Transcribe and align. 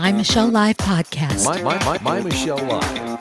My 0.00 0.12
Michelle 0.12 0.48
Live 0.48 0.78
podcast. 0.78 1.44
My, 1.44 1.60
my, 1.60 1.84
my, 1.84 1.98
my 1.98 2.20
Michelle 2.22 2.56
Live. 2.56 3.18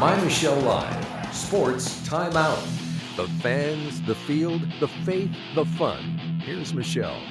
My 0.00 0.18
Michelle 0.24 0.58
Live. 0.60 1.34
Sports 1.34 2.00
timeout. 2.08 2.64
The 3.16 3.28
fans, 3.42 4.00
the 4.00 4.14
field, 4.14 4.62
the 4.80 4.88
faith, 4.88 5.30
the 5.54 5.66
fun. 5.66 6.18
Here's 6.42 6.72
Michelle. 6.72 7.22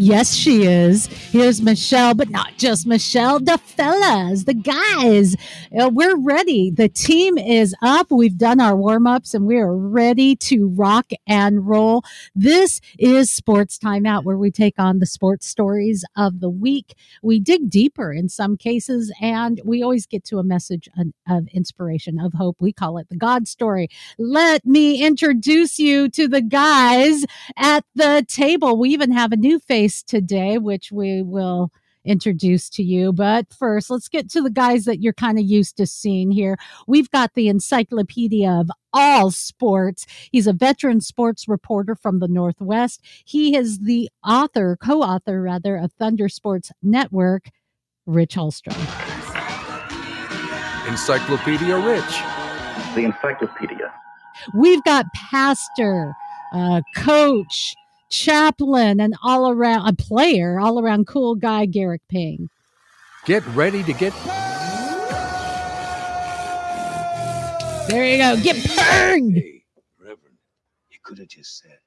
Yes, 0.00 0.32
she 0.32 0.62
is. 0.62 1.06
Here's 1.06 1.60
Michelle, 1.60 2.14
but 2.14 2.30
not 2.30 2.56
just 2.56 2.86
Michelle, 2.86 3.40
the 3.40 3.58
fellas, 3.58 4.44
the 4.44 4.54
guys. 4.54 5.34
Uh, 5.76 5.90
we're 5.92 6.16
ready. 6.16 6.70
The 6.70 6.88
team 6.88 7.36
is 7.36 7.74
up. 7.82 8.12
We've 8.12 8.38
done 8.38 8.60
our 8.60 8.76
warm 8.76 9.08
ups 9.08 9.34
and 9.34 9.44
we 9.44 9.56
are 9.56 9.76
ready 9.76 10.36
to 10.36 10.68
rock 10.68 11.10
and 11.26 11.66
roll. 11.66 12.04
This 12.36 12.80
is 12.96 13.32
Sports 13.32 13.76
Timeout, 13.76 14.22
where 14.22 14.38
we 14.38 14.52
take 14.52 14.78
on 14.78 15.00
the 15.00 15.06
sports 15.06 15.48
stories 15.48 16.04
of 16.16 16.38
the 16.38 16.48
week. 16.48 16.94
We 17.20 17.40
dig 17.40 17.68
deeper 17.68 18.12
in 18.12 18.28
some 18.28 18.56
cases, 18.56 19.12
and 19.20 19.60
we 19.64 19.82
always 19.82 20.06
get 20.06 20.22
to 20.26 20.38
a 20.38 20.44
message 20.44 20.88
of, 20.96 21.08
of 21.28 21.48
inspiration, 21.52 22.20
of 22.20 22.34
hope. 22.34 22.58
We 22.60 22.72
call 22.72 22.98
it 22.98 23.08
the 23.08 23.16
God 23.16 23.48
story. 23.48 23.88
Let 24.16 24.64
me 24.64 25.04
introduce 25.04 25.80
you 25.80 26.08
to 26.10 26.28
the 26.28 26.42
guys 26.42 27.24
at 27.56 27.84
the 27.96 28.24
table. 28.28 28.78
We 28.78 28.90
even 28.90 29.10
have 29.10 29.32
a 29.32 29.36
new 29.36 29.58
face 29.58 29.87
today, 30.02 30.58
which 30.58 30.92
we 30.92 31.22
will 31.22 31.72
introduce 32.04 32.68
to 32.70 32.82
you. 32.82 33.12
But 33.12 33.52
first, 33.52 33.90
let's 33.90 34.08
get 34.08 34.30
to 34.30 34.40
the 34.40 34.50
guys 34.50 34.84
that 34.84 35.00
you're 35.00 35.12
kind 35.12 35.38
of 35.38 35.44
used 35.44 35.76
to 35.76 35.86
seeing 35.86 36.30
here. 36.30 36.56
We've 36.86 37.10
got 37.10 37.34
the 37.34 37.48
encyclopedia 37.48 38.50
of 38.50 38.70
all 38.92 39.30
sports. 39.30 40.06
He's 40.32 40.46
a 40.46 40.52
veteran 40.52 41.00
sports 41.00 41.46
reporter 41.46 41.94
from 41.94 42.20
the 42.20 42.28
Northwest. 42.28 43.02
He 43.24 43.56
is 43.56 43.80
the 43.80 44.08
author, 44.26 44.76
co 44.82 45.02
author 45.02 45.42
rather, 45.42 45.76
of 45.76 45.92
Thunder 45.92 46.28
Sports 46.28 46.72
Network, 46.82 47.50
Rich 48.06 48.34
Halstrom. 48.34 48.76
Encyclopedia 50.88 51.76
Rich. 51.76 52.22
The 52.94 53.04
encyclopedia. 53.04 53.92
We've 54.54 54.82
got 54.84 55.04
pastor, 55.12 56.14
uh, 56.54 56.80
coach, 56.96 57.74
chaplain, 58.08 59.00
and 59.00 59.14
all 59.22 59.50
around 59.50 59.88
a 59.88 59.92
player, 59.92 60.58
all 60.58 60.80
around 60.80 61.06
cool 61.06 61.34
guy, 61.34 61.66
Garrick 61.66 62.02
Pang. 62.10 62.48
Get 63.24 63.46
ready 63.48 63.82
to 63.82 63.92
get. 63.92 64.12
There 67.88 68.06
you 68.06 68.18
go. 68.18 68.36
Get 68.42 68.56
burned. 68.76 69.34
Hey, 69.34 69.64
Reverend, 69.98 70.36
you 70.90 70.98
could 71.02 71.18
have 71.18 71.28
just 71.28 71.58
said 71.62 71.78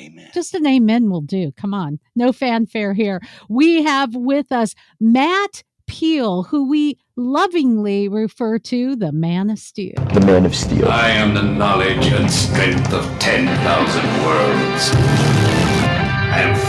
amen. 0.00 0.30
Just 0.32 0.54
an 0.54 0.66
amen 0.66 1.10
will 1.10 1.20
do. 1.20 1.52
Come 1.52 1.74
on. 1.74 1.98
No 2.16 2.32
fanfare 2.32 2.94
here. 2.94 3.20
We 3.48 3.82
have 3.82 4.14
with 4.14 4.50
us 4.50 4.74
Matt 4.98 5.62
Peale, 5.86 6.44
who 6.44 6.68
we 6.68 6.98
lovingly 7.16 8.08
refer 8.08 8.58
to 8.60 8.96
the 8.96 9.12
Man 9.12 9.50
of 9.50 9.58
Steel. 9.58 9.94
the 10.14 10.20
Man 10.20 10.46
of 10.46 10.54
Steel. 10.54 10.88
I 10.88 11.10
am 11.10 11.34
the 11.34 11.42
knowledge 11.42 12.06
and 12.06 12.30
strength 12.30 12.92
of 12.94 13.04
10,000 13.18 14.24
worlds. 14.24 15.31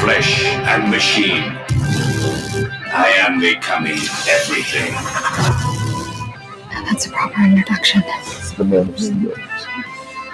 I 0.03 0.05
am 0.05 0.09
flesh 0.11 0.43
and 0.43 0.91
machine. 0.91 1.43
I 2.93 3.13
am 3.19 3.39
becoming 3.39 3.99
everything. 4.27 4.91
That's 6.85 7.05
a 7.05 7.09
proper 7.09 7.41
introduction. 7.41 8.01
the 8.57 8.65
Man 8.65 8.89
of 8.89 8.99
Steel. 8.99 9.33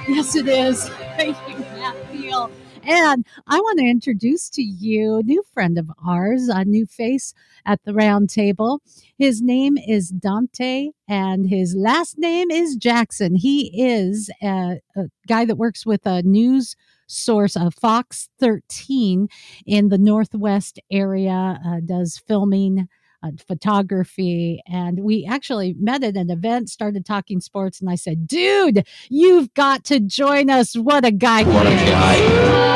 Yes, 0.07 0.35
it 0.35 0.47
is. 0.47 0.89
Thank 1.17 1.37
you, 1.47 1.59
Matt 1.59 1.95
Peale. 2.11 2.49
And 2.81 3.23
I 3.45 3.59
want 3.59 3.77
to 3.77 3.85
introduce 3.85 4.49
to 4.51 4.63
you 4.63 5.17
a 5.17 5.23
new 5.23 5.43
friend 5.53 5.77
of 5.77 5.91
ours, 6.03 6.47
a 6.47 6.65
new 6.65 6.87
face 6.87 7.35
at 7.63 7.79
the 7.83 7.93
round 7.93 8.31
table. 8.31 8.81
His 9.19 9.39
name 9.39 9.77
is 9.77 10.09
Dante, 10.09 10.89
and 11.07 11.47
his 11.47 11.75
last 11.75 12.17
name 12.17 12.49
is 12.49 12.75
Jackson. 12.75 13.35
He 13.35 13.71
is 13.79 14.31
a, 14.41 14.79
a 14.95 15.09
guy 15.27 15.45
that 15.45 15.57
works 15.57 15.85
with 15.85 16.07
a 16.07 16.23
news 16.23 16.75
source 17.09 17.55
of 17.55 17.73
Fox 17.75 18.29
13 18.39 19.27
in 19.65 19.89
the 19.89 19.97
Northwest 19.97 20.79
area, 20.91 21.59
uh, 21.65 21.79
does 21.85 22.21
filming. 22.27 22.87
Uh, 23.21 23.31
photography 23.49 24.61
and 24.65 25.03
we 25.03 25.27
actually 25.29 25.73
met 25.77 26.05
at 26.05 26.15
an 26.15 26.29
event 26.31 26.69
started 26.69 27.05
talking 27.05 27.41
sports 27.41 27.81
and 27.81 27.89
i 27.89 27.95
said 27.95 28.25
dude 28.25 28.87
you've 29.09 29.53
got 29.55 29.83
to 29.83 29.99
join 29.99 30.49
us 30.49 30.73
what 30.75 31.03
a 31.03 31.11
guy 31.11 31.43
What 31.43 31.67
a 31.67 31.69
guy. 31.69 32.69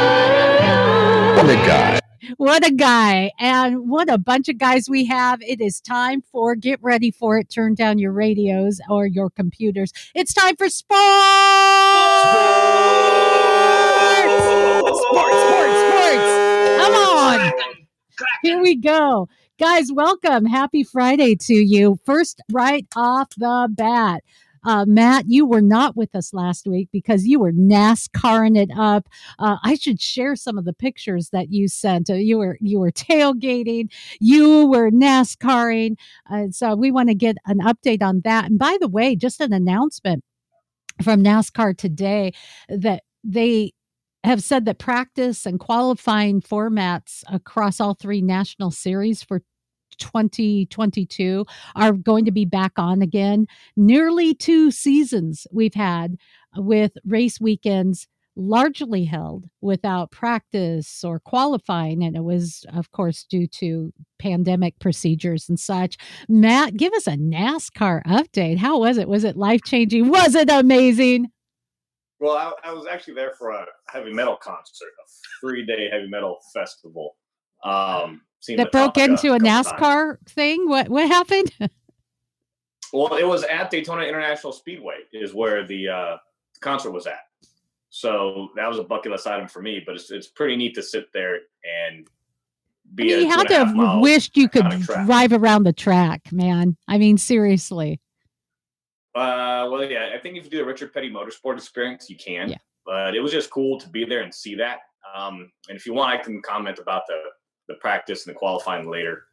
What 1.38 1.50
a 1.50 1.56
guy. 1.56 2.00
What 2.38 2.66
a 2.66 2.72
guy. 2.72 3.32
And 3.40 3.90
what 3.90 4.10
a 4.10 4.18
bunch 4.18 4.48
of 4.48 4.58
guys 4.58 4.90
we 4.90 5.06
have. 5.06 5.42
It 5.42 5.60
is 5.60 5.82
time 5.82 6.22
for 6.22 6.56
get 6.56 6.80
ready 6.82 7.12
for 7.12 7.38
it. 7.38 7.50
Turn 7.50 7.76
down 7.76 8.00
your 8.00 8.14
radios 8.14 8.80
or 8.90 9.06
your 9.06 9.30
computers. 9.30 9.92
It's 10.16 10.34
time 10.34 10.56
for 10.56 10.70
sports. 10.70 11.02
Sports, 12.22 12.53
sports, 14.94 15.40
sports. 15.44 15.80
Sports. 15.90 16.28
Come 16.81 16.94
on. 16.94 17.52
Here 18.44 18.62
we 18.62 18.76
go. 18.76 19.28
Guys, 19.59 19.92
welcome. 19.92 20.46
Happy 20.46 20.84
Friday 20.84 21.36
to 21.36 21.54
you. 21.54 22.00
First, 22.06 22.42
right 22.52 22.86
off 22.96 23.30
the 23.38 23.68
bat. 23.72 24.24
Uh, 24.66 24.86
Matt, 24.86 25.26
you 25.28 25.46
were 25.46 25.62
not 25.62 25.98
with 25.98 26.16
us 26.16 26.34
last 26.34 26.68
week 26.68 26.88
because 26.92 27.26
you 27.28 27.40
were 27.40 27.52
NASCARing 27.52 28.58
it 28.58 28.70
up. 28.78 29.09
Uh, 29.40 29.58
I 29.64 29.76
should 29.76 30.00
share 30.00 30.36
some 30.36 30.58
of 30.58 30.66
the 30.66 30.74
pictures 30.74 31.30
that 31.31 31.52
you 31.52 31.68
sent. 31.68 32.10
Uh, 32.10 32.14
you 32.14 32.38
were 32.38 32.58
you 32.62 32.80
were 32.80 32.92
tailgating, 32.92 33.92
you 34.20 34.68
were 34.68 34.90
NASCARing, 34.90 35.98
uh, 36.31 36.46
so 36.52 36.75
we 36.75 36.92
want 36.92 37.10
to 37.10 37.16
get 37.16 37.38
an 37.46 37.60
update 37.60 38.02
on 38.02 38.22
that. 38.24 38.46
And 38.46 38.58
by 38.58 38.78
the 38.80 38.88
way, 38.88 39.16
just 39.16 39.42
an 39.42 39.52
announcement 39.52 40.24
from 41.02 41.24
NASCAR 41.24 41.78
today 41.78 42.31
that 42.70 43.04
they 43.24 43.74
have 44.24 44.42
said 44.42 44.66
that 44.66 44.80
practice 44.80 45.46
and 45.46 45.60
qualifying 45.60 46.42
formats 46.42 47.24
across 47.32 47.80
all 47.80 47.94
three 47.94 48.22
national 48.22 48.72
series 48.72 49.24
for 49.24 49.42
2022 49.98 51.46
are 51.76 51.92
going 51.94 52.26
to 52.26 52.32
be 52.32 52.46
back 52.46 52.74
on 52.78 53.02
again. 53.02 53.48
Nearly 53.76 54.34
two 54.34 54.72
seasons 54.72 55.46
we've 55.52 55.74
had 55.74 56.18
with 56.56 56.94
race 57.06 57.40
weekends 57.40 58.08
largely 58.36 59.06
held 59.06 59.46
without 59.62 60.12
practice 60.12 61.04
or 61.04 61.20
qualifying. 61.20 62.04
And 62.04 62.16
it 62.16 62.24
was, 62.24 62.66
of 62.74 62.92
course, 62.92 63.24
due 63.24 63.48
to 63.48 63.94
pandemic 64.18 64.80
procedures 64.80 65.48
and 65.50 65.60
such. 65.60 65.98
Matt, 66.28 66.76
give 66.76 66.94
us 66.94 67.08
a 67.08 67.12
NASCAR 67.12 68.04
update. 68.06 68.58
How 68.58 68.80
was 68.80 68.98
it? 68.98 69.08
Was 69.08 69.24
it 69.24 69.38
life 69.38 69.62
changing? 69.64 70.10
Was 70.10 70.34
it 70.36 70.50
amazing? 70.50 71.28
Well, 72.19 72.34
I, 72.34 72.69
I 72.69 72.74
was 72.74 72.85
actually 72.88 73.16
there 73.16 73.34
for 73.38 73.51
a 73.51 73.66
heavy 73.90 74.13
metal 74.13 74.38
concert, 74.38 74.88
a 74.88 75.06
three 75.41 75.66
day 75.66 75.90
heavy 75.91 76.07
metal 76.07 76.40
festival. 76.53 77.16
Um, 77.63 78.22
That 78.47 78.72
broke 78.72 78.97
into 78.97 79.34
a 79.34 79.40
couple 79.40 79.50
times. 79.50 79.68
NASCAR 79.68 80.18
thing? 80.29 80.69
What 80.69 80.90
what 80.90 81.07
happened? 81.07 81.51
Well, 82.94 83.16
it 83.16 83.24
was 83.24 83.44
at 83.44 83.72
Daytona 83.72 84.03
International 84.03 84.53
Speedway, 84.53 84.97
is 85.12 85.34
where 85.34 85.66
the 85.66 85.90
uh, 85.90 86.18
concert 86.62 86.91
was 86.91 87.07
at. 87.07 87.22
So 87.90 88.50
that 88.56 88.68
was 88.68 88.78
a 88.78 88.84
bucket 88.84 89.12
list 89.12 89.25
item 89.25 89.47
for 89.47 89.63
me. 89.63 89.81
But 89.84 89.95
it's 89.95 90.12
it's 90.12 90.28
pretty 90.28 90.56
neat 90.56 90.75
to 90.75 90.84
sit 90.84 91.07
there 91.12 91.40
and 91.88 92.07
I 92.07 92.95
be. 92.95 93.03
mean, 93.06 93.18
a 93.18 93.22
you 93.22 93.30
had 93.30 93.47
to 93.47 93.66
have 93.66 94.00
wished 94.00 94.38
you 94.38 94.47
could 94.47 94.69
drive 94.81 95.34
around 95.34 95.63
the 95.63 95.74
track, 95.74 96.31
man. 96.31 96.78
I 96.88 97.00
mean, 97.00 97.18
seriously. 97.18 98.00
Uh, 99.16 99.69
well, 99.72 99.84
yeah, 99.84 100.09
I 100.13 100.19
think 100.19 100.38
if 100.38 100.46
you 100.46 100.50
do 100.50 100.57
the 100.57 100.66
Richard 100.66 100.94
Petty 100.94 101.12
Motorsport 101.12 101.56
experience, 101.56 102.09
you 102.09 102.18
can. 102.18 102.50
Yeah. 102.50 102.57
But 102.85 103.16
it 103.16 103.22
was 103.22 103.31
just 103.31 103.50
cool 103.50 103.79
to 103.79 103.88
be 103.90 104.06
there 104.06 104.22
and 104.22 104.34
see 104.34 104.56
that. 104.56 104.79
Um, 105.16 105.51
and 105.69 105.78
if 105.78 105.85
you 105.85 105.94
want, 105.94 106.12
I 106.12 106.22
can 106.22 106.41
comment 106.41 106.79
about 106.79 107.04
the 107.07 107.19
the 107.69 107.75
practice 107.75 108.25
and 108.25 108.36
the 108.36 108.38
qualifying 108.38 108.89
later 108.89 109.24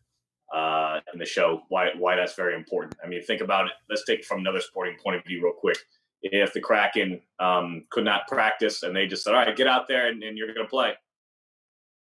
uh, 0.54 1.00
in 1.12 1.18
the 1.18 1.26
show. 1.26 1.62
Why 1.68 1.90
why 1.96 2.16
that's 2.16 2.34
very 2.34 2.54
important. 2.54 2.96
I 3.02 3.08
mean, 3.08 3.22
think 3.22 3.40
about 3.40 3.66
it. 3.66 3.72
Let's 3.88 4.04
take 4.04 4.20
it 4.20 4.24
from 4.24 4.40
another 4.40 4.60
sporting 4.60 4.96
point 5.02 5.16
of 5.16 5.24
view, 5.24 5.42
real 5.42 5.52
quick. 5.52 5.78
If 6.22 6.52
the 6.52 6.60
Kraken 6.60 7.22
um, 7.38 7.86
could 7.90 8.04
not 8.04 8.28
practice 8.28 8.82
and 8.82 8.94
they 8.94 9.06
just 9.06 9.24
said, 9.24 9.34
"All 9.34 9.40
right, 9.40 9.56
get 9.56 9.66
out 9.66 9.88
there 9.88 10.08
and, 10.08 10.22
and 10.22 10.36
you're 10.36 10.52
going 10.52 10.66
to 10.66 10.70
play," 10.70 10.92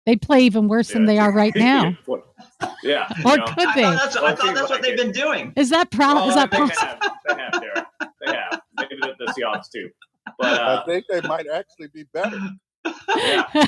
They 0.06 0.16
play 0.16 0.40
even 0.40 0.66
worse 0.68 0.88
than 0.88 1.04
they 1.04 1.18
are 1.18 1.32
right 1.32 1.54
now. 1.54 1.96
yeah. 2.82 3.06
you 3.18 3.24
Or 3.24 3.36
know. 3.36 3.44
could 3.46 3.68
I 3.68 3.74
they? 3.74 3.82
thought 3.82 3.98
that's, 4.02 4.16
I 4.16 4.34
thought 4.34 4.54
that's 4.54 4.60
what 4.62 4.70
like 4.70 4.82
they've 4.82 4.92
it. 4.94 4.96
been 4.98 5.12
doing. 5.12 5.52
Is 5.56 5.70
that 5.70 5.90
proud? 5.92 6.16
Well, 6.16 6.28
is 6.30 6.34
that 6.34 6.50
they 6.50 6.56
pro- 6.56 6.66
have, 6.66 7.00
they 7.28 7.34
have, 7.40 7.52
Derek. 7.60 7.84
They 8.26 8.32
have. 8.34 8.60
Maybe 8.78 8.96
the, 9.00 9.14
the 9.18 9.32
Seahawks 9.32 9.70
too. 9.70 9.90
But 10.38 10.60
I 10.60 10.74
uh, 10.74 10.84
think 10.86 11.04
they 11.08 11.20
might 11.22 11.46
actually 11.52 11.88
be 11.94 12.04
better. 12.12 12.38
yeah. 13.16 13.44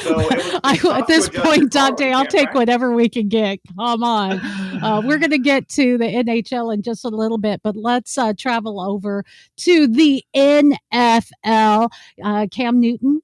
So 0.00 0.18
it 0.20 0.36
was- 0.36 0.60
I, 0.64 0.98
at 0.98 1.06
this 1.06 1.28
to 1.28 1.32
adjust 1.32 1.32
your 1.34 1.42
point, 1.44 1.72
Dante, 1.72 2.04
when 2.06 2.14
I'll 2.14 2.24
take 2.24 2.44
practice. 2.44 2.54
whatever 2.58 2.92
we 2.94 3.08
can 3.10 3.28
get. 3.28 3.58
Come 3.76 4.02
on. 4.02 4.40
Uh, 4.82 5.02
we're 5.04 5.18
going 5.18 5.30
to 5.32 5.38
get 5.38 5.68
to 5.70 5.98
the 5.98 6.04
NHL 6.06 6.72
in 6.72 6.80
just 6.82 7.04
a 7.04 7.08
little 7.10 7.36
bit, 7.38 7.60
but 7.62 7.76
let's 7.76 8.16
uh, 8.16 8.32
travel 8.38 8.80
over 8.80 9.22
to 9.58 9.86
the 9.86 10.24
NFL. 10.34 11.90
Uh, 12.22 12.46
Cam 12.50 12.80
Newton 12.80 13.20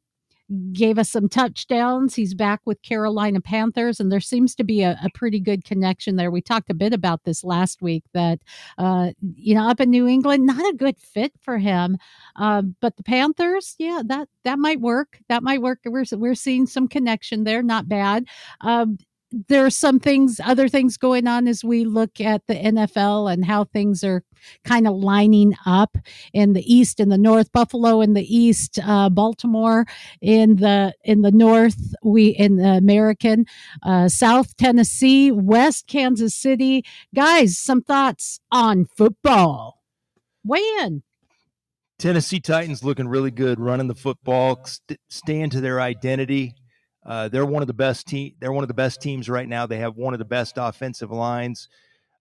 gave 0.73 0.99
us 0.99 1.11
some 1.11 1.29
touchdowns. 1.29 2.15
He's 2.15 2.35
back 2.35 2.61
with 2.65 2.83
Carolina 2.83 3.41
Panthers, 3.41 4.01
and 4.01 4.11
there 4.11 4.21
seems 4.21 4.55
to 4.57 4.65
be 4.65 4.83
a, 4.83 4.99
a 5.03 5.09
pretty 5.15 5.41
good 5.41 5.65
connection 5.65 6.17
there. 6.17 6.31
We 6.31 6.41
talked 6.43 6.71
a 6.71 6.75
bit 6.75 6.93
about 6.93 7.25
this 7.25 7.45
last 7.45 7.83
week 7.83 8.05
that, 8.15 8.41
uh, 8.79 9.11
you 9.37 9.55
know, 9.55 9.69
up 9.69 9.81
in 9.81 9.91
New 9.91 10.07
England, 10.07 10.47
not 10.47 10.69
a 10.69 10.77
good 10.77 10.99
fit 10.99 11.33
for 11.41 11.59
him. 11.59 11.99
Um, 12.37 12.77
but 12.81 12.97
the 12.97 13.03
Panthers, 13.03 13.77
yeah, 13.79 14.03
that 14.07 14.29
that 14.45 14.59
might 14.59 14.81
work. 14.81 15.19
That 15.29 15.43
might 15.43 15.63
work. 15.63 15.81
We're 15.85 16.05
we're 16.13 16.35
seeing 16.35 16.67
some 16.67 16.89
connection 16.89 17.45
there. 17.45 17.63
Not 17.63 17.89
bad. 17.89 18.27
Um, 18.61 18.99
there 19.33 19.65
are 19.65 19.71
some 19.71 20.01
things, 20.01 20.41
other 20.43 20.69
things 20.69 20.97
going 20.97 21.27
on 21.27 21.47
as 21.47 21.63
we 21.63 21.85
look 21.85 22.21
at 22.21 22.47
the 22.47 22.55
NFL 22.55 23.33
and 23.33 23.45
how 23.45 23.65
things 23.65 24.03
are 24.03 24.23
kind 24.65 24.87
of 24.87 24.95
lining 24.95 25.55
up 25.67 25.97
in 26.33 26.53
the 26.53 26.73
East 26.73 27.01
and 27.01 27.13
the 27.13 27.19
North. 27.19 27.53
Buffalo 27.53 28.01
in 28.01 28.15
the 28.15 28.37
East, 28.37 28.79
uh, 28.85 29.09
Baltimore 29.09 29.87
in 30.21 30.57
the 30.57 30.95
in 31.05 31.23
the 31.23 31.31
North. 31.31 31.95
We 32.03 32.29
in 32.29 32.57
the 32.57 32.71
American, 32.71 33.47
uh, 33.83 34.09
South 34.09 34.57
Tennessee, 34.57 35.31
West 35.31 35.87
Kansas 35.87 36.35
City. 36.35 36.85
Guys, 37.15 37.59
some 37.59 37.83
thoughts 37.83 38.41
on 38.51 38.87
football. 38.97 39.83
Weigh 40.45 40.61
in. 40.81 41.03
Tennessee 41.99 42.41
Titans 42.41 42.83
looking 42.83 43.07
really 43.07 43.31
good, 43.31 43.61
running 43.61 43.87
the 43.87 43.95
football, 43.95 44.65
st- 44.65 44.99
staying 45.11 45.51
to 45.51 45.61
their 45.61 45.83
identity. 45.83 46.55
Uh, 47.05 47.29
they're 47.29 47.47
one 47.47 47.63
of 47.63 47.67
the 47.67 47.75
best 47.75 48.07
team. 48.07 48.35
They're 48.41 48.53
one 48.53 48.65
of 48.65 48.69
the 48.69 48.75
best 48.75 49.01
teams 49.01 49.29
right 49.29 49.49
now. 49.49 49.67
They 49.67 49.79
have 49.79 49.97
one 49.97 50.13
of 50.13 50.19
the 50.19 50.25
best 50.25 50.55
offensive 50.57 51.11
lines. 51.11 51.69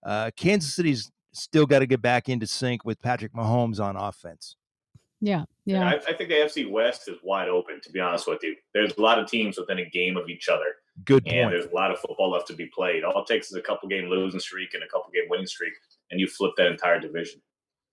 Uh, 0.04 0.32
Kansas 0.36 0.74
City's 0.74 1.12
still 1.34 1.66
got 1.66 1.80
to 1.80 1.86
get 1.86 2.02
back 2.02 2.30
into 2.30 2.48
sync 2.48 2.86
with 2.86 3.02
Patrick 3.02 3.34
Mahomes 3.34 3.80
on 3.80 3.96
offense. 3.96 4.56
Yeah, 5.22 5.44
yeah. 5.66 5.86
I, 5.86 5.96
I, 5.96 6.14
think 6.14 6.30
the 6.30 6.36
AFC 6.36 6.70
West 6.70 7.10
is 7.10 7.18
wide 7.24 7.50
open. 7.50 7.82
To 7.84 7.92
be 7.92 8.00
honest 8.00 8.26
with 8.26 8.42
you, 8.42 8.56
there's 8.74 8.94
a 8.98 9.02
lot 9.02 9.20
of 9.20 9.30
teams 9.30 9.58
within 9.58 9.80
a 9.80 9.90
game 9.90 10.16
of 10.16 10.30
each 10.30 10.48
other. 10.48 10.76
Good 11.04 11.28
and 11.28 11.50
point. 11.50 11.52
there's 11.52 11.72
a 11.72 11.76
lot 11.76 11.92
of 11.92 12.00
football 12.00 12.32
left 12.32 12.48
to 12.48 12.54
be 12.54 12.68
played. 12.68 13.04
All 13.04 13.22
it 13.22 13.28
takes 13.28 13.48
is 13.48 13.58
a 13.58 13.62
couple 13.62 13.90
game 13.90 14.10
losing 14.10 14.40
streak 14.40 14.74
and 14.76 14.84
a 14.84 14.88
couple 14.88 15.12
game 15.14 15.26
winning 15.30 15.46
streak, 15.46 15.74
and 16.10 16.22
you 16.22 16.28
flip 16.28 16.54
that 16.56 16.68
entire 16.68 17.02
division. 17.02 17.42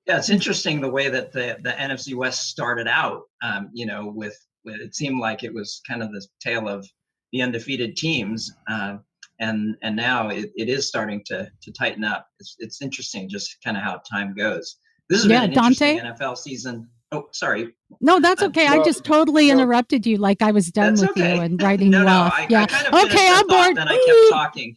Yeah, 0.07 0.19
it's 0.19 0.31
interesting 0.31 0.81
the 0.81 0.89
way 0.89 1.09
that 1.09 1.33
the 1.33 1.59
the 1.63 1.71
NFC 1.71 2.15
West 2.15 2.49
started 2.49 2.87
out. 2.87 3.23
Um, 3.43 3.71
you 3.73 3.87
know, 3.87 4.07
with 4.07 4.39
it 4.67 4.95
seemed 4.95 5.21
like 5.21 5.43
it 5.45 5.55
was 5.55 5.81
kind 5.89 6.03
of 6.03 6.11
the 6.13 6.25
tale 6.41 6.69
of 6.69 6.87
the 7.33 7.43
undefeated 7.43 7.97
teams, 7.97 8.53
uh, 8.71 8.97
and 9.41 9.77
and 9.83 9.95
now 9.97 10.29
it, 10.29 10.51
it 10.57 10.69
is 10.69 10.89
starting 10.89 11.23
to 11.27 11.51
to 11.63 11.73
tighten 11.73 12.05
up. 12.05 12.27
It's 12.41 12.57
it's 12.59 12.83
interesting 12.83 13.29
just 13.29 13.57
kind 13.65 13.77
of 13.77 13.83
how 13.83 14.01
time 14.11 14.35
goes. 14.35 14.77
This 15.09 15.23
has 15.23 15.31
Yeah, 15.31 15.41
been 15.43 15.51
an 15.51 15.55
Dante? 15.55 15.99
NFL 16.01 16.37
season. 16.39 16.89
Oh, 17.13 17.29
sorry. 17.33 17.73
No, 18.01 18.19
that's 18.19 18.43
Uh, 18.43 18.47
okay. 18.47 18.67
I 18.67 18.83
just 18.83 19.05
totally 19.05 19.47
no. 19.47 19.53
interrupted 19.53 20.05
you 20.05 20.17
like 20.17 20.43
I 20.43 20.51
was 20.51 20.73
done 20.73 20.95
with 20.95 21.11
okay. 21.11 21.37
you 21.37 21.41
and 21.41 21.63
writing 21.63 21.91
no, 21.91 22.01
you 22.01 22.05
no, 22.07 22.11
off. 22.11 22.33
I, 22.35 22.47
yeah. 22.51 22.63
I 22.63 22.67
kind 22.67 22.87
of 22.89 22.95
okay, 23.05 23.29
I'm 23.31 23.47
bored. 23.47 23.77
Then 23.77 23.87
I 23.89 23.95
kept 23.95 24.33
talking. 24.33 24.77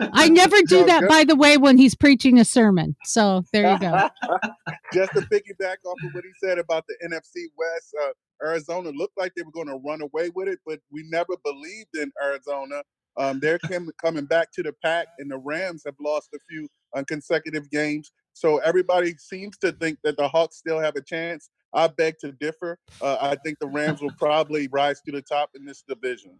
I 0.12 0.28
never 0.28 0.56
do 0.68 0.80
No, 0.82 0.86
that, 0.86 1.00
just- 1.00 1.10
by 1.10 1.24
the 1.24 1.34
way, 1.34 1.56
when 1.56 1.76
he's 1.76 1.96
preaching 1.96 2.38
a 2.38 2.44
sermon. 2.44 2.94
So 3.06 3.42
there 3.52 3.72
you 3.72 3.78
go. 3.80 4.08
Just 4.92 5.12
to 5.14 5.22
piggyback 5.22 5.78
off 5.84 5.98
of 6.04 6.12
what 6.14 6.22
he 6.22 6.30
said 6.40 6.58
about 6.58 6.84
the 6.86 6.94
NFC 7.04 7.46
West, 7.58 7.92
uh, 8.04 8.10
Arizona 8.44 8.90
looked 8.90 9.18
like 9.18 9.32
they 9.34 9.42
were 9.42 9.52
going 9.52 9.68
to 9.68 9.80
run 9.86 10.02
away 10.02 10.30
with 10.34 10.48
it, 10.48 10.58
but 10.66 10.80
we 10.90 11.02
never 11.08 11.34
believed 11.44 11.94
in 11.94 12.12
Arizona. 12.22 12.82
Um, 13.16 13.38
they're 13.40 13.58
com- 13.60 13.90
coming 14.02 14.26
back 14.26 14.50
to 14.52 14.62
the 14.62 14.72
pack, 14.84 15.06
and 15.18 15.30
the 15.30 15.38
Rams 15.38 15.82
have 15.86 15.94
lost 16.00 16.30
a 16.34 16.38
few 16.48 16.68
uh, 16.96 17.04
consecutive 17.06 17.70
games. 17.70 18.10
So 18.32 18.58
everybody 18.58 19.14
seems 19.18 19.56
to 19.58 19.72
think 19.72 19.98
that 20.02 20.16
the 20.16 20.26
Hawks 20.28 20.56
still 20.56 20.80
have 20.80 20.96
a 20.96 21.00
chance. 21.02 21.48
I 21.72 21.86
beg 21.88 22.18
to 22.20 22.32
differ. 22.32 22.78
Uh, 23.00 23.16
I 23.20 23.36
think 23.44 23.58
the 23.60 23.66
Rams 23.68 24.00
will 24.00 24.12
probably 24.18 24.68
rise 24.68 25.00
to 25.02 25.12
the 25.12 25.22
top 25.22 25.50
in 25.54 25.64
this 25.64 25.82
division. 25.88 26.38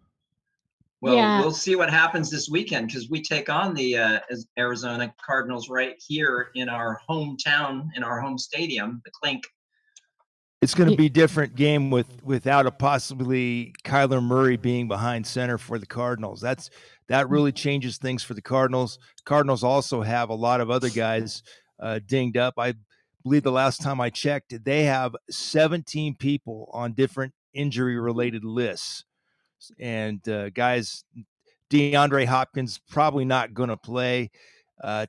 Well, 1.01 1.17
Yeah. 1.17 1.41
we'll 1.41 1.53
see 1.53 1.77
what 1.77 1.91
happens 1.91 2.31
this 2.31 2.49
weekend 2.49 2.87
because 2.89 3.11
we 3.11 3.21
take 3.21 3.51
on 3.51 3.75
the 3.75 3.97
uh, 3.97 4.21
Arizona 4.59 5.15
Cardinals 5.25 5.69
right 5.69 5.95
here 5.99 6.51
in 6.55 6.69
our 6.69 7.01
hometown, 7.09 7.89
in 7.95 8.03
our 8.03 8.21
home 8.21 8.39
stadium, 8.39 9.03
the 9.05 9.11
Clink. 9.11 9.45
It's 10.65 10.75
going 10.75 10.89
to 10.89 10.97
be 10.97 11.07
a 11.07 11.11
different 11.11 11.57
game 11.57 11.91
with 11.91 12.25
without 12.25 12.65
a 12.65 12.71
possibly 12.71 13.75
Kyler 13.85 14.23
Murray 14.23 14.57
being 14.57 14.89
behind 14.89 15.27
center 15.27 15.59
for 15.59 15.79
the 15.79 15.85
Cardinals. 15.85 16.41
That's 16.41 16.71
that 17.09 17.29
really 17.29 17.53
changes 17.53 17.99
things 17.99 18.23
for 18.23 18.33
the 18.33 18.41
Cardinals. 18.41 18.99
Cardinals 19.27 19.63
also 19.63 20.01
have 20.01 20.31
a 20.31 20.35
lot 20.35 20.63
of 20.63 20.71
other 20.71 20.89
guys 20.89 21.43
uh, 21.81 22.01
dinged 22.07 22.39
up. 22.39 22.55
I 22.57 22.73
believe 23.23 23.43
the 23.43 23.53
last 23.53 23.83
time 23.83 24.01
I 24.01 24.09
checked, 24.09 24.65
they 24.65 24.85
have 24.85 25.15
17 25.29 26.15
people 26.15 26.71
on 26.73 26.95
different 26.95 27.35
injury 27.53 28.01
related 28.01 28.43
lists, 28.43 29.05
and 29.79 30.27
uh, 30.27 30.49
guys, 30.49 31.05
DeAndre 31.69 32.25
Hopkins 32.25 32.81
probably 32.89 33.27
not 33.27 33.53
going 33.53 33.69
to 33.69 33.77
play. 33.77 34.31
Uh, 34.83 35.05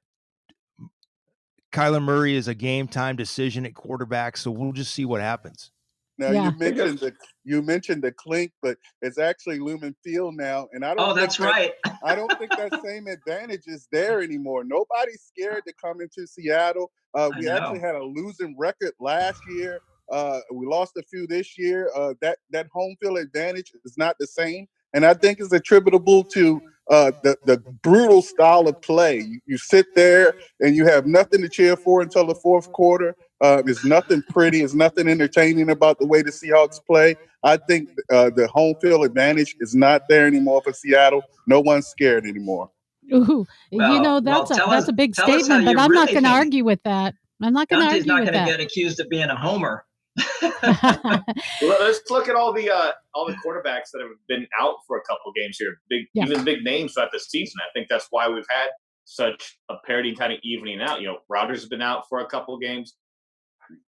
Kyler 1.75 2.01
Murray 2.01 2.35
is 2.35 2.47
a 2.47 2.55
game 2.55 2.87
time 2.87 3.15
decision 3.15 3.65
at 3.65 3.73
quarterback, 3.75 4.37
so 4.37 4.49
we'll 4.49 4.71
just 4.71 4.93
see 4.93 5.03
what 5.05 5.19
happens. 5.21 5.71
Now 6.17 6.31
Yeah. 6.31 6.45
you 6.51 6.57
mentioned 6.57 6.99
the 6.99 7.13
you 7.43 7.61
mentioned 7.61 8.01
the 8.01 8.13
clink, 8.13 8.53
but 8.61 8.77
it's 9.01 9.19
actually 9.19 9.59
Lumen 9.59 9.93
Field 10.03 10.35
now, 10.35 10.69
and 10.71 10.85
I 10.85 10.93
don't. 10.95 10.99
Oh, 11.01 11.07
think 11.07 11.19
that's 11.19 11.37
that- 11.37 11.43
right. 11.51 11.73
I 12.03 12.15
don't 12.15 12.31
think 12.39 12.51
that 12.51 12.81
same 12.83 13.07
advantage 13.07 13.63
is 13.67 13.87
there 13.91 14.21
anymore. 14.21 14.63
Nobody's 14.63 15.21
scared 15.27 15.63
to 15.67 15.73
come 15.73 15.99
into 15.99 16.25
Seattle. 16.25 16.91
Uh, 17.13 17.29
we 17.37 17.49
actually 17.49 17.79
had 17.79 17.95
a 17.95 18.03
losing 18.03 18.55
record 18.57 18.93
last 19.01 19.41
year. 19.49 19.79
Uh, 20.11 20.39
we 20.53 20.65
lost 20.67 20.93
a 20.97 21.03
few 21.03 21.27
this 21.27 21.57
year. 21.57 21.91
Uh, 21.95 22.13
that 22.21 22.37
that 22.51 22.67
home 22.71 22.95
field 23.01 23.17
advantage 23.17 23.73
is 23.83 23.97
not 23.97 24.15
the 24.17 24.27
same, 24.27 24.65
and 24.95 25.05
I 25.05 25.13
think 25.13 25.39
it's 25.39 25.53
attributable 25.53 26.23
to 26.23 26.59
uh, 26.89 27.11
the 27.23 27.37
the 27.45 27.57
brutal 27.83 28.21
style 28.21 28.67
of 28.67 28.81
play. 28.81 29.17
You, 29.19 29.39
you 29.45 29.57
sit 29.57 29.85
there 29.95 30.35
and 30.61 30.75
you 30.75 30.85
have 30.85 31.05
nothing 31.05 31.41
to 31.41 31.49
cheer 31.49 31.75
for 31.75 32.01
until 32.01 32.25
the 32.25 32.35
fourth 32.35 32.71
quarter. 32.71 33.15
Uh, 33.41 33.61
there's 33.63 33.83
nothing 33.83 34.23
pretty. 34.29 34.59
There's 34.59 34.75
nothing 34.75 35.07
entertaining 35.07 35.69
about 35.69 35.99
the 35.99 36.05
way 36.07 36.21
the 36.21 36.31
Seahawks 36.31 36.79
play. 36.85 37.15
I 37.43 37.57
think 37.57 37.89
uh, 38.11 38.29
the 38.35 38.47
home 38.47 38.75
field 38.81 39.03
advantage 39.05 39.55
is 39.59 39.75
not 39.75 40.03
there 40.09 40.25
anymore 40.27 40.61
for 40.63 40.73
Seattle. 40.73 41.21
No 41.47 41.59
one's 41.59 41.87
scared 41.87 42.25
anymore. 42.25 42.71
Ooh, 43.13 43.45
you 43.71 43.77
Well- 43.79 44.01
know 44.01 44.19
well, 44.19 44.45
that's 44.45 44.51
a 44.51 44.55
that's 44.55 44.83
us- 44.83 44.87
a 44.87 44.93
big 44.93 45.13
tell 45.13 45.25
us 45.29 45.47
how 45.47 45.55
statement, 45.57 45.77
but 45.77 45.81
I'm 45.83 45.91
not 45.91 46.09
going 46.09 46.23
to 46.23 46.29
argue 46.29 46.63
with 46.63 46.81
that. 46.83 47.13
I'm 47.41 47.53
not 47.53 47.67
going 47.67 47.81
to 47.81 47.89
Dante's 47.89 48.01
argue 48.09 48.13
not 48.13 48.19
with 48.21 48.31
going 48.33 48.45
to 48.45 48.51
that. 48.51 48.57
get 48.57 48.65
accused 48.65 48.99
of 48.99 49.09
being 49.09 49.29
a 49.29 49.35
homer. 49.35 49.85
Well, 50.63 51.77
let's 51.79 52.01
look 52.09 52.27
at 52.29 52.35
all 52.35 52.53
the 52.53 52.69
uh, 52.69 52.91
all 53.13 53.25
the 53.27 53.33
quarterbacks 53.45 53.89
that 53.93 54.01
have 54.01 54.11
been 54.27 54.47
out 54.59 54.75
for 54.87 54.97
a 54.97 55.01
couple 55.01 55.31
games 55.35 55.57
here. 55.59 55.79
Big, 55.89 56.05
Yeah. 56.13 56.25
even 56.25 56.43
big 56.43 56.63
names 56.63 56.93
throughout 56.93 57.11
the 57.11 57.19
season. 57.19 57.55
I 57.61 57.69
think 57.73 57.87
that's 57.89 58.07
why 58.09 58.27
we've 58.27 58.45
had 58.49 58.69
such 59.05 59.57
a 59.69 59.75
parity 59.85 60.15
kind 60.15 60.33
of 60.33 60.39
evening 60.43 60.81
out. 60.81 61.01
You 61.01 61.07
know, 61.07 61.17
Rodgers 61.29 61.59
has 61.61 61.69
been 61.69 61.81
out 61.81 62.07
for 62.09 62.19
a 62.19 62.25
couple 62.25 62.57
games. 62.57 62.95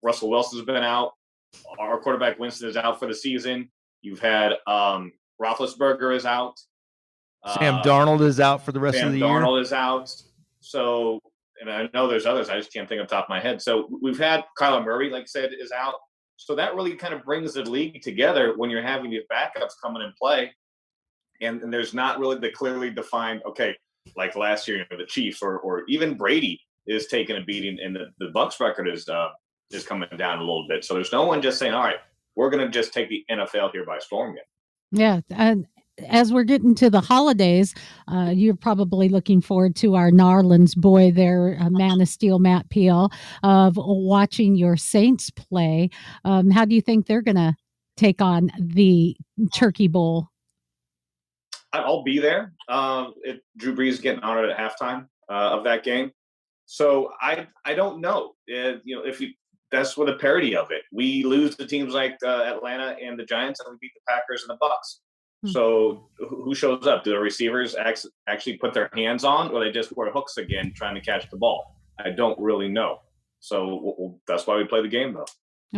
Russell 0.03 0.29
Wilson's 0.29 0.63
been 0.65 0.83
out. 0.83 1.13
Our 1.79 1.99
quarterback 1.99 2.39
Winston 2.39 2.69
is 2.69 2.77
out 2.77 2.99
for 2.99 3.07
the 3.07 3.15
season. 3.15 3.69
You've 4.01 4.19
had 4.19 4.53
um, 4.67 5.11
Roethlisberger 5.41 6.15
is 6.15 6.25
out. 6.25 6.59
Sam 7.59 7.75
Uh, 7.75 7.83
Darnold 7.83 8.21
is 8.21 8.39
out 8.39 8.65
for 8.65 8.71
the 8.71 8.79
rest 8.79 8.97
Sam 8.97 9.07
of 9.07 9.13
the 9.13 9.19
year. 9.19 9.27
Darnold 9.27 9.61
is 9.61 9.71
out. 9.73 10.13
So, 10.59 11.19
and 11.61 11.69
I 11.71 11.87
know 11.93 12.07
there's 12.07 12.25
others. 12.25 12.49
I 12.49 12.57
just 12.57 12.73
can't 12.73 12.87
think 12.89 13.01
off 13.01 13.07
the 13.07 13.15
top 13.15 13.25
of 13.25 13.29
my 13.29 13.39
head. 13.39 13.61
So 13.61 13.87
we've 14.01 14.17
had 14.19 14.43
Kyler 14.59 14.83
Murray, 14.83 15.09
like 15.09 15.23
I 15.23 15.25
said, 15.27 15.51
is 15.59 15.71
out. 15.71 15.95
So 16.37 16.55
that 16.55 16.75
really 16.75 16.95
kind 16.95 17.13
of 17.13 17.23
brings 17.23 17.53
the 17.55 17.63
league 17.63 18.01
together 18.01 18.53
when 18.55 18.69
you're 18.69 18.81
having 18.81 19.11
these 19.11 19.23
backups 19.31 19.73
coming 19.83 20.03
in 20.03 20.13
play, 20.19 20.53
and, 21.41 21.61
and 21.61 21.73
there's 21.73 21.93
not 21.93 22.19
really 22.19 22.37
the 22.39 22.51
clearly 22.51 22.89
defined. 22.89 23.41
Okay, 23.45 23.75
like 24.15 24.35
last 24.35 24.67
year, 24.67 24.77
you 24.77 24.85
know, 24.89 24.97
the 24.97 25.05
Chiefs 25.05 25.41
or 25.41 25.59
or 25.59 25.83
even 25.87 26.15
Brady 26.15 26.59
is 26.85 27.07
taking 27.07 27.37
a 27.37 27.41
beating, 27.41 27.79
and 27.83 27.95
the 27.95 28.07
the 28.19 28.29
Bucks 28.29 28.59
record 28.59 28.87
is 28.87 29.09
uh, 29.09 29.29
is 29.71 29.85
coming 29.85 30.09
down 30.17 30.37
a 30.37 30.41
little 30.41 30.67
bit. 30.67 30.85
So 30.85 30.93
there's 30.93 31.11
no 31.11 31.25
one 31.25 31.41
just 31.41 31.59
saying, 31.59 31.73
all 31.73 31.83
right, 31.83 31.99
we're 32.35 32.49
going 32.49 32.65
to 32.65 32.71
just 32.71 32.93
take 32.93 33.09
the 33.09 33.25
NFL 33.29 33.71
here 33.71 33.85
by 33.85 33.99
storm 33.99 34.35
yet. 34.35 34.45
Yeah, 34.91 35.21
and 35.31 35.67
as 36.07 36.31
we're 36.31 36.43
getting 36.43 36.75
to 36.75 36.89
the 36.89 37.01
holidays, 37.01 37.73
uh, 38.07 38.31
you're 38.33 38.55
probably 38.55 39.09
looking 39.09 39.41
forward 39.41 39.75
to 39.77 39.95
our 39.95 40.11
Narlands 40.11 40.75
boy 40.75 41.11
there, 41.11 41.57
uh, 41.59 41.69
Man 41.69 42.01
of 42.01 42.07
Steel, 42.07 42.39
Matt 42.39 42.69
Peale, 42.69 43.09
of 43.43 43.77
watching 43.77 44.55
your 44.55 44.77
Saints 44.77 45.29
play. 45.29 45.89
Um, 46.23 46.51
how 46.51 46.65
do 46.65 46.75
you 46.75 46.81
think 46.81 47.07
they're 47.07 47.21
going 47.21 47.35
to 47.35 47.55
take 47.95 48.21
on 48.21 48.51
the 48.59 49.15
Turkey 49.53 49.87
Bowl? 49.87 50.29
I'll 51.73 52.03
be 52.03 52.19
there. 52.19 52.53
Um, 52.69 53.13
it, 53.23 53.41
Drew 53.57 53.75
Brees 53.75 54.01
getting 54.01 54.23
honored 54.23 54.49
at 54.49 54.57
halftime 54.57 55.07
uh, 55.29 55.57
of 55.57 55.63
that 55.65 55.83
game, 55.83 56.11
so 56.65 57.11
I 57.21 57.47
I 57.65 57.75
don't 57.75 57.99
know. 57.99 58.33
Uh, 58.49 58.79
you 58.83 58.95
know, 58.95 59.03
if 59.05 59.19
you 59.19 59.29
that's 59.71 59.97
what 59.97 60.09
a 60.09 60.15
parody 60.15 60.55
of 60.55 60.71
it. 60.71 60.83
We 60.93 61.23
lose 61.23 61.55
to 61.57 61.65
teams 61.67 61.93
like 61.93 62.15
uh, 62.23 62.43
Atlanta 62.55 62.95
and 63.01 63.19
the 63.19 63.25
Giants, 63.25 63.59
and 63.59 63.69
we 63.71 63.77
beat 63.81 63.91
the 63.95 64.01
Packers 64.07 64.43
and 64.43 64.49
the 64.49 64.57
Bucks. 64.59 65.01
Hmm. 65.43 65.49
So 65.49 66.09
who 66.17 66.43
who 66.43 66.55
shows 66.55 66.87
up? 66.87 67.03
Do 67.03 67.11
the 67.11 67.19
receivers 67.19 67.75
actually 68.27 68.57
put 68.57 68.73
their 68.73 68.89
hands 68.95 69.23
on, 69.23 69.51
or 69.51 69.63
they 69.63 69.71
just 69.71 69.95
wear 69.95 70.11
hooks 70.11 70.37
again 70.37 70.73
trying 70.75 70.95
to 70.95 71.01
catch 71.01 71.29
the 71.29 71.37
ball? 71.37 71.75
I 71.99 72.09
don't 72.11 72.39
really 72.39 72.69
know. 72.69 72.99
So 73.39 73.59
w- 73.65 73.91
w- 73.91 74.19
that's 74.27 74.47
why 74.47 74.57
we 74.57 74.63
play 74.65 74.81
the 74.81 74.87
game, 74.87 75.13
though. 75.13 75.25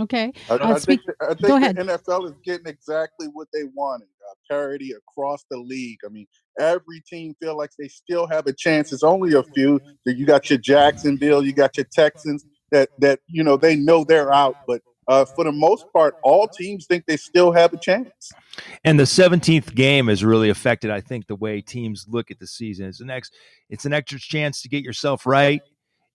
Okay. 0.04 0.32
I, 0.50 0.54
Uh, 0.54 0.74
I 0.75 0.78
speak- 0.80 1.01
think, 1.06 1.18
I 1.22 1.28
think 1.28 1.42
go 1.42 1.48
the 1.48 1.56
ahead. 1.56 1.75
NFL 1.78 2.25
is 2.28 2.34
getting 2.46 2.68
exactly 2.68 3.28
what 3.34 3.48
they 3.54 3.63
wanted. 3.74 4.08
Uh, 4.30 4.34
parity 4.50 4.92
across 4.94 5.44
the 5.50 5.58
league. 5.58 5.98
I 6.06 6.10
mean, 6.10 6.28
every 6.60 7.01
team 7.10 7.36
feel 7.42 7.58
like 7.58 7.72
they 7.80 7.88
still 7.88 8.28
have 8.28 8.46
a 8.48 8.54
chance. 8.54 8.94
It's 8.94 9.04
only 9.04 9.34
a 9.34 9.44
few. 9.44 9.80
You 10.06 10.25
got 10.25 10.50
your 10.50 10.60
Jacksonville, 10.60 11.44
you 11.44 11.51
got 11.54 11.75
your 11.75 11.88
Texans 11.92 12.46
that 12.72 12.89
that 13.00 13.20
you 13.28 13.44
know 13.44 13.58
they 13.58 13.75
know 13.75 14.04
they're 14.04 14.32
out, 14.32 14.56
but 14.68 14.82
uh, 15.10 15.25
for 15.25 15.44
the 15.44 15.51
most 15.51 15.92
part, 15.92 16.16
all 16.24 16.48
teams 16.48 16.86
think 16.86 17.06
they 17.08 17.18
still 17.18 17.51
have 17.51 17.74
a 17.74 17.78
chance. 17.78 18.32
And 18.84 19.00
the 19.00 19.06
17th 19.06 19.74
game 19.74 20.08
has 20.08 20.24
really 20.24 20.50
affected, 20.50 20.92
I 20.92 21.01
think, 21.01 21.25
the 21.25 21.36
way 21.36 21.62
teams 21.62 22.06
look 22.08 22.30
at 22.30 22.38
the 22.38 22.46
season. 22.46 22.86
It's 22.86 23.01
an 23.01 23.10
ex, 23.10 23.32
it's 23.72 23.86
an 23.86 23.92
extra 23.92 24.20
chance 24.20 24.62
to 24.62 24.70
get 24.70 24.84
yourself 24.84 25.25
right, 25.25 25.63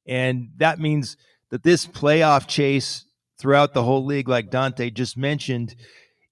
and 0.06 0.48
that 0.58 0.78
means 0.78 1.16
that 1.50 1.64
this 1.64 1.86
playoff 1.86 2.46
chase 2.46 3.04
throughout 3.36 3.74
the 3.74 3.82
whole 3.82 4.04
league, 4.04 4.28
like 4.28 4.50
Dante 4.50 4.90
just 4.90 5.16
mentioned, 5.16 5.74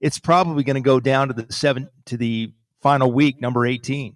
it's 0.01 0.21
probably 0.21 0.63
going 0.63 0.75
to 0.75 0.81
go 0.81 1.01
down 1.01 1.29
to 1.29 1.35
the 1.35 1.53
seven 1.53 1.89
to 2.07 2.17
the 2.17 2.53
final 2.81 3.11
week, 3.13 3.41
number 3.41 3.67
18. 3.67 4.15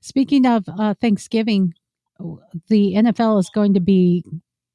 Speaking 0.00 0.46
of 0.46 0.68
uh, 0.78 0.92
Thanksgiving, 1.00 1.72
the 2.68 2.94
NFL 2.94 3.40
is 3.40 3.48
going 3.48 3.72
to 3.74 3.80
be 3.80 4.24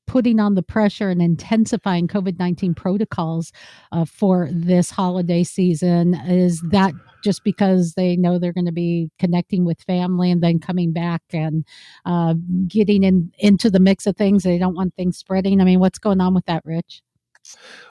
putting 0.09 0.39
on 0.39 0.55
the 0.55 0.63
pressure 0.63 1.11
and 1.11 1.21
intensifying 1.21 2.07
COVID 2.07 2.39
19 2.39 2.73
protocols 2.73 3.51
uh, 3.91 4.05
for 4.05 4.49
this 4.51 4.89
holiday 4.89 5.43
season. 5.43 6.15
Is 6.15 6.61
that 6.71 6.93
just 7.23 7.43
because 7.43 7.93
they 7.93 8.15
know 8.15 8.39
they're 8.39 8.51
going 8.51 8.65
to 8.65 8.71
be 8.71 9.11
connecting 9.19 9.65
with 9.65 9.83
family 9.83 10.31
and 10.31 10.41
then 10.41 10.57
coming 10.57 10.93
back 10.93 11.21
and 11.31 11.63
uh, 12.05 12.33
getting 12.67 13.03
in 13.03 13.31
into 13.37 13.69
the 13.69 13.79
mix 13.79 14.07
of 14.07 14.17
things? 14.17 14.41
They 14.41 14.57
don't 14.57 14.73
want 14.73 14.95
things 14.95 15.15
spreading. 15.15 15.61
I 15.61 15.63
mean, 15.63 15.79
what's 15.79 15.99
going 15.99 16.21
on 16.21 16.33
with 16.33 16.45
that, 16.47 16.65
Rich? 16.65 17.03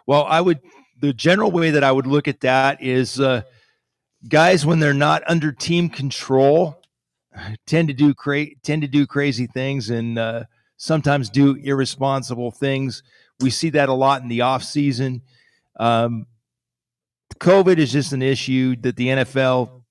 Well, 0.04 0.24
I 0.24 0.40
would 0.40 0.58
the 0.98 1.12
general 1.12 1.52
way 1.52 1.70
that 1.70 1.84
I 1.84 1.92
would 1.92 2.08
look 2.08 2.26
at 2.26 2.40
that 2.40 2.82
is 2.82 3.20
uh, 3.20 3.42
guys 4.28 4.66
when 4.66 4.80
they're 4.80 4.92
not 4.92 5.22
under 5.28 5.52
team 5.52 5.88
control 5.88 6.82
tend 7.66 7.86
to 7.86 7.94
do 7.94 8.12
cra- 8.12 8.56
tend 8.64 8.82
to 8.82 8.88
do 8.88 9.06
crazy 9.06 9.46
things 9.46 9.88
and 9.88 10.18
uh, 10.18 10.42
sometimes 10.78 11.28
do 11.28 11.56
irresponsible 11.56 12.50
things. 12.50 13.02
We 13.40 13.50
see 13.50 13.70
that 13.70 13.90
a 13.90 13.92
lot 13.92 14.22
in 14.22 14.28
the 14.28 14.40
off 14.40 14.64
season. 14.64 15.22
Um, 15.78 16.26
COVID 17.38 17.76
is 17.76 17.92
just 17.92 18.12
an 18.12 18.22
issue 18.22 18.74
that 18.80 18.96
the 18.96 19.08
NFL 19.08 19.82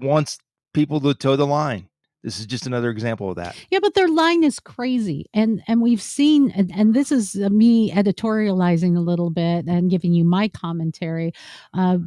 wants 0.00 0.38
people 0.72 1.00
to 1.00 1.14
toe 1.14 1.36
the 1.36 1.46
line. 1.46 1.88
This 2.26 2.40
is 2.40 2.46
just 2.46 2.66
another 2.66 2.90
example 2.90 3.30
of 3.30 3.36
that. 3.36 3.54
Yeah, 3.70 3.78
but 3.80 3.94
their 3.94 4.08
line 4.08 4.42
is 4.42 4.58
crazy, 4.58 5.26
and 5.32 5.62
and 5.68 5.80
we've 5.80 6.02
seen, 6.02 6.50
and, 6.50 6.72
and 6.74 6.92
this 6.92 7.12
is 7.12 7.36
me 7.36 7.92
editorializing 7.92 8.96
a 8.96 9.00
little 9.00 9.30
bit 9.30 9.66
and 9.66 9.88
giving 9.88 10.12
you 10.12 10.24
my 10.24 10.48
commentary. 10.48 11.32
Uh, 11.72 11.98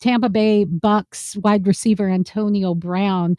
Tampa 0.00 0.28
Bay 0.28 0.64
Bucks 0.64 1.34
wide 1.38 1.66
receiver 1.66 2.10
Antonio 2.10 2.74
Brown 2.74 3.38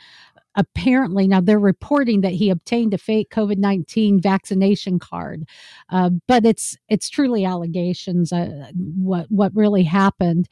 apparently 0.56 1.28
now 1.28 1.40
they're 1.40 1.60
reporting 1.60 2.22
that 2.22 2.34
he 2.34 2.50
obtained 2.50 2.94
a 2.94 2.98
fake 2.98 3.30
covid-19 3.30 4.22
vaccination 4.22 5.00
card 5.00 5.48
uh, 5.90 6.10
but 6.28 6.46
it's 6.46 6.78
it's 6.90 7.10
truly 7.10 7.46
allegations 7.46 8.32
uh, 8.32 8.70
what 8.98 9.26
what 9.30 9.56
really 9.56 9.84
happened 9.84 10.48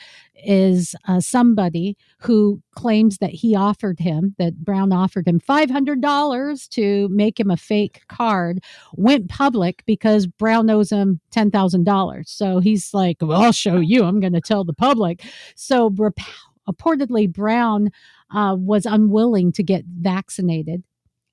is 0.46 0.96
uh, 1.08 1.20
somebody 1.20 1.98
who 2.20 2.62
claims 2.76 3.18
that 3.18 3.32
he 3.32 3.56
offered 3.56 4.00
him 4.00 4.36
that 4.38 4.64
brown 4.64 4.92
offered 4.92 5.28
him 5.28 5.40
$500 5.40 6.70
to 6.70 7.10
make 7.10 7.40
him 7.40 7.50
a 7.50 7.58
fake 7.58 8.02
card 8.08 8.64
went 8.94 9.30
public 9.30 9.84
because 9.86 10.28
brown 10.28 10.70
owes 10.70 10.92
him 10.92 11.20
$10000 11.32 12.28
so 12.28 12.60
he's 12.60 12.94
like 12.94 13.18
well 13.22 13.42
i'll 13.42 13.52
show 13.52 13.80
you. 13.80 14.04
I'm 14.04 14.20
going 14.20 14.34
to 14.34 14.42
tell 14.42 14.64
the 14.64 14.74
public. 14.74 15.24
So 15.56 15.90
rep- 15.96 16.18
reportedly 16.70 17.32
brown 17.32 17.92
uh, 18.34 18.56
was 18.58 18.86
unwilling 18.86 19.52
to 19.54 19.64
get 19.64 19.86
vaccinated 19.86 20.84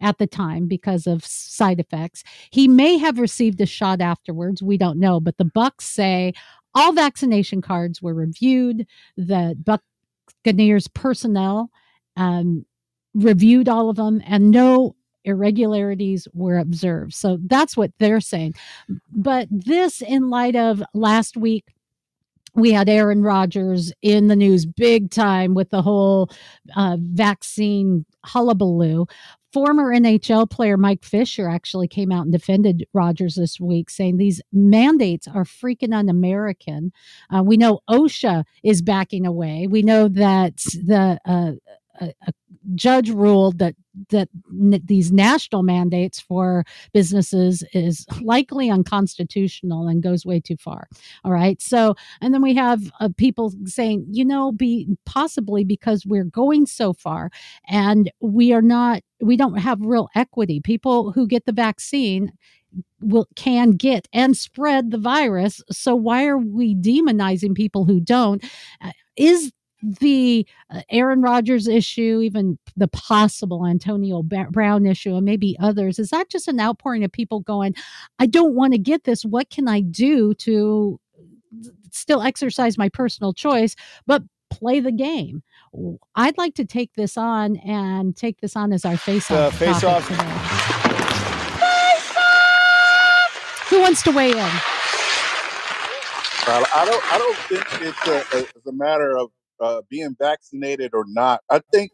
at 0.01 0.19
the 0.19 0.27
time 0.27 0.67
because 0.67 1.07
of 1.07 1.25
side 1.25 1.81
effects. 1.81 2.25
He 2.51 2.69
may 2.69 2.99
have 2.99 3.19
received 3.19 3.61
a 3.61 3.67
shot 3.67 4.01
afterwards. 4.01 4.63
We 4.63 4.77
don't 4.77 4.99
know, 4.99 5.21
but 5.21 5.39
the 5.39 5.45
Bucks 5.45 5.87
say 5.87 6.35
all 6.75 6.93
vaccination 6.93 7.63
cards 7.63 8.03
were 8.03 8.15
reviewed. 8.15 8.87
The 9.17 9.57
Buccaneers 10.45 10.89
personnel 10.89 11.71
um, 12.17 12.67
reviewed 13.15 13.69
all 13.69 13.89
of 13.89 13.97
them, 13.97 14.23
and 14.27 14.51
no 14.51 14.95
irregularities 15.25 16.29
were 16.35 16.59
observed. 16.59 17.15
So 17.15 17.39
that's 17.47 17.77
what 17.77 17.93
they're 17.99 18.21
saying. 18.21 18.55
But 19.11 19.49
this, 19.51 20.03
in 20.03 20.29
light 20.29 20.57
of 20.57 20.83
last 20.93 21.37
week 21.37 21.74
we 22.55 22.73
had 22.73 22.89
Aaron 22.89 23.23
Rodgers 23.23 23.93
in 24.03 24.29
the 24.29 24.37
news 24.37 24.65
big 24.65 25.11
time 25.11 25.55
with 25.55 25.71
the 25.71 25.83
whole 25.83 26.31
uh, 26.77 26.97
vaccine 27.01 28.05
hullabaloo. 28.25 29.07
Former 29.53 29.93
NHL 29.93 30.51
player 30.51 30.77
Mike 30.77 31.05
Fisher 31.05 31.49
actually 31.49 31.87
came 31.87 32.11
out 32.11 32.23
and 32.23 32.33
defended 32.33 32.87
Rodgers 32.93 33.37
this 33.37 33.61
week, 33.61 33.89
saying 33.89 34.17
these 34.17 34.41
mandates 34.53 35.29
are 35.29 35.45
freaking 35.45 35.95
un 35.95 36.09
American. 36.09 36.93
Uh, 37.31 37.43
we 37.43 37.57
know 37.57 37.81
OSHA 37.89 38.45
is 38.65 38.83
backing 38.83 39.27
away. 39.27 39.69
We 39.69 39.83
know 39.83 40.09
that 40.09 40.57
the 40.57 41.21
uh, 41.25 41.53
a, 42.01 42.13
a 42.27 42.33
judge 42.75 43.11
ruled 43.11 43.59
that 43.59 43.75
that 44.11 44.29
n- 44.51 44.83
these 44.85 45.13
national 45.13 45.63
mandates 45.63 46.21
for 46.21 46.65
businesses 46.93 47.63
is 47.73 48.07
likely 48.21 48.71
unconstitutional 48.71 49.87
and 49.87 50.03
goes 50.03 50.27
way 50.27 50.41
too 50.41 50.57
far. 50.57 50.89
All 51.25 51.33
right. 51.33 51.61
So, 51.63 51.95
and 52.21 52.35
then 52.35 52.43
we 52.43 52.55
have 52.55 52.91
uh, 53.01 53.09
people 53.17 53.53
saying, 53.67 54.07
you 54.11 54.25
know, 54.25 54.53
be 54.53 54.89
possibly 55.07 55.65
because 55.65 56.05
we're 56.07 56.25
going 56.25 56.67
so 56.67 56.93
far 56.93 57.31
and 57.69 58.11
we 58.21 58.53
are 58.53 58.63
not, 58.63 59.03
we 59.21 59.37
don't 59.37 59.59
have 59.59 59.81
real 59.81 60.09
equity. 60.15 60.61
People 60.61 61.13
who 61.13 61.27
get 61.27 61.47
the 61.47 61.53
vaccine 61.53 62.33
will 63.01 63.29
can 63.37 63.73
get 63.73 64.09
and 64.13 64.37
spread 64.37 64.91
the 64.91 64.99
virus. 64.99 65.63
So 65.71 65.95
why 65.95 66.27
are 66.27 66.39
we 66.39 66.75
demonizing 66.75 67.55
people 67.55 67.85
who 67.85 68.01
don't? 68.01 68.43
Uh, 68.81 68.91
is 69.17 69.53
the 69.85 70.47
uh, 70.71 70.81
Aaron 70.91 71.21
Rodgers 71.21 71.69
issue, 71.69 72.21
even 72.23 72.59
the 72.77 72.89
possible 72.89 73.67
Antonio 73.67 74.23
Brown 74.23 74.87
issue, 74.87 75.15
and 75.15 75.25
maybe 75.25 75.57
others, 75.61 75.99
is 75.99 76.09
that 76.11 76.31
just 76.31 76.49
an 76.49 76.59
outpouring 76.59 77.05
of 77.05 77.13
people 77.13 77.41
going, 77.41 77.75
I 78.19 78.27
don't 78.27 78.55
want 78.55 78.73
to 78.73 78.79
get 78.79 79.05
this. 79.05 79.25
What 79.25 79.51
can 79.51 79.69
I 79.69 79.81
do 79.81 80.35
to 80.35 80.99
still 81.91 82.23
exercise 82.23 82.79
my 82.79 82.89
personal 82.89 83.35
choice, 83.35 83.77
but 84.07 84.23
play 84.51 84.81
the 84.81 84.93
game? 84.93 85.43
I'd 86.15 86.39
like 86.39 86.55
to 86.55 86.65
take 86.65 86.95
this 86.95 87.17
on 87.19 87.57
and 87.59 88.17
take 88.17 88.41
this 88.41 88.57
on 88.57 88.73
as 88.73 88.85
our 88.85 88.97
face 88.97 89.31
off. 89.31 89.61
Uh, 89.61 89.73
face 89.73 89.85
off. 89.85 90.09
Who 93.69 93.81
wants 93.81 94.03
to 94.05 94.13
weigh 94.13 94.31
in? 94.31 94.51
I 96.47 96.85
don't. 96.87 97.13
I 97.13 97.19
don't 97.19 97.37
think 97.37 97.65
it's 97.83 98.07
a, 98.07 98.39
it's 98.39 98.67
a 98.67 98.73
matter 98.73 99.17
of 99.17 99.31
uh, 99.61 99.83
being 99.89 100.17
vaccinated 100.19 100.93
or 100.95 101.05
not. 101.09 101.41
I 101.51 101.61
think 101.73 101.93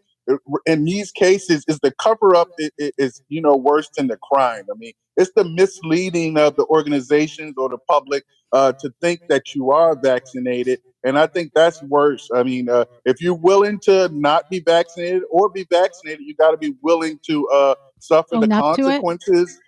in 0.67 0.85
these 0.85 1.11
cases, 1.11 1.65
is 1.67 1.79
the 1.81 1.93
cover 1.93 2.35
up 2.35 2.49
is, 2.59 2.93
is 2.99 3.23
you 3.29 3.41
know 3.41 3.57
worse 3.57 3.89
than 3.97 4.07
the 4.09 4.17
crime. 4.17 4.65
I 4.71 4.77
mean, 4.77 4.93
it's 5.17 5.33
the 5.35 5.45
misleading 5.45 6.39
of 6.39 6.57
the 6.57 6.67
organizations 6.67 7.55
or 7.57 7.69
the 7.69 7.79
public 7.89 8.25
uh, 8.53 8.73
to 8.81 8.93
think 9.01 9.21
that 9.29 9.55
you 9.55 9.71
are 9.71 9.97
vaccinated, 9.97 10.81
and 11.05 11.19
I 11.19 11.27
think 11.27 11.53
that's 11.55 11.83
worse. 11.83 12.29
I 12.35 12.43
mean, 12.43 12.69
uh, 12.69 12.85
if 13.05 13.21
you're 13.21 13.35
willing 13.35 13.81
to 13.81 14.09
not 14.13 14.49
be 14.51 14.61
vaccinated 14.61 15.23
or 15.31 15.49
be 15.49 15.67
vaccinated, 15.71 16.21
you 16.21 16.35
got 16.37 16.53
to 16.53 16.59
be 16.59 16.75
willing 16.83 17.19
to 17.27 17.49
uh, 17.49 17.75
suffer 17.99 18.37
Own 18.37 18.49
the 18.49 18.55
up 18.55 18.77
to 18.77 18.83
it? 18.83 19.03
consequences. 19.03 19.59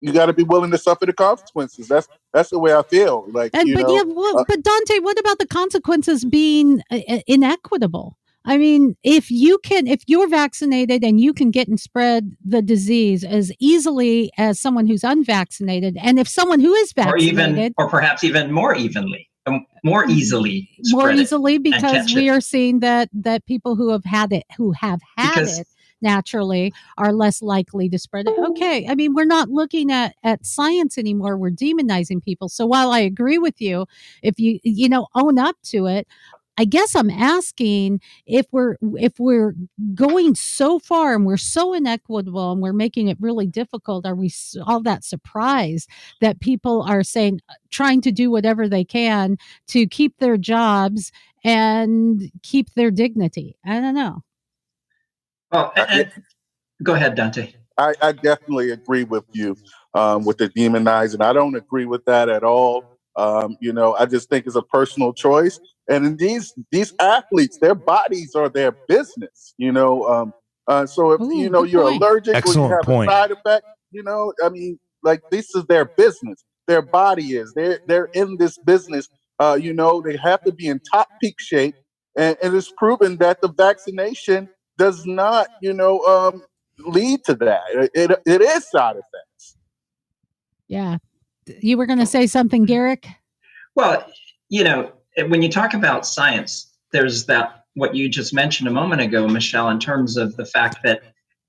You 0.00 0.12
got 0.12 0.26
to 0.26 0.32
be 0.32 0.44
willing 0.44 0.70
to 0.70 0.78
suffer 0.78 1.06
the 1.06 1.12
consequences. 1.12 1.88
That's 1.88 2.08
that's 2.32 2.50
the 2.50 2.58
way 2.58 2.72
I 2.74 2.82
feel. 2.82 3.26
Like 3.30 3.54
And 3.54 3.68
you 3.68 3.74
but 3.74 3.82
know, 3.82 3.94
yeah, 3.96 4.02
well, 4.06 4.38
uh, 4.38 4.44
but 4.46 4.62
Dante, 4.62 4.98
what 5.00 5.18
about 5.18 5.38
the 5.38 5.46
consequences 5.46 6.24
being 6.24 6.82
uh, 6.90 7.00
uh, 7.08 7.18
inequitable? 7.26 8.16
I 8.44 8.56
mean, 8.56 8.96
if 9.02 9.30
you 9.30 9.58
can, 9.58 9.86
if 9.86 10.02
you're 10.06 10.28
vaccinated 10.28 11.04
and 11.04 11.20
you 11.20 11.34
can 11.34 11.50
get 11.50 11.68
and 11.68 11.78
spread 11.78 12.34
the 12.44 12.62
disease 12.62 13.22
as 13.24 13.52
easily 13.58 14.30
as 14.38 14.58
someone 14.60 14.86
who's 14.86 15.04
unvaccinated, 15.04 15.98
and 16.00 16.18
if 16.18 16.28
someone 16.28 16.60
who 16.60 16.72
is 16.74 16.92
or 16.96 17.04
vaccinated 17.04 17.58
even 17.58 17.74
or 17.76 17.88
perhaps 17.90 18.24
even 18.24 18.52
more 18.52 18.74
evenly 18.74 19.28
um, 19.46 19.66
more 19.84 20.08
easily 20.08 20.68
more 20.86 21.10
easily, 21.10 21.58
because 21.58 22.14
we 22.14 22.28
it. 22.28 22.30
are 22.30 22.40
seeing 22.40 22.80
that 22.80 23.08
that 23.12 23.44
people 23.46 23.76
who 23.76 23.90
have 23.90 24.04
had 24.04 24.32
it, 24.32 24.44
who 24.56 24.72
have 24.72 25.00
had 25.16 25.30
Because- 25.30 25.58
it 25.60 25.66
naturally, 26.00 26.72
are 26.96 27.12
less 27.12 27.42
likely 27.42 27.88
to 27.88 27.98
spread 27.98 28.28
it. 28.28 28.34
Okay, 28.38 28.86
I 28.88 28.94
mean, 28.94 29.14
we're 29.14 29.24
not 29.24 29.48
looking 29.50 29.90
at 29.92 30.14
at 30.24 30.44
science 30.46 30.98
anymore. 30.98 31.36
We're 31.36 31.50
demonizing 31.50 32.22
people. 32.22 32.48
So 32.48 32.66
while 32.66 32.90
I 32.90 33.00
agree 33.00 33.38
with 33.38 33.60
you, 33.60 33.86
if 34.22 34.38
you 34.38 34.58
you 34.62 34.88
know 34.88 35.06
own 35.14 35.38
up 35.38 35.56
to 35.66 35.86
it. 35.86 36.06
I 36.60 36.64
guess 36.64 36.96
I'm 36.96 37.08
asking 37.10 38.00
if 38.26 38.46
we're 38.50 38.76
if 38.96 39.20
we're 39.20 39.54
going 39.94 40.34
so 40.34 40.80
far 40.80 41.14
and 41.14 41.24
we're 41.24 41.36
so 41.36 41.72
inequitable 41.72 42.50
and 42.50 42.60
we're 42.60 42.72
making 42.72 43.06
it 43.06 43.16
really 43.20 43.46
difficult, 43.46 44.04
are 44.04 44.16
we 44.16 44.32
all 44.66 44.82
that 44.82 45.04
surprised 45.04 45.88
that 46.20 46.40
people 46.40 46.82
are 46.82 47.04
saying 47.04 47.40
uh, 47.48 47.54
trying 47.70 48.00
to 48.00 48.10
do 48.10 48.28
whatever 48.30 48.68
they 48.68 48.84
can 48.84 49.38
to 49.68 49.86
keep 49.86 50.18
their 50.18 50.36
jobs 50.36 51.12
and 51.44 52.28
keep 52.42 52.74
their 52.74 52.90
dignity? 52.90 53.56
I 53.64 53.80
don't 53.80 53.94
know. 53.94 54.22
Well, 55.50 55.72
and, 55.76 55.90
and, 55.90 56.12
go 56.82 56.94
ahead, 56.94 57.14
Dante. 57.14 57.52
I, 57.78 57.94
I 58.02 58.12
definitely 58.12 58.70
agree 58.70 59.04
with 59.04 59.24
you 59.32 59.56
um, 59.94 60.24
with 60.24 60.38
the 60.38 60.48
demonizing. 60.48 61.22
I 61.22 61.32
don't 61.32 61.54
agree 61.54 61.84
with 61.84 62.04
that 62.06 62.28
at 62.28 62.42
all. 62.42 62.84
Um, 63.16 63.56
you 63.60 63.72
know, 63.72 63.94
I 63.94 64.06
just 64.06 64.28
think 64.28 64.46
it's 64.46 64.56
a 64.56 64.62
personal 64.62 65.12
choice. 65.12 65.58
And 65.88 66.04
in 66.04 66.16
these 66.16 66.54
these 66.70 66.92
athletes, 67.00 67.58
their 67.58 67.74
bodies 67.74 68.34
are 68.34 68.48
their 68.48 68.72
business. 68.88 69.54
You 69.58 69.72
know, 69.72 70.04
um, 70.04 70.34
uh, 70.66 70.86
so 70.86 71.12
if 71.12 71.20
Ooh, 71.20 71.32
you 71.32 71.50
know 71.50 71.62
you're 71.62 71.82
point. 71.82 72.02
allergic 72.02 72.36
Excellent 72.36 72.58
or 72.58 72.68
you 72.68 72.76
have 72.76 72.84
point. 72.84 73.08
a 73.08 73.12
side 73.12 73.30
effect, 73.30 73.64
you 73.90 74.02
know, 74.02 74.32
I 74.44 74.50
mean, 74.50 74.78
like 75.02 75.22
this 75.30 75.54
is 75.54 75.64
their 75.66 75.86
business. 75.96 76.44
Their 76.66 76.82
body 76.82 77.36
is. 77.36 77.52
They're 77.54 77.80
they're 77.86 78.10
in 78.12 78.36
this 78.38 78.58
business. 78.58 79.08
Uh, 79.40 79.58
you 79.60 79.72
know, 79.72 80.02
they 80.02 80.16
have 80.16 80.42
to 80.44 80.52
be 80.52 80.66
in 80.66 80.80
top 80.92 81.08
peak 81.20 81.36
shape, 81.38 81.76
and, 82.16 82.36
and 82.42 82.54
it's 82.54 82.72
proven 82.76 83.16
that 83.18 83.40
the 83.40 83.48
vaccination 83.48 84.48
does 84.78 85.04
not, 85.04 85.48
you 85.60 85.74
know, 85.74 86.00
um, 86.00 86.42
lead 86.78 87.24
to 87.24 87.34
that. 87.34 87.62
It, 87.72 87.90
it, 87.94 88.22
it 88.24 88.40
is 88.40 88.70
side 88.70 88.96
effects. 88.96 89.56
Yeah. 90.68 90.98
You 91.60 91.76
were 91.76 91.86
going 91.86 91.98
to 91.98 92.06
say 92.06 92.26
something, 92.26 92.64
Garrick? 92.64 93.06
Well, 93.74 94.06
you 94.48 94.64
know, 94.64 94.92
when 95.28 95.42
you 95.42 95.50
talk 95.50 95.74
about 95.74 96.06
science, 96.06 96.72
there's 96.92 97.26
that 97.26 97.64
what 97.74 97.94
you 97.94 98.08
just 98.08 98.34
mentioned 98.34 98.68
a 98.68 98.72
moment 98.72 99.00
ago, 99.00 99.28
Michelle, 99.28 99.68
in 99.70 99.78
terms 99.78 100.16
of 100.16 100.36
the 100.36 100.44
fact 100.44 100.78
that 100.84 101.02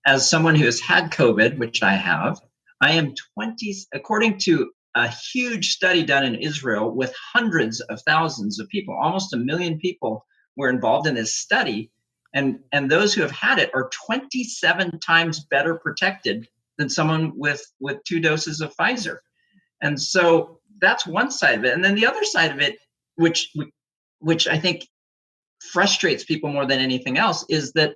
as 0.06 0.30
someone 0.30 0.56
who 0.56 0.66
has 0.66 0.80
had 0.80 1.12
COVID, 1.12 1.58
which 1.58 1.84
I 1.84 1.94
have, 1.94 2.40
I 2.82 2.92
am 2.92 3.14
20, 3.36 3.76
according 3.94 4.38
to 4.40 4.72
a 4.96 5.08
huge 5.08 5.72
study 5.72 6.04
done 6.04 6.24
in 6.24 6.36
Israel 6.36 6.92
with 6.92 7.14
hundreds 7.34 7.80
of 7.82 8.02
thousands 8.02 8.60
of 8.60 8.70
people, 8.70 8.98
almost 9.02 9.34
a 9.34 9.38
million 9.38 9.78
people 9.80 10.26
were 10.56 10.70
involved 10.70 11.08
in 11.08 11.16
this 11.16 11.36
study. 11.36 11.92
And, 12.34 12.60
and 12.72 12.90
those 12.90 13.14
who 13.14 13.22
have 13.22 13.32
had 13.32 13.60
it 13.60 13.72
are 13.74 13.90
27 14.08 15.00
times 15.00 15.46
better 15.50 15.76
protected 15.76 16.48
than 16.78 16.90
someone 16.90 17.34
with, 17.36 17.62
with 17.80 18.04
two 18.04 18.20
doses 18.20 18.62
of 18.62 18.76
Pfizer. 18.76 19.18
And 19.82 20.00
so 20.00 20.60
that's 20.80 21.08
one 21.08 21.32
side 21.32 21.58
of 21.60 21.66
it. 21.66 21.74
And 21.74 21.84
then 21.84 21.96
the 21.96 22.06
other 22.06 22.24
side 22.24 22.52
of 22.52 22.60
it, 22.60 22.78
which 23.16 23.54
which 24.22 24.48
I 24.50 24.60
think 24.60 24.86
frustrates 25.72 26.26
people 26.26 26.52
more 26.52 26.66
than 26.66 26.80
anything 26.80 27.18
else, 27.18 27.46
is 27.50 27.72
that 27.74 27.96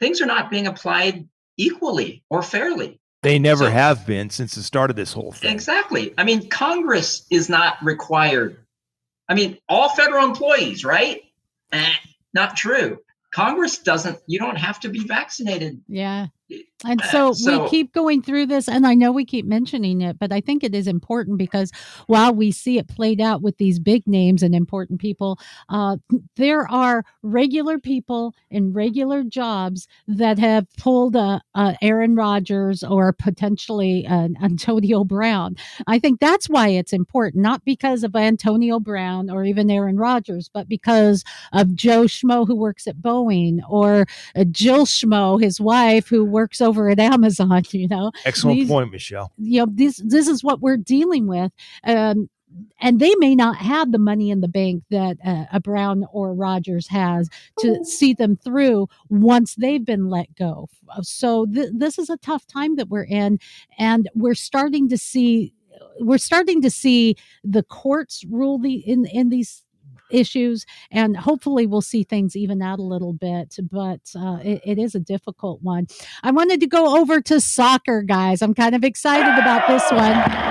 things 0.00 0.20
are 0.20 0.26
not 0.26 0.50
being 0.50 0.66
applied 0.66 1.28
equally 1.56 2.24
or 2.30 2.42
fairly. 2.42 3.00
They 3.22 3.38
never 3.38 3.64
So- 3.64 3.70
have 3.70 4.04
been 4.04 4.30
since 4.30 4.54
the 4.56 4.62
start 4.62 4.90
of 4.90 4.96
this 4.96 5.12
whole 5.12 5.30
thing. 5.30 5.52
Exactly. 5.52 6.12
I 6.18 6.24
mean, 6.24 6.48
Congress 6.48 7.26
is 7.30 7.48
not 7.48 7.76
required. 7.82 8.58
I 9.28 9.34
mean, 9.34 9.58
all 9.68 9.88
federal 9.90 10.24
employees, 10.26 10.84
right? 10.84 11.22
Eh, 11.70 11.94
not 12.34 12.56
true. 12.56 12.98
Congress 13.32 13.78
doesn't, 13.78 14.18
you 14.26 14.38
don't 14.38 14.56
have 14.56 14.78
to 14.80 14.88
be 14.88 15.00
vaccinated. 15.00 15.80
Yeah. 15.88 16.26
And 16.86 17.00
Uh, 17.02 17.06
so, 17.10 17.32
so- 17.32 17.64
we 17.64 17.68
keep 17.70 17.92
going 17.92 18.22
through 18.22 18.46
this, 18.46 18.68
and 18.68 18.86
I 18.86 18.94
know 18.94 19.12
we 19.12 19.24
keep 19.24 19.46
mentioning 19.46 20.00
it, 20.00 20.18
but 20.18 20.32
I 20.32 20.40
think 20.40 20.64
it 20.64 20.74
is 20.74 20.86
important 20.86 21.38
because 21.38 21.70
while 22.06 22.34
we 22.34 22.50
see 22.50 22.78
it 22.78 22.88
played 22.88 23.20
out 23.20 23.42
with 23.42 23.56
these 23.58 23.78
big 23.78 24.06
names 24.06 24.42
and 24.42 24.54
important 24.54 25.00
people, 25.00 25.38
uh, 25.68 25.96
there 26.36 26.70
are 26.70 27.04
regular 27.22 27.78
people 27.78 28.34
in 28.50 28.72
regular 28.72 29.22
jobs 29.22 29.86
that 30.08 30.38
have 30.38 30.66
pulled 30.78 31.14
a, 31.16 31.40
a 31.54 31.76
Aaron 31.82 32.14
Rodgers 32.16 32.82
or 32.82 33.12
potentially 33.12 34.04
an 34.06 34.36
Antonio 34.42 35.04
Brown. 35.04 35.56
I 35.86 35.98
think 35.98 36.20
that's 36.20 36.48
why 36.48 36.68
it's 36.68 36.92
important, 36.92 37.42
not 37.42 37.64
because 37.64 38.02
of 38.04 38.16
Antonio 38.16 38.80
Brown 38.80 39.30
or 39.30 39.44
even 39.44 39.70
Aaron 39.70 39.96
Rodgers, 39.96 40.50
but 40.52 40.68
because 40.68 41.24
of 41.52 41.74
Joe 41.74 42.04
Schmo 42.04 42.46
who 42.46 42.54
works 42.56 42.86
at 42.86 42.96
Boeing 42.96 43.60
or 43.68 44.06
uh, 44.34 44.44
Jill 44.44 44.86
Schmo, 44.86 45.40
his 45.40 45.60
wife, 45.60 46.08
who 46.08 46.24
works 46.24 46.60
over 46.60 46.71
at 46.90 46.98
Amazon. 47.00 47.62
You 47.70 47.88
know, 47.88 48.12
Excellent 48.24 48.58
these- 48.60 48.68
point, 48.68 48.90
Michelle. 48.90 49.32
you 49.38 49.60
know 49.60 49.66
this 49.72 49.96
this 50.04 50.28
is 50.28 50.42
what 50.44 50.60
we're 50.60 50.76
dealing 50.76 51.26
with. 51.26 51.52
Um, 51.84 52.28
and 52.82 53.00
they 53.00 53.14
may 53.16 53.34
not 53.34 53.56
have 53.56 53.92
the 53.92 53.98
money 53.98 54.28
in 54.30 54.42
the 54.42 54.48
bank 54.48 54.82
that 54.90 55.16
uh, 55.24 55.44
a 55.54 55.58
Brown 55.58 56.04
or 56.12 56.34
Rodgers 56.34 56.86
has 56.88 57.30
to 57.60 57.82
see 57.82 58.12
them 58.12 58.36
through 58.36 58.88
once 59.08 59.54
they've 59.54 59.82
been 59.86 60.10
let 60.10 60.34
go. 60.34 60.68
So 61.00 61.46
th- 61.46 61.70
this 61.72 61.98
is 61.98 62.10
a 62.10 62.18
tough 62.18 62.46
time 62.46 62.76
that 62.76 62.90
we're 62.90 63.04
in, 63.04 63.38
and 63.78 64.06
we're 64.14 64.34
starting 64.34 64.90
to 64.90 64.98
see 64.98 65.54
we're 66.00 66.18
starting 66.18 66.60
to 66.62 66.70
see 66.70 67.16
the 67.42 67.62
courts 67.62 68.22
rule 68.30 68.58
the 68.58 68.74
in 68.74 69.06
in 69.06 69.30
these 69.30 69.64
issues 70.12 70.66
and 70.90 71.16
hopefully 71.16 71.66
we'll 71.66 71.80
see 71.80 72.04
things 72.04 72.36
even 72.36 72.62
out 72.62 72.78
a 72.78 72.82
little 72.82 73.12
bit 73.12 73.56
but 73.70 74.00
uh, 74.16 74.38
it, 74.44 74.60
it 74.64 74.78
is 74.78 74.94
a 74.94 75.00
difficult 75.00 75.60
one 75.62 75.86
i 76.22 76.30
wanted 76.30 76.60
to 76.60 76.66
go 76.66 76.98
over 76.98 77.20
to 77.20 77.40
soccer 77.40 78.02
guys 78.02 78.42
i'm 78.42 78.54
kind 78.54 78.74
of 78.74 78.84
excited 78.84 79.38
about 79.38 79.66
this 79.68 79.90
one. 79.92 80.42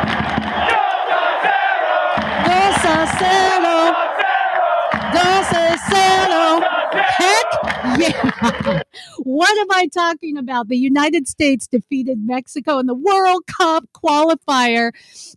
Heck 6.93 7.99
yeah. 7.99 8.81
What 9.19 9.57
am 9.59 9.71
I 9.71 9.87
talking 9.87 10.37
about? 10.37 10.67
The 10.67 10.77
United 10.77 11.27
States 11.27 11.67
defeated 11.67 12.19
Mexico 12.25 12.79
in 12.79 12.87
the 12.87 12.95
World 12.95 13.43
Cup 13.47 13.85
qualifier. 13.93 14.91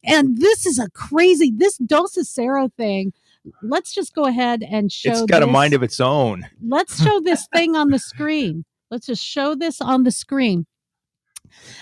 And 0.04 0.38
this 0.38 0.66
is 0.66 0.78
a 0.78 0.90
crazy, 0.90 1.52
this 1.54 1.76
Dos 1.78 2.16
a 2.16 2.68
thing. 2.76 3.12
Let's 3.62 3.94
just 3.94 4.14
go 4.14 4.24
ahead 4.24 4.62
and 4.62 4.90
show 4.90 5.10
It's 5.10 5.22
got 5.22 5.42
a 5.42 5.46
mind 5.46 5.74
of 5.74 5.82
its 5.82 6.00
own. 6.00 6.46
Let's 6.66 7.02
show 7.02 7.20
this 7.20 7.46
thing 7.54 7.76
on 7.76 7.90
the 7.90 7.98
screen. 7.98 8.64
Let's 8.90 9.06
just 9.06 9.24
show 9.24 9.54
this 9.54 9.80
on 9.80 10.04
the 10.04 10.10
screen. 10.10 10.66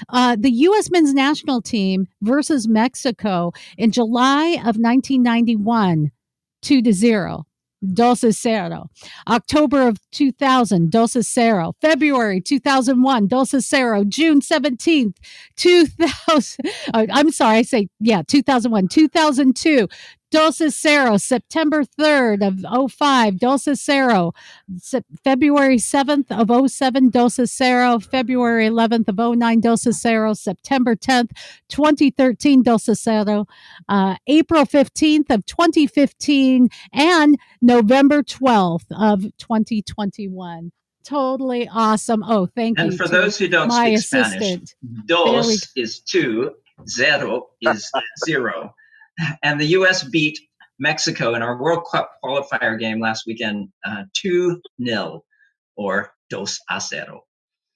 Uh, 0.09 0.37
the 0.39 0.51
U.S. 0.51 0.91
men's 0.91 1.15
national 1.15 1.63
team 1.63 2.07
versus 2.21 2.69
Mexico 2.69 3.53
in 3.79 3.91
July 3.91 4.55
of 4.59 4.77
1991, 4.77 6.11
two 6.61 6.83
to 6.83 6.93
zero. 6.93 7.45
dos 7.95 8.23
a 8.23 8.33
cero. 8.33 8.89
October 9.29 9.89
of 9.89 9.99
2000, 10.13 10.91
dos 10.91 11.17
a 11.17 11.23
cero. 11.23 11.73
February 11.81 12.41
2001, 12.41 13.27
dos 13.29 13.55
a 13.55 13.61
cero. 13.61 14.05
June 14.05 14.41
17th, 14.41 15.17
2000. 15.57 16.67
uh, 16.95 17.07
I'm 17.11 17.31
sorry, 17.31 17.59
I 17.59 17.63
say, 17.63 17.89
yeah, 17.99 18.23
2001. 18.27 18.89
2002, 18.89 19.89
a. 20.35 21.19
September 21.19 21.85
3rd 21.85 22.47
of 22.47 22.91
05, 22.93 23.39
dos 23.39 23.67
a 23.67 23.77
February 25.25 25.77
7th 25.77 26.31
of 26.31 26.71
07, 26.71 27.11
Dos 27.11 27.39
a 27.39 28.01
February 28.01 28.69
11th 28.69 29.09
of 29.09 29.37
09, 29.39 29.61
Dos 29.61 29.87
a 29.87 30.35
September 30.35 30.97
10th, 30.97 31.31
2013, 31.69 32.63
Dos 32.63 32.89
a 32.89 33.47
Uh, 33.89 34.17
April 34.27 34.65
15th 34.65 35.31
of 35.31 35.45
2015 35.47 36.69
and 36.93 37.39
November 37.61 38.23
12th 38.23 38.87
of 38.91 39.23
2021. 39.39 40.73
Totally 41.05 41.69
awesome. 41.69 42.23
Oh, 42.27 42.47
thank 42.47 42.79
you. 42.79 42.85
And 42.85 42.97
for 42.97 43.09
those 43.09 43.37
who 43.37 43.49
don't 43.49 43.69
my 43.69 43.97
speak 43.97 44.07
Spanish, 44.07 44.37
assistant. 44.37 44.75
dos 45.07 45.73
is 45.75 46.01
two, 46.01 46.53
zero 46.89 47.49
is 47.61 47.91
zero. 48.25 48.75
And 49.43 49.61
the 49.61 49.67
U.S. 49.67 50.05
beat 50.05 50.39
Mexico 50.79 51.35
in 51.35 51.43
our 51.43 51.61
World 51.61 51.85
Cup 51.91 52.13
qualifier 52.25 52.79
game 52.79 53.01
last 53.01 53.25
weekend, 53.27 53.69
uh, 53.87 54.05
2 54.15 54.61
0 54.85 55.25
or 55.77 56.13
dos 56.31 56.59
a 56.71 56.81
cero. 56.81 57.21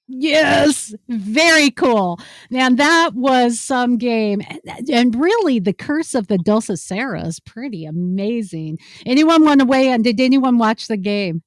Yes, 0.08 0.94
very 1.08 1.70
cool. 1.72 2.20
Man, 2.48 2.76
that 2.76 3.10
was 3.14 3.58
some 3.60 3.98
game. 3.98 4.40
And- 4.48 4.88
And 4.88 5.14
really, 5.16 5.58
the 5.58 5.72
curse 5.72 6.14
of 6.14 6.28
the 6.28 6.38
Dulce 6.38 6.70
Serra 6.80 7.26
is 7.26 7.40
pretty 7.40 7.84
amazing. 7.84 8.78
Anyone 9.04 9.44
want 9.44 9.60
to 9.60 9.66
weigh 9.66 9.88
in? 9.88 10.02
Did 10.02 10.20
anyone 10.20 10.58
watch 10.58 10.86
the 10.86 10.96
game? 10.96 11.42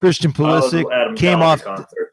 Christian 0.00 0.30
I 0.30 0.34
Pulisic 0.34 0.84
at 0.86 0.92
Adam 1.00 1.16
came 1.16 1.38
Gallagher 1.40 1.68
off. 1.68 1.76
concert. 1.76 2.12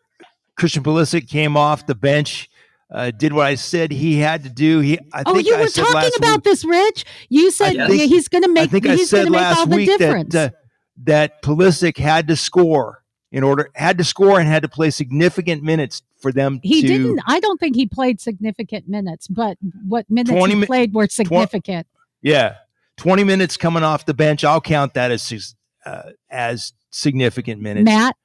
Christian 0.57 0.83
Pulisic 0.83 1.29
came 1.29 1.55
off 1.55 1.85
the 1.85 1.95
bench, 1.95 2.49
uh, 2.91 3.11
did 3.11 3.33
what 3.33 3.47
I 3.47 3.55
said 3.55 3.91
he 3.91 4.19
had 4.19 4.43
to 4.43 4.49
do. 4.49 4.79
He, 4.79 4.99
I 5.11 5.23
oh, 5.25 5.33
think 5.33 5.47
you 5.47 5.55
I 5.55 5.61
were 5.61 5.67
said 5.67 5.85
talking 5.85 6.11
about 6.17 6.37
week, 6.37 6.43
this, 6.43 6.65
Rich. 6.65 7.05
You 7.29 7.51
said 7.51 7.77
I 7.77 7.87
yeah, 7.87 8.05
he's 8.05 8.27
going 8.27 8.43
to 8.43 8.49
make. 8.49 8.63
I 8.63 8.67
think 8.67 8.85
I 8.85 8.95
He's 8.95 9.11
going 9.11 9.23
said 9.23 9.25
to 9.25 9.31
make 9.31 9.41
all 9.41 9.51
last 9.51 9.69
the 9.69 9.75
week 9.75 9.97
difference. 9.97 10.33
that 10.33 10.53
uh, 10.53 10.57
that 11.03 11.41
Pulisic 11.41 11.97
had 11.97 12.27
to 12.27 12.35
score 12.35 13.03
in 13.31 13.43
order 13.43 13.69
had 13.75 13.97
to 13.97 14.03
score 14.03 14.39
and 14.39 14.47
had 14.47 14.61
to 14.63 14.69
play 14.69 14.91
significant 14.91 15.63
minutes 15.63 16.03
for 16.19 16.31
them 16.31 16.59
he 16.63 16.81
to 16.81 16.87
didn't. 16.87 17.19
I 17.27 17.39
don't 17.39 17.59
think 17.59 17.75
he 17.75 17.85
played 17.85 18.21
significant 18.21 18.87
minutes, 18.87 19.27
but 19.27 19.57
what 19.87 20.09
minutes 20.09 20.31
20 20.31 20.53
he 20.53 20.59
mi- 20.61 20.65
played 20.65 20.93
were 20.93 21.07
significant. 21.07 21.87
Yeah, 22.21 22.55
twenty 22.97 23.23
minutes 23.23 23.57
coming 23.57 23.83
off 23.83 24.05
the 24.05 24.13
bench. 24.13 24.43
I'll 24.43 24.61
count 24.61 24.93
that 24.93 25.11
as 25.11 25.55
uh, 25.85 26.11
as 26.29 26.73
significant 26.91 27.61
minutes. 27.61 27.85
Matt, 27.85 28.15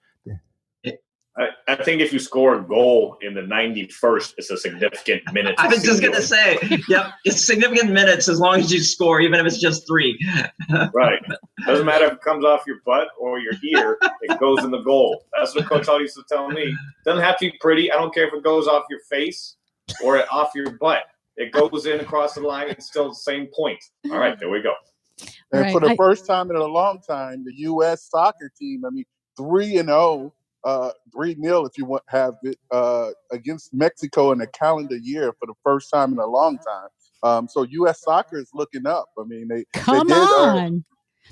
I, 1.41 1.49
I 1.69 1.75
think 1.83 2.03
if 2.03 2.13
you 2.13 2.19
score 2.19 2.57
a 2.57 2.63
goal 2.63 3.17
in 3.23 3.33
the 3.33 3.41
91st, 3.41 4.35
it's 4.37 4.51
a 4.51 4.59
significant 4.59 5.23
minute. 5.33 5.55
I 5.57 5.69
was 5.69 5.83
just 5.83 6.03
going 6.03 6.15
to 6.15 6.21
say, 6.21 6.59
yep, 6.87 7.13
it's 7.25 7.45
significant 7.47 7.93
minutes 7.93 8.29
as 8.29 8.39
long 8.39 8.61
as 8.61 8.71
you 8.71 8.81
score, 8.81 9.21
even 9.23 9.41
if 9.41 9.47
it's 9.47 9.59
just 9.59 9.87
three. 9.87 10.19
right. 10.93 11.23
Doesn't 11.67 11.87
matter 11.87 12.05
if 12.07 12.13
it 12.13 12.21
comes 12.21 12.45
off 12.45 12.65
your 12.67 12.77
butt 12.85 13.09
or 13.19 13.39
your 13.39 13.55
ear, 13.65 13.97
it 14.21 14.39
goes 14.39 14.63
in 14.65 14.71
the 14.71 14.83
goal. 14.83 15.25
That's 15.37 15.55
what 15.55 15.65
Coach 15.67 15.87
Hall 15.87 15.99
used 16.01 16.17
to 16.17 16.25
tell 16.29 16.49
me. 16.49 16.77
Doesn't 17.07 17.23
have 17.23 17.39
to 17.39 17.51
be 17.51 17.57
pretty. 17.59 17.91
I 17.91 17.97
don't 17.97 18.13
care 18.13 18.29
if 18.29 18.35
it 18.35 18.45
goes 18.45 18.67
off 18.69 18.85
your 18.91 19.01
face 19.09 19.57
or 20.05 20.23
off 20.31 20.51
your 20.55 20.73
butt. 20.73 21.05
It 21.37 21.53
goes 21.53 21.87
in 21.87 22.01
across 22.01 22.35
the 22.35 22.43
line. 22.43 22.69
It's 22.69 22.87
still 22.87 23.09
the 23.09 23.15
same 23.15 23.49
point. 23.57 23.83
All 24.11 24.19
right, 24.19 24.39
there 24.39 24.51
we 24.51 24.61
go. 24.61 24.75
And 25.53 25.63
Right, 25.63 25.73
for 25.73 25.81
the 25.81 25.91
I- 25.91 25.97
first 25.97 26.27
time 26.27 26.51
in 26.51 26.57
a 26.57 26.65
long 26.65 27.01
time, 27.01 27.45
the 27.47 27.55
U.S. 27.61 28.11
soccer 28.11 28.53
team, 28.59 28.85
I 28.85 28.91
mean, 28.91 29.07
three 29.39 29.79
and 29.79 29.89
zero, 29.89 30.35
uh, 30.65 30.91
three 31.15 31.35
nil 31.39 31.65
if 31.67 31.73
you 31.79 31.85
want 31.85 32.03
have 32.09 32.35
it 32.43 32.59
uh, 32.71 33.11
against 33.33 33.73
Mexico 33.73 34.33
in 34.33 34.41
a 34.41 34.47
calendar 34.49 34.97
year 34.97 35.33
for 35.39 35.47
the 35.47 35.55
first 35.65 35.91
time 35.93 36.13
in 36.13 36.19
a 36.19 36.27
long 36.27 36.59
time. 36.59 36.89
Um, 37.23 37.49
so 37.49 37.63
U.S. 37.65 38.03
soccer 38.03 38.39
is 38.39 38.51
looking 38.55 38.87
up. 38.87 39.07
I 39.19 39.25
mean, 39.25 39.49
they 39.49 39.65
come 39.75 40.07
did, 40.07 40.17
uh, 40.17 40.23
on. 40.23 40.85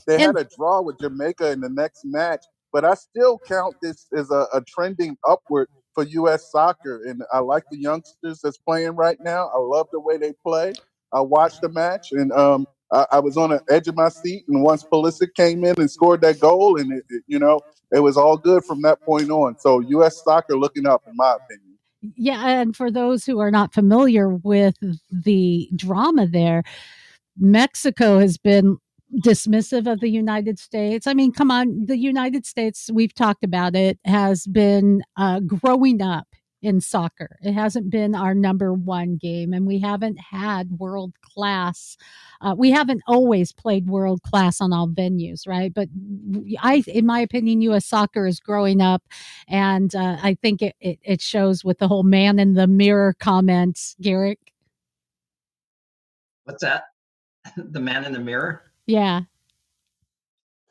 they 0.07 0.15
And- 0.15 0.23
had 0.23 0.37
a 0.37 0.49
draw 0.57 0.83
with 0.83 0.99
Jamaica 1.01 1.51
in 1.53 1.61
the 1.61 1.69
next 1.71 2.05
match, 2.05 2.45
but 2.73 2.85
I 2.85 2.95
still 2.95 3.39
count 3.47 3.75
this 3.83 4.07
as 4.17 4.31
a, 4.31 4.47
a 4.53 4.61
trending 4.67 5.17
upward 5.27 5.69
for 5.95 6.05
U.S. 6.05 6.51
soccer, 6.51 7.03
and 7.07 7.23
I 7.33 7.39
like 7.41 7.65
the 7.71 7.79
youngsters 7.79 8.41
that's 8.43 8.59
playing 8.59 8.97
right 8.97 9.19
now. 9.21 9.49
I 9.49 9.59
love 9.59 9.89
the 9.93 10.01
way 10.01 10.17
they 10.19 10.33
play. 10.47 10.75
I 11.13 11.21
watched 11.23 11.63
the 11.63 11.71
match, 11.71 12.13
and 12.13 12.31
um, 12.33 12.67
I, 12.93 13.07
I 13.13 13.21
was 13.21 13.37
on 13.37 13.51
the 13.51 13.63
edge 13.71 13.89
of 13.89 13.97
my 13.97 14.09
seat. 14.11 14.45
And 14.49 14.63
once 14.63 14.85
Pulisic 14.93 15.35
came 15.37 15.65
in 15.65 15.75
and 15.81 15.91
scored 15.91 16.23
that 16.23 16.41
goal, 16.41 16.81
and 16.81 16.93
it, 16.93 17.05
it- 17.11 17.25
you 17.29 17.39
know, 17.39 17.61
it 17.93 18.01
was 18.01 18.17
all 18.17 18.39
good 18.39 18.65
from 18.65 18.83
that 18.83 18.99
point 19.07 19.31
on. 19.31 19.59
So 19.59 19.81
U.S. 19.81 20.23
soccer 20.23 20.57
looking 20.59 20.87
up, 20.87 21.03
in 21.07 21.15
my 21.17 21.37
opinion. 21.37 21.79
Yeah, 22.17 22.47
and 22.61 22.77
for 22.77 22.91
those 22.91 23.27
who 23.27 23.41
are 23.41 23.51
not 23.51 23.75
familiar 23.75 24.31
with 24.31 24.77
the 25.11 25.71
drama 25.77 26.27
there, 26.27 26.63
Mexico 27.39 28.19
has 28.21 28.39
been 28.39 28.79
dismissive 29.25 29.91
of 29.91 30.01
the 30.01 30.11
United 30.11 30.59
States. 30.59 31.07
I 31.07 31.15
mean, 31.15 31.33
come 31.33 31.51
on, 31.51 31.87
the 31.87 31.99
United 31.99 32.47
States, 32.47 32.91
we've 32.93 33.15
talked 33.15 33.45
about 33.45 33.77
it, 33.77 33.99
has 34.05 34.47
been 34.47 35.03
uh, 35.17 35.41
growing 35.41 36.03
up 36.03 36.29
in 36.63 36.81
soccer. 36.81 37.39
It 37.43 37.53
hasn't 37.53 37.91
been 37.91 38.15
our 38.15 38.35
number 38.35 38.73
one 38.73 39.17
game, 39.17 39.53
and 39.53 39.67
we 39.67 39.79
haven't 39.79 40.19
had 40.19 40.79
world 40.79 41.13
class. 41.23 41.97
Uh, 42.41 42.55
we 42.57 42.71
haven't 42.71 43.03
always 43.07 43.53
played 43.53 43.89
world 43.89 44.23
class 44.23 44.61
on 44.61 44.73
all 44.73 44.89
venues, 44.89 45.47
right? 45.47 45.73
But 45.73 45.89
I, 46.61 46.83
in 46.87 47.07
my 47.07 47.21
opinion, 47.21 47.63
U.S. 47.63 47.87
soccer 47.87 48.27
is 48.27 48.41
growing 48.41 48.81
up 48.81 49.03
and 49.49 49.95
uh, 49.95 50.19
I 50.23 50.35
think 50.35 50.63
it, 50.63 50.75
it 50.81 50.99
it 51.03 51.21
shows 51.21 51.65
with 51.65 51.79
the 51.79 51.89
whole 51.89 52.03
man 52.03 52.39
in 52.39 52.55
the 52.55 52.67
mirror 52.67 53.15
comments, 53.19 53.97
Garrick. 54.01 54.53
What's 56.45 56.63
that? 56.63 56.85
the 57.57 57.81
man 57.81 58.05
in 58.05 58.13
the 58.13 58.19
mirror? 58.19 58.63
Yeah, 58.87 59.23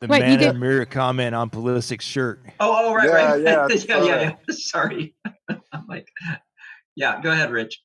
The 0.00 0.06
Wait, 0.06 0.18
you 0.18 0.24
man 0.24 0.40
in 0.42 0.48
the 0.54 0.54
mirror 0.54 0.84
comment 0.86 1.34
on 1.34 1.50
Pulisic's 1.50 2.04
shirt. 2.04 2.40
Oh, 2.60 2.88
oh, 2.90 2.94
right, 2.94 3.08
Yeah, 3.08 3.14
right. 3.14 3.40
yeah, 3.42 3.66
yeah, 3.68 4.04
yeah, 4.04 4.20
yeah. 4.22 4.34
Sorry. 4.54 5.14
I'm 5.48 5.86
like, 5.88 6.06
yeah, 6.94 7.20
go 7.20 7.32
ahead, 7.32 7.50
Rich. 7.50 7.80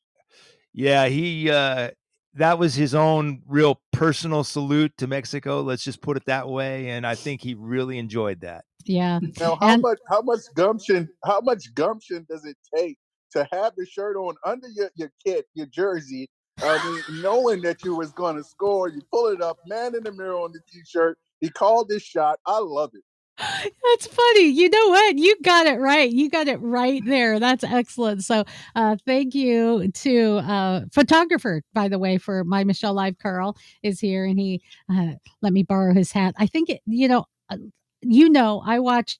Yeah, 0.73 1.07
he 1.07 1.49
uh 1.49 1.91
that 2.35 2.57
was 2.57 2.73
his 2.75 2.95
own 2.95 3.41
real 3.47 3.79
personal 3.91 4.43
salute 4.43 4.91
to 4.97 5.07
Mexico. 5.07 5.61
Let's 5.61 5.83
just 5.83 6.01
put 6.01 6.17
it 6.17 6.25
that 6.25 6.47
way. 6.49 6.89
And 6.89 7.05
I 7.05 7.13
think 7.15 7.41
he 7.41 7.53
really 7.53 7.99
enjoyed 7.99 8.41
that. 8.41 8.65
yeah. 8.85 9.19
Now, 9.39 9.55
how 9.59 9.67
And- 9.69 9.81
much 9.81 9.99
how 10.09 10.21
much 10.21 10.41
gumption 10.55 11.09
how 11.25 11.41
much 11.41 11.73
gumption 11.75 12.25
does 12.29 12.45
it 12.45 12.57
take 12.75 12.97
to 13.31 13.47
have 13.51 13.73
the 13.75 13.85
shirt 13.87 14.15
on 14.17 14.35
under 14.45 14.67
your, 14.69 14.91
your 14.95 15.11
kit, 15.25 15.45
your 15.55 15.65
jersey? 15.67 16.29
I 16.61 16.77
mean, 17.09 17.21
knowing 17.23 17.61
that 17.63 17.83
you 17.83 17.95
was 17.95 18.11
going 18.11 18.35
to 18.35 18.43
score, 18.43 18.87
you 18.87 19.01
pull 19.11 19.27
it 19.29 19.41
up, 19.41 19.57
man 19.67 19.95
in 19.95 20.03
the 20.03 20.11
mirror 20.11 20.35
on 20.35 20.51
the 20.51 20.59
t-shirt. 20.71 21.17
He 21.43 21.49
called 21.49 21.89
this 21.89 22.03
shot. 22.03 22.39
I 22.45 22.59
love 22.59 22.91
it. 22.93 23.03
That's 23.37 24.07
funny. 24.07 24.45
You 24.45 24.69
know 24.69 24.89
what? 24.89 25.17
You 25.17 25.35
got 25.43 25.65
it 25.65 25.77
right. 25.77 26.09
You 26.09 26.29
got 26.29 26.47
it 26.47 26.61
right 26.61 27.03
there. 27.05 27.37
That's 27.37 27.65
excellent. 27.65 28.23
So, 28.23 28.45
uh, 28.75 28.95
thank 29.05 29.35
you 29.35 29.91
to 29.91 30.37
uh, 30.37 30.81
photographer, 30.93 31.61
by 31.73 31.89
the 31.89 31.99
way, 31.99 32.17
for 32.17 32.45
my 32.45 32.63
Michelle 32.63 32.93
Live. 32.93 33.17
Carl 33.17 33.57
is 33.81 33.99
here, 33.99 34.23
and 34.23 34.39
he 34.39 34.61
uh, 34.89 35.15
let 35.41 35.51
me 35.51 35.63
borrow 35.63 35.93
his 35.93 36.13
hat. 36.13 36.33
I 36.37 36.45
think 36.47 36.69
it. 36.69 36.79
You 36.85 37.09
know, 37.09 37.25
uh, 37.49 37.57
you 38.01 38.29
know, 38.29 38.63
I 38.65 38.79
watch. 38.79 39.19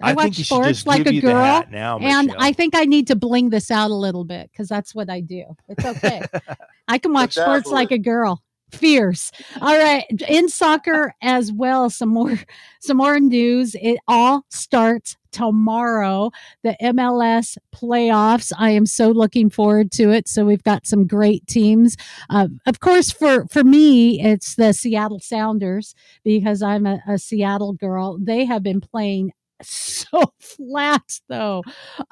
I, 0.00 0.10
I, 0.10 0.12
watch 0.12 0.36
think 0.36 0.46
sports 0.46 0.86
like 0.86 1.08
a 1.08 1.20
girl. 1.20 1.64
now, 1.70 1.98
and 1.98 2.32
I 2.38 2.52
think 2.52 2.76
I 2.76 2.84
need 2.84 3.08
to 3.08 3.16
bling 3.16 3.50
this 3.50 3.72
out 3.72 3.90
a 3.90 3.94
little 3.94 4.24
bit 4.24 4.48
because 4.52 4.68
that's 4.68 4.94
what 4.94 5.10
I 5.10 5.20
do. 5.20 5.44
It's 5.68 5.84
okay. 5.84 6.22
I 6.88 6.98
can 6.98 7.12
watch 7.12 7.34
sports 7.34 7.68
like 7.68 7.90
a 7.90 7.98
girl. 7.98 8.42
Fierce. 8.72 9.30
All 9.60 9.78
right. 9.78 10.04
In 10.28 10.48
soccer 10.48 11.14
as 11.22 11.52
well, 11.52 11.90
some 11.90 12.08
more 12.08 12.38
some 12.80 12.96
more 12.96 13.20
news. 13.20 13.76
It 13.80 13.98
all 14.08 14.44
starts 14.50 15.16
tomorrow. 15.32 16.30
The 16.62 16.76
MLS 16.82 17.58
playoffs. 17.74 18.52
I 18.56 18.70
am 18.70 18.86
so 18.86 19.10
looking 19.10 19.50
forward 19.50 19.90
to 19.92 20.10
it. 20.10 20.28
So 20.28 20.44
we've 20.44 20.62
got 20.62 20.86
some 20.86 21.06
great 21.06 21.46
teams. 21.46 21.96
Uh, 22.30 22.48
of 22.66 22.80
course, 22.80 23.10
for 23.10 23.46
for 23.48 23.64
me, 23.64 24.20
it's 24.20 24.54
the 24.54 24.72
Seattle 24.72 25.20
Sounders 25.20 25.94
because 26.24 26.62
I'm 26.62 26.86
a, 26.86 27.00
a 27.08 27.18
Seattle 27.18 27.72
girl. 27.72 28.18
They 28.20 28.44
have 28.44 28.62
been 28.62 28.80
playing 28.80 29.32
so 29.62 30.32
flat 30.40 31.20
though 31.28 31.62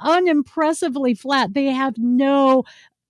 unimpressively 0.01 1.13
flat 1.19 1.53
they 1.55 1.67
have 1.67 1.95
no 1.99 2.63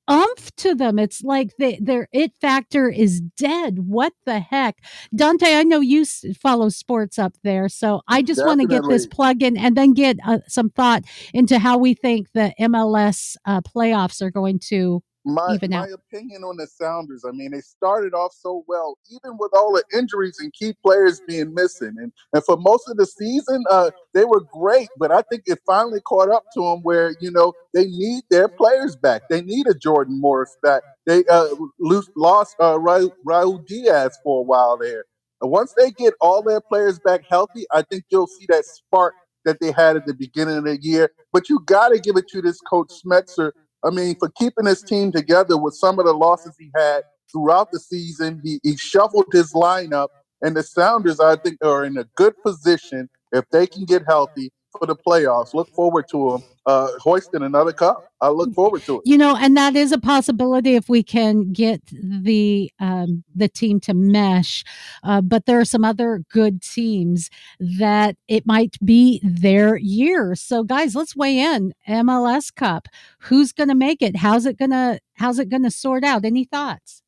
umph 0.09 0.55
to 0.57 0.75
them. 0.75 0.99
It's 0.99 1.23
like 1.23 1.51
they, 1.59 1.79
their 1.81 2.09
it 2.13 2.33
factor 2.41 2.89
is 2.89 3.21
dead. 3.21 3.81
What 3.87 4.13
the 4.27 4.41
heck? 4.41 4.77
Dante 5.15 5.55
i 5.55 5.63
know 5.63 5.81
you 5.81 6.05
follow 6.41 6.69
sports 6.69 7.19
up 7.19 7.35
there 7.43 7.69
so 7.69 8.03
i 8.09 8.23
just 8.23 8.45
want 8.45 8.61
to 8.61 8.67
get 8.67 8.83
this 8.89 9.07
plug 9.07 9.43
in 9.43 9.57
and 9.57 9.77
then 9.77 9.93
get 9.93 10.17
uh, 10.27 10.39
some 10.47 10.71
thought 10.71 11.03
into 11.33 11.59
how 11.59 11.79
we 11.79 11.95
think 11.95 12.33
the 12.33 12.53
mls 12.61 13.37
uh, 13.47 13.61
playoffs 13.61 14.23
are 14.23 14.31
going 14.31 14.59
to 14.59 15.03
My 15.25 15.55
Even 15.55 15.71
my 15.71 15.87
opinion 15.89 16.43
on 16.43 16.57
the 16.57 16.67
Sounders. 16.67 17.25
I 17.27 17.31
mean, 17.31 17.53
they 17.53 17.61
started 17.61 18.13
off 18.13 18.33
so 18.33 18.65
well, 18.67 18.99
even 19.11 19.39
with 19.39 19.53
all 19.55 19.73
the 19.73 19.85
injuries 19.97 20.39
and 20.41 20.53
key 20.53 20.75
players 20.85 21.21
being 21.29 21.55
missing, 21.55 21.95
and 21.99 22.13
and 22.33 22.45
for 22.45 22.57
most 22.57 22.89
of 22.89 22.97
the 22.97 23.07
season, 23.07 23.63
uh, 23.71 23.93
they 24.15 24.25
were 24.25 24.41
great. 24.53 24.89
But 24.99 25.13
I 25.13 25.23
think 25.23 25.45
it 25.47 25.61
finally 25.65 26.01
caught 26.01 26.29
up 26.29 26.45
to 26.55 26.61
them 26.61 26.81
where 26.83 27.15
you 27.21 27.31
know 27.31 27.53
they 27.73 27.85
need 27.85 28.25
their 28.31 28.49
players 28.49 28.97
back. 28.97 29.23
They 29.31 29.43
need 29.43 29.69
a 29.69 29.75
Jordan 29.75 30.21
Morris 30.21 30.57
back. 30.61 30.83
They 31.07 31.25
uh, 31.31 31.49
lo- 31.79 32.03
lost 32.17 32.57
uh, 32.61 32.81
Ra- 32.81 33.09
Raul 33.25 33.65
Diaz 33.65 34.19
for 34.25 34.41
a 34.41 34.43
while 34.43 34.77
there. 34.77 35.05
And 35.41 35.51
once 35.51 35.73
they 35.77 35.91
get 35.93 36.15
all 36.21 36.43
their 36.43 36.61
players 36.61 36.99
back 36.99 37.23
healthy, 37.29 37.65
I 37.73 37.83
think 37.83 38.05
you'll 38.11 38.27
see 38.27 38.47
that 38.49 38.65
spark 38.65 39.15
that 39.45 39.61
they 39.61 39.73
had 39.73 39.97
at 39.97 40.07
the 40.07 40.15
beginning 40.15 40.57
of 40.57 40.65
the 40.65 40.81
year. 40.81 41.11
But 41.33 41.49
you 41.49 41.61
got 41.67 41.89
to 41.89 42.01
give 42.01 42.17
it 42.17 42.29
to 42.29 42.43
this 42.43 42.61
coach 42.61 42.93
Schmetzer 43.05 43.53
I 43.85 43.91
mean, 43.91 44.17
for 44.19 44.31
keeping 44.39 44.67
his 44.67 44.83
mm-hmm. 44.85 44.95
team 44.95 45.13
together 45.13 45.57
with 45.57 45.75
some 45.75 45.99
of 45.99 46.07
the 46.07 46.13
losses 46.13 46.55
he 46.59 46.71
had 46.77 47.03
throughout 47.31 47.71
the 47.73 47.81
season, 47.81 48.41
he, 48.45 48.61
he 48.63 48.77
shuffled 48.77 49.27
his 49.33 49.53
lineup, 49.53 50.09
and 50.43 50.57
the 50.57 50.63
Sounders, 50.63 51.21
I 51.21 51.37
think, 51.37 51.59
are 51.65 51.85
in 51.85 51.97
a 51.97 52.05
good 52.17 52.35
position 52.43 53.09
if 53.33 53.49
they 53.51 53.67
can 53.67 53.85
get 53.85 54.05
healthy 54.07 54.53
for 54.79 54.87
the 54.87 54.97
playoffs. 54.97 55.55
Look 55.55 55.69
forward 55.69 56.09
to 56.11 56.31
them 56.31 56.43
uh, 56.67 56.89
hoisting 56.99 57.43
another 57.43 57.73
cup. 57.73 58.09
I 58.21 58.29
look 58.29 58.53
forward 58.55 58.83
to 58.83 58.97
it. 58.97 59.03
you 59.05 59.19
know 59.19 59.37
and 59.37 59.57
that 59.57 59.75
is 59.75 59.93
a 59.93 59.99
possibility 59.99 60.75
if 60.75 60.89
we 60.89 61.03
can 61.03 61.53
get 61.53 61.81
the 61.87 62.73
um, 62.79 63.25
the 63.35 63.49
team 63.49 63.81
to 63.81 63.95
mesh. 63.95 64.65
Uh, 65.03 65.21
but 65.21 65.47
there 65.47 65.59
are 65.59 65.65
some 65.65 65.85
other 65.85 66.23
good 66.31 66.63
teams 66.63 67.31
that 67.59 68.17
it 68.29 68.47
might 68.47 68.77
be 68.85 69.21
their 69.23 69.77
year. 69.77 70.35
So 70.35 70.63
guys 70.63 70.95
let's 70.95 71.17
weigh 71.17 71.39
in. 71.39 71.75
Mls 71.89 72.55
cup. 72.55 72.89
Who's 73.19 73.53
going 73.53 73.69
to 73.69 73.75
make 73.75 74.03
it? 74.03 74.17
How's 74.17 74.47
it 74.47 74.59
going 74.59 74.71
to 74.71 75.01
how's 75.15 75.39
it 75.39 75.49
going 75.49 75.65
to 75.65 75.71
sort 75.71 76.05
out? 76.05 76.25
Any 76.25 76.45
thoughts? 76.45 77.03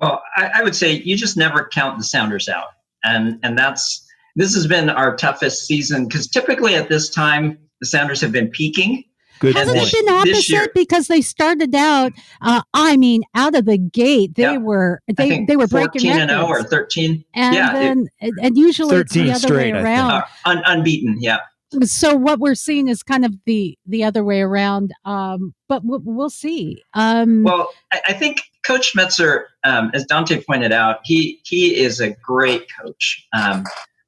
Well, 0.00 0.22
I, 0.36 0.50
I 0.56 0.62
would 0.62 0.76
say 0.76 0.92
you 0.92 1.16
just 1.16 1.36
never 1.36 1.68
count 1.72 1.98
the 1.98 2.04
Sounders 2.04 2.48
out, 2.48 2.68
and 3.02 3.38
and 3.42 3.58
that's 3.58 4.05
this 4.36 4.54
has 4.54 4.66
been 4.66 4.88
our 4.90 5.16
toughest 5.16 5.66
season 5.66 6.06
because 6.06 6.28
typically 6.28 6.74
at 6.74 6.88
this 6.88 7.10
time 7.10 7.58
the 7.80 7.86
Sounders 7.86 8.20
have 8.22 8.32
been 8.32 8.48
peaking. 8.48 9.02
Good 9.38 9.54
hasn't 9.54 9.76
this- 9.76 9.92
it 9.92 10.06
been 10.06 10.14
this 10.14 10.22
opposite 10.36 10.48
year- 10.48 10.68
because 10.74 11.08
they 11.08 11.20
started 11.20 11.74
out 11.74 12.12
uh, 12.40 12.62
i 12.72 12.96
mean 12.96 13.22
out 13.34 13.54
of 13.54 13.66
the 13.66 13.76
gate 13.76 14.34
they 14.34 14.44
Yeah. 14.44 14.56
were 14.56 15.02
they 15.14 15.44
they 15.44 15.56
were 15.56 15.66
breaking 15.66 16.00
fourteen 16.00 16.12
and 16.20 16.30
zero 16.30 16.46
or 16.46 16.62
thirteen, 16.62 17.22
and 17.34 17.54
yeah, 17.54 17.92
it- 18.22 18.34
and 18.42 18.56
usually 18.56 18.96
it's 18.96 19.12
the 19.12 19.30
other 19.30 19.38
straight, 19.40 19.74
way 19.74 19.80
around 19.82 20.10
uh, 20.12 20.22
un, 20.46 20.62
unbeaten. 20.64 21.18
Yeah, 21.20 21.40
so 21.82 22.14
what 22.14 22.38
we're 22.38 22.54
seeing 22.54 22.88
is 22.88 23.02
kind 23.02 23.26
of 23.26 23.34
the 23.44 23.76
the 23.84 24.04
other 24.04 24.24
way 24.24 24.40
around 24.40 24.92
um 25.04 25.52
but 25.68 25.84
we'll, 25.84 26.00
we'll 26.04 26.30
see 26.30 26.82
um 26.94 27.42
Well, 27.42 27.68
I, 27.92 28.00
I 28.08 28.12
think 28.14 28.40
Coach 28.64 28.94
Schmetzer, 28.94 29.44
um, 29.64 29.90
as 29.92 30.04
Dante 30.06 30.42
pointed 30.42 30.72
out, 30.72 31.00
he 31.04 31.40
he 31.44 31.76
is 31.76 32.00
a 32.00 32.10
great 32.24 32.66
coach. 32.80 33.26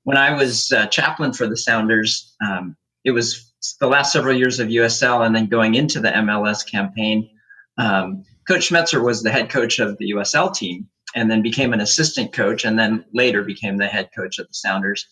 When 0.08 0.16
I 0.16 0.32
was 0.32 0.72
uh, 0.72 0.86
chaplain 0.86 1.34
for 1.34 1.46
the 1.46 1.56
Sounders, 1.58 2.34
um, 2.42 2.74
it 3.04 3.10
was 3.10 3.52
the 3.78 3.88
last 3.88 4.10
several 4.10 4.34
years 4.34 4.58
of 4.58 4.68
USL 4.68 5.26
and 5.26 5.36
then 5.36 5.48
going 5.48 5.74
into 5.74 6.00
the 6.00 6.08
MLS 6.08 6.66
campaign. 6.66 7.28
Um, 7.76 8.24
coach 8.48 8.70
Schmetzer 8.70 9.04
was 9.04 9.22
the 9.22 9.30
head 9.30 9.50
coach 9.50 9.78
of 9.78 9.98
the 9.98 10.12
USL 10.12 10.54
team 10.54 10.88
and 11.14 11.30
then 11.30 11.42
became 11.42 11.74
an 11.74 11.82
assistant 11.82 12.32
coach 12.32 12.64
and 12.64 12.78
then 12.78 13.04
later 13.12 13.44
became 13.44 13.76
the 13.76 13.86
head 13.86 14.08
coach 14.16 14.38
of 14.38 14.46
the 14.48 14.54
Sounders. 14.54 15.06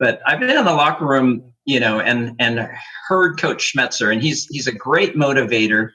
But 0.00 0.20
I've 0.26 0.40
been 0.40 0.50
in 0.50 0.64
the 0.64 0.74
locker 0.74 1.06
room, 1.06 1.52
you 1.64 1.78
know, 1.78 2.00
and 2.00 2.34
and 2.40 2.68
heard 3.06 3.38
Coach 3.38 3.72
Schmetzer, 3.72 4.12
and 4.12 4.20
he's 4.20 4.46
he's 4.46 4.66
a 4.66 4.74
great 4.74 5.14
motivator. 5.14 5.90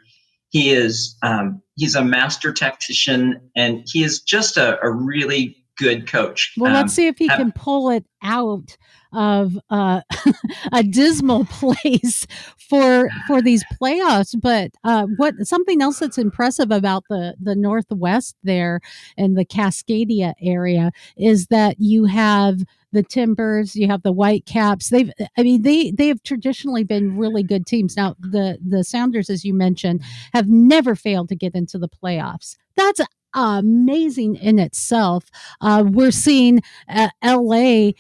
He 0.51 0.69
is 0.69 1.17
um, 1.23 1.61
he's 1.75 1.95
a 1.95 2.05
master 2.05 2.53
tactician, 2.53 3.51
and 3.57 3.83
he 3.85 4.05
is 4.05 4.21
just 4.21 4.55
a, 4.55 4.81
a 4.81 4.89
really 4.89 5.57
good 5.77 6.07
coach. 6.07 6.53
Well, 6.57 6.69
Um, 6.71 6.73
let's 6.75 6.93
see 6.93 7.07
if 7.07 7.17
he 7.17 7.27
have- 7.27 7.37
can 7.37 7.51
pull 7.51 7.89
it 7.89 8.05
out 8.21 8.77
of 9.13 9.57
uh, 9.69 10.01
a 10.73 10.83
dismal 10.83 11.45
place 11.49 12.27
for 12.57 13.09
for 13.27 13.41
these 13.41 13.63
playoffs. 13.81 14.39
But 14.39 14.71
uh, 14.83 15.05
what 15.17 15.35
something 15.47 15.81
else 15.81 15.99
that's 15.99 16.17
impressive 16.17 16.71
about 16.71 17.03
the 17.09 17.35
the 17.39 17.55
Northwest 17.55 18.35
there 18.43 18.81
and 19.17 19.37
the 19.37 19.45
Cascadia 19.45 20.33
area 20.41 20.91
is 21.17 21.47
that 21.47 21.75
you 21.79 22.05
have 22.05 22.61
the 22.91 23.03
Timbers, 23.03 23.75
you 23.75 23.87
have 23.87 24.03
the 24.03 24.13
Whitecaps. 24.13 24.89
They've, 24.89 25.11
I 25.37 25.43
mean, 25.43 25.61
they 25.63 25.91
they 25.91 26.07
have 26.07 26.23
traditionally 26.23 26.83
been 26.83 27.17
really 27.17 27.43
good 27.43 27.65
teams. 27.65 27.95
Now, 27.97 28.15
the 28.19 28.57
the 28.65 28.83
Sounders, 28.83 29.29
as 29.29 29.43
you 29.45 29.53
mentioned, 29.53 30.01
have 30.33 30.47
never 30.47 30.95
failed 30.95 31.29
to 31.29 31.35
get 31.35 31.55
into 31.55 31.77
the 31.77 31.89
playoffs. 31.89 32.55
That's 32.75 32.99
amazing 33.35 34.35
in 34.37 34.57
itself. 34.59 35.25
Uh, 35.61 35.83
we're 35.85 36.11
seeing 36.11 36.61
uh, 36.89 37.09
LA 37.23 37.91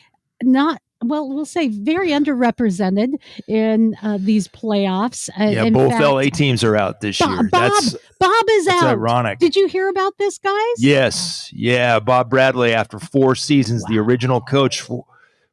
not. 0.41 0.81
Well, 1.03 1.29
we'll 1.29 1.45
say 1.45 1.67
very 1.67 2.09
underrepresented 2.09 3.15
in 3.47 3.95
uh, 4.01 4.17
these 4.19 4.47
playoffs. 4.47 5.29
Uh, 5.39 5.49
Yeah, 5.51 5.69
both 5.69 5.91
fact, 5.91 6.03
LA 6.03 6.21
teams 6.23 6.63
are 6.63 6.75
out 6.75 7.01
this 7.01 7.19
Bob- 7.19 7.29
year. 7.29 7.49
Bob 7.51 7.71
That's 7.71 7.95
Bob 8.19 8.45
is 8.51 8.65
that's 8.65 8.81
out. 8.83 8.89
ironic. 8.93 9.37
Did 9.37 9.55
you 9.55 9.67
hear 9.67 9.89
about 9.89 10.17
this, 10.17 10.39
guys? 10.39 10.55
Yes, 10.79 11.51
yeah. 11.53 11.99
Bob 11.99 12.29
Bradley, 12.31 12.73
after 12.73 12.97
four 12.97 13.35
seasons, 13.35 13.83
the 13.85 13.99
original 13.99 14.41
coach 14.41 14.81
for, 14.81 15.05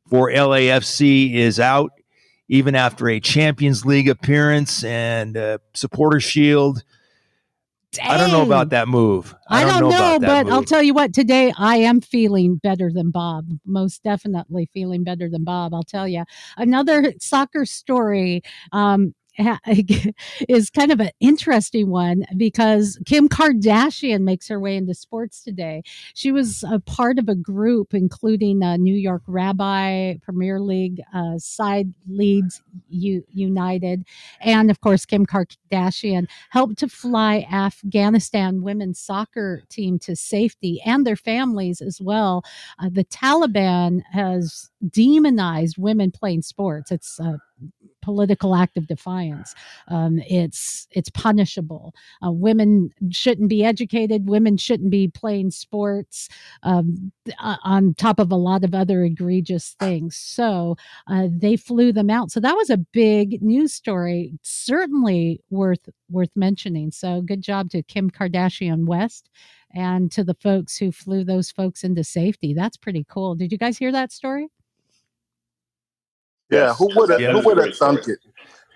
for 0.08 0.30
LAFC, 0.30 1.34
is 1.34 1.60
out. 1.60 1.90
Even 2.48 2.74
after 2.74 3.08
a 3.08 3.18
Champions 3.20 3.84
League 3.84 4.08
appearance 4.08 4.84
and 4.84 5.36
uh, 5.36 5.58
Supporter 5.74 6.20
Shield, 6.20 6.82
I 8.00 8.16
don't 8.16 8.30
know 8.30 8.42
about 8.42 8.70
that 8.70 8.88
move. 8.88 9.34
I, 9.48 9.64
don't, 9.64 9.82
know, 9.82 9.88
about 9.88 10.20
that 10.22 10.44
but 10.46 10.52
I'll 10.52 10.64
tell 10.64 10.82
you 10.82 10.94
what, 10.94 11.12
today 11.12 11.52
I 11.58 11.76
am 11.76 12.00
feeling 12.00 12.56
better 12.56 12.90
than 12.90 13.10
Bob. 13.10 13.46
Most 13.66 14.02
definitely 14.02 14.68
feeling 14.72 15.04
better 15.04 15.28
than 15.28 15.44
Bob. 15.44 15.74
I'll 15.74 15.82
tell 15.82 16.08
you. 16.08 16.24
Another 16.56 17.12
soccer 17.20 17.66
story 17.66 18.42
um, 18.72 19.14
is 20.48 20.70
kind 20.70 20.92
of 20.92 21.00
an 21.00 21.10
interesting 21.20 21.90
one 21.90 22.24
because 22.36 22.98
Kim 23.06 23.28
Kardashian 23.28 24.22
makes 24.22 24.48
her 24.48 24.60
way 24.60 24.76
into 24.76 24.94
sports 24.94 25.42
today. 25.42 25.82
She 26.14 26.32
was 26.32 26.64
a 26.70 26.78
part 26.80 27.18
of 27.18 27.28
a 27.28 27.34
group 27.34 27.94
including 27.94 28.62
uh, 28.62 28.76
New 28.76 28.94
York 28.94 29.22
Rabbi, 29.26 30.14
Premier 30.22 30.60
League, 30.60 31.00
uh, 31.14 31.38
Side 31.38 31.92
Leeds 32.08 32.62
U- 32.90 33.24
United, 33.32 34.04
and 34.40 34.70
of 34.70 34.80
course, 34.80 35.06
Kim 35.06 35.26
Kardashian 35.26 36.28
helped 36.50 36.78
to 36.78 36.88
fly 36.88 37.46
Afghanistan 37.50 38.62
women's 38.62 38.98
soccer 39.00 39.62
team 39.68 39.98
to 40.00 40.14
safety 40.16 40.80
and 40.84 41.06
their 41.06 41.16
families 41.16 41.80
as 41.80 42.00
well. 42.00 42.44
Uh, 42.78 42.88
the 42.90 43.04
Taliban 43.04 44.02
has 44.12 44.70
demonized 44.90 45.78
women 45.78 46.10
playing 46.10 46.42
sports. 46.42 46.90
It's 46.90 47.18
a 47.18 47.40
political 48.02 48.54
act 48.54 48.76
of 48.76 48.86
defiance. 48.86 49.54
Um, 49.88 50.18
it's 50.28 50.86
it's 50.90 51.10
punishable. 51.10 51.94
Uh, 52.24 52.32
women 52.32 52.90
shouldn't 53.10 53.48
be 53.48 53.64
educated. 53.64 54.28
Women 54.28 54.56
shouldn't 54.56 54.90
be 54.90 55.08
playing 55.08 55.50
sports. 55.50 56.28
Um, 56.62 57.12
uh, 57.38 57.56
on 57.62 57.94
top 57.94 58.18
of 58.18 58.32
a 58.32 58.36
lot 58.36 58.64
of 58.64 58.74
other 58.74 59.04
egregious 59.04 59.76
things. 59.78 60.16
So 60.16 60.76
uh, 61.06 61.28
they 61.30 61.56
flew 61.56 61.92
them 61.92 62.10
out. 62.10 62.30
So 62.30 62.40
that 62.40 62.56
was 62.56 62.70
a 62.70 62.76
big 62.76 63.42
news 63.42 63.72
story. 63.72 64.32
Certainly 64.42 65.40
worth 65.50 65.88
worth 66.10 66.30
mentioning. 66.36 66.90
So 66.90 67.22
good 67.22 67.42
job 67.42 67.70
to 67.70 67.82
Kim 67.82 68.10
Kardashian 68.10 68.86
West 68.86 69.30
and 69.74 70.10
to 70.12 70.24
the 70.24 70.34
folks 70.34 70.76
who 70.76 70.92
flew 70.92 71.24
those 71.24 71.50
folks 71.50 71.84
into 71.84 72.04
safety. 72.04 72.54
That's 72.54 72.76
pretty 72.76 73.06
cool. 73.08 73.34
Did 73.34 73.52
you 73.52 73.58
guys 73.58 73.78
hear 73.78 73.92
that 73.92 74.12
story? 74.12 74.48
Yeah, 76.52 76.74
who 76.74 76.88
would 76.96 77.10
have 77.10 77.20
Yeah, 77.20 77.32
who 77.32 77.40
would 77.40 77.58
have 77.58 77.64
great 77.66 77.76
story. 77.76 77.96
thunk 77.96 78.08
it? 78.08 78.20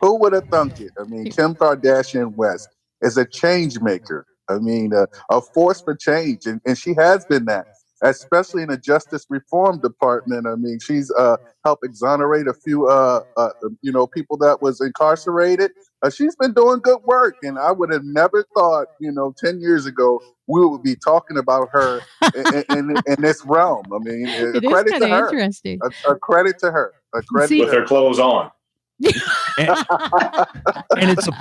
Who 0.01 0.17
would 0.21 0.35
have 0.35 0.47
thunk 0.53 0.81
it? 0.81 0.93
I 1.01 1.05
mean, 1.05 1.31
Kim 1.31 1.55
Kardashian 1.57 2.35
West 2.37 2.71
is 3.03 3.19
a 3.19 3.27
change 3.27 3.81
maker. 3.81 4.27
I 4.49 4.59
mean, 4.59 4.95
uh, 4.95 5.07
a 5.31 5.41
force 5.41 5.83
for 5.83 5.97
change, 5.97 6.47
and, 6.47 6.61
and 6.67 6.79
she 6.79 6.95
has 6.95 7.27
been 7.27 7.47
that, 7.47 7.67
especially 8.03 8.63
in 8.63 8.71
the 8.71 8.79
Justice 8.79 9.27
Reform 9.31 9.81
Department. 9.81 10.47
I 10.47 10.57
mean, 10.57 10.79
she's 10.81 11.13
uh, 11.19 11.39
helped 11.65 11.85
exonerate 11.85 12.49
a 12.49 12.55
few, 12.55 12.89
uh, 12.89 13.23
uh, 13.37 13.51
you 13.83 13.93
know, 13.93 14.07
people 14.07 14.37
that 14.39 14.63
was 14.63 14.81
incarcerated. 14.81 15.73
Uh, 16.03 16.11
she's 16.11 16.37
been 16.37 16.55
doing 16.55 16.81
good 16.81 17.01
work, 17.07 17.39
and 17.43 17.59
I 17.59 17.73
would 17.73 17.93
have 17.93 18.05
never 18.05 18.47
thought, 18.57 18.89
you 19.01 19.13
know, 19.13 19.35
ten 19.39 19.61
years 19.61 19.87
ago 19.87 20.21
we 20.49 20.65
would 20.65 20.83
be 20.83 20.97
talking 20.97 21.39
about 21.39 21.69
her 21.73 22.01
in, 22.37 22.65
in, 22.71 23.03
in 23.07 23.23
this 23.23 23.45
realm. 23.47 23.85
I 23.93 23.99
mean, 23.99 24.29
a 24.29 24.59
It 24.59 24.65
is 24.65 24.71
credit 24.71 24.99
to 25.01 25.09
her. 25.09 25.31
interesting. 25.31 25.81
A, 25.83 26.13
a 26.13 26.19
credit 26.19 26.59
to 26.61 26.71
her. 26.71 26.93
A 27.17 27.23
credit 27.23 27.49
See- 27.49 27.61
with 27.61 27.71
their 27.71 27.81
her. 27.81 27.87
clothes 27.87 28.19
on. 28.19 28.51
and 29.59 31.11
it's 31.11 31.29
a 31.29 31.33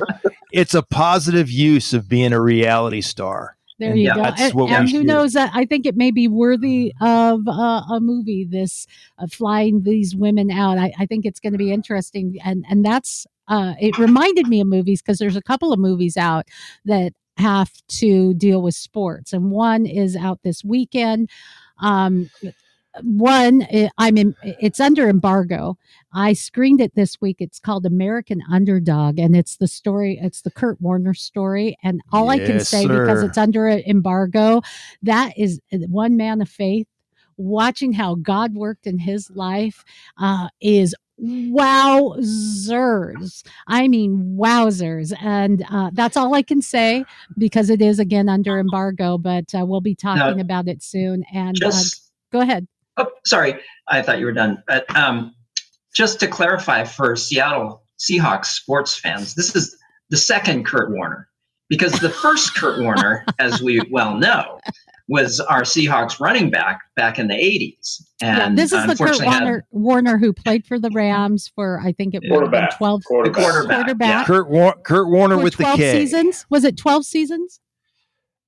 it's 0.51 0.73
a 0.73 0.83
positive 0.83 1.49
use 1.49 1.93
of 1.93 2.09
being 2.09 2.33
a 2.33 2.41
reality 2.41 3.01
star. 3.01 3.55
There 3.79 3.91
And 3.91 3.99
you 3.99 4.13
go. 4.13 4.21
And, 4.23 4.39
and 4.39 4.89
who 4.89 4.97
should- 4.99 5.05
knows 5.05 5.33
that 5.33 5.51
I 5.53 5.65
think 5.65 5.85
it 5.85 5.95
may 5.97 6.11
be 6.11 6.27
worthy 6.27 6.93
of 7.01 7.47
uh, 7.47 7.81
a 7.91 7.99
movie. 8.01 8.45
This 8.45 8.87
uh, 9.19 9.27
flying 9.27 9.83
these 9.83 10.15
women 10.15 10.49
out. 10.51 10.77
I, 10.77 10.93
I 10.99 11.05
think 11.05 11.25
it's 11.25 11.39
going 11.39 11.53
to 11.53 11.57
be 11.59 11.71
interesting, 11.71 12.37
and 12.43 12.65
and 12.69 12.85
that's 12.85 13.25
uh, 13.47 13.73
it 13.79 13.97
reminded 13.97 14.47
me 14.47 14.61
of 14.61 14.67
movies 14.67 15.01
because 15.01 15.17
there's 15.19 15.35
a 15.35 15.41
couple 15.41 15.71
of 15.73 15.79
movies 15.79 16.15
out 16.17 16.47
that 16.85 17.13
have 17.37 17.71
to 17.87 18.33
deal 18.33 18.61
with 18.61 18.75
sports, 18.75 19.33
and 19.33 19.51
one 19.51 19.85
is 19.85 20.15
out 20.15 20.39
this 20.43 20.63
weekend. 20.63 21.29
Um, 21.79 22.29
one 23.03 23.63
eh, 23.63 23.89
i'm 23.97 24.17
in 24.17 24.35
it's 24.43 24.79
under 24.79 25.09
embargo. 25.09 25.77
I 26.13 26.31
screened 26.33 26.79
it 26.79 26.95
this 26.95 27.19
week. 27.19 27.37
It's 27.39 27.59
called 27.59 27.85
american 27.85 28.41
underdog 28.51 29.19
and 29.19 29.35
it's 29.35 29.57
the 29.57 29.67
story 29.67 30.19
it's 30.21 30.41
the 30.41 30.51
kurt 30.51 30.79
warner 30.81 31.13
story. 31.13 31.77
And 31.83 32.01
all 32.11 32.29
i 32.29 32.39
can 32.39 32.57
Yes, 32.57 32.59
say 32.59 32.87
because 32.87 33.23
it's 33.23 33.37
under 33.37 33.67
embargo 33.67 34.61
that 35.03 35.33
is 35.37 35.59
uh, 35.73 35.77
one 35.89 36.15
man 36.17 36.41
of 36.41 36.49
faith 36.49 36.87
watching 37.37 37.93
how 37.93 38.15
god 38.15 38.53
worked 38.55 38.87
in 38.87 38.99
his 38.99 39.29
life 39.31 39.83
uh, 40.17 40.49
is 40.61 40.95
wowzers. 41.21 43.43
I 43.67 43.87
mean 43.87 44.37
wowzers. 44.39 45.13
And 45.21 45.65
uh, 45.71 45.89
that's 45.93 46.17
all 46.17 46.33
i 46.33 46.41
can 46.41 46.61
say 46.61 47.05
because 47.37 47.69
it 47.69 47.81
is 47.81 47.99
again 47.99 48.29
under 48.29 48.59
embargo 48.59 49.17
but 49.17 49.53
uh, 49.55 49.65
we'll 49.65 49.81
be 49.81 49.95
talking 49.95 50.39
about 50.39 50.67
it 50.67 50.83
soon. 50.83 51.23
And 51.33 51.61
uh, 51.63 51.71
Just 51.71 52.11
go 52.31 52.41
ahead 52.41 52.67
Oh, 52.97 53.07
sorry. 53.25 53.59
I 53.87 54.01
thought 54.01 54.19
you 54.19 54.25
were 54.25 54.31
done. 54.31 54.61
But 54.67 54.93
um, 54.95 55.33
just 55.95 56.19
to 56.21 56.27
clarify 56.27 56.83
for 56.83 57.15
Seattle 57.15 57.83
Seahawks 57.99 58.45
sports 58.45 58.97
fans, 58.97 59.35
this 59.35 59.55
is 59.55 59.77
the 60.09 60.17
second 60.17 60.65
Kurt 60.65 60.91
Warner 60.91 61.27
because 61.69 61.93
the 61.99 62.09
first 62.09 62.55
Kurt 62.55 62.81
Warner, 62.81 63.25
as 63.39 63.61
we 63.61 63.81
well 63.91 64.15
know, 64.17 64.59
was 65.07 65.39
our 65.39 65.61
Seahawks 65.61 66.19
running 66.19 66.49
back 66.49 66.79
back 66.95 67.19
in 67.19 67.27
the 67.27 67.35
80s. 67.35 68.01
yeah, 68.21 68.47
And 68.47 68.57
this 68.57 68.71
is 68.71 68.81
the 68.87 68.87
Kurt 68.87 68.91
unfortunately 68.91 69.27
had 69.27 69.43
Warner, 69.43 69.65
Warner 69.71 70.17
who 70.17 70.33
played 70.33 70.65
for 70.65 70.79
the 70.79 70.89
Rams 70.91 71.51
for 71.53 71.79
I 71.83 71.91
think 71.91 72.15
it 72.15 72.21
was 72.23 72.29
have 72.31 72.31
been 72.31 72.39
Quarterback. 72.39 72.77
twelve 72.77 73.01
the 73.01 73.05
Quarterback. 73.07 73.43
quarterback. 73.43 73.75
Quarterback. 73.85 74.25
Kurt 74.25 74.49
War- 74.49 74.75
Kurt 74.83 75.09
Warner 75.09 75.37
for 75.37 75.43
with 75.43 75.57
the 75.57 75.63
twelve 75.63 75.77
K. 75.77 75.91
seasons. 75.91 76.45
Was 76.49 76.63
it 76.63 76.75
twelve 76.77 77.05
seasons? 77.05 77.59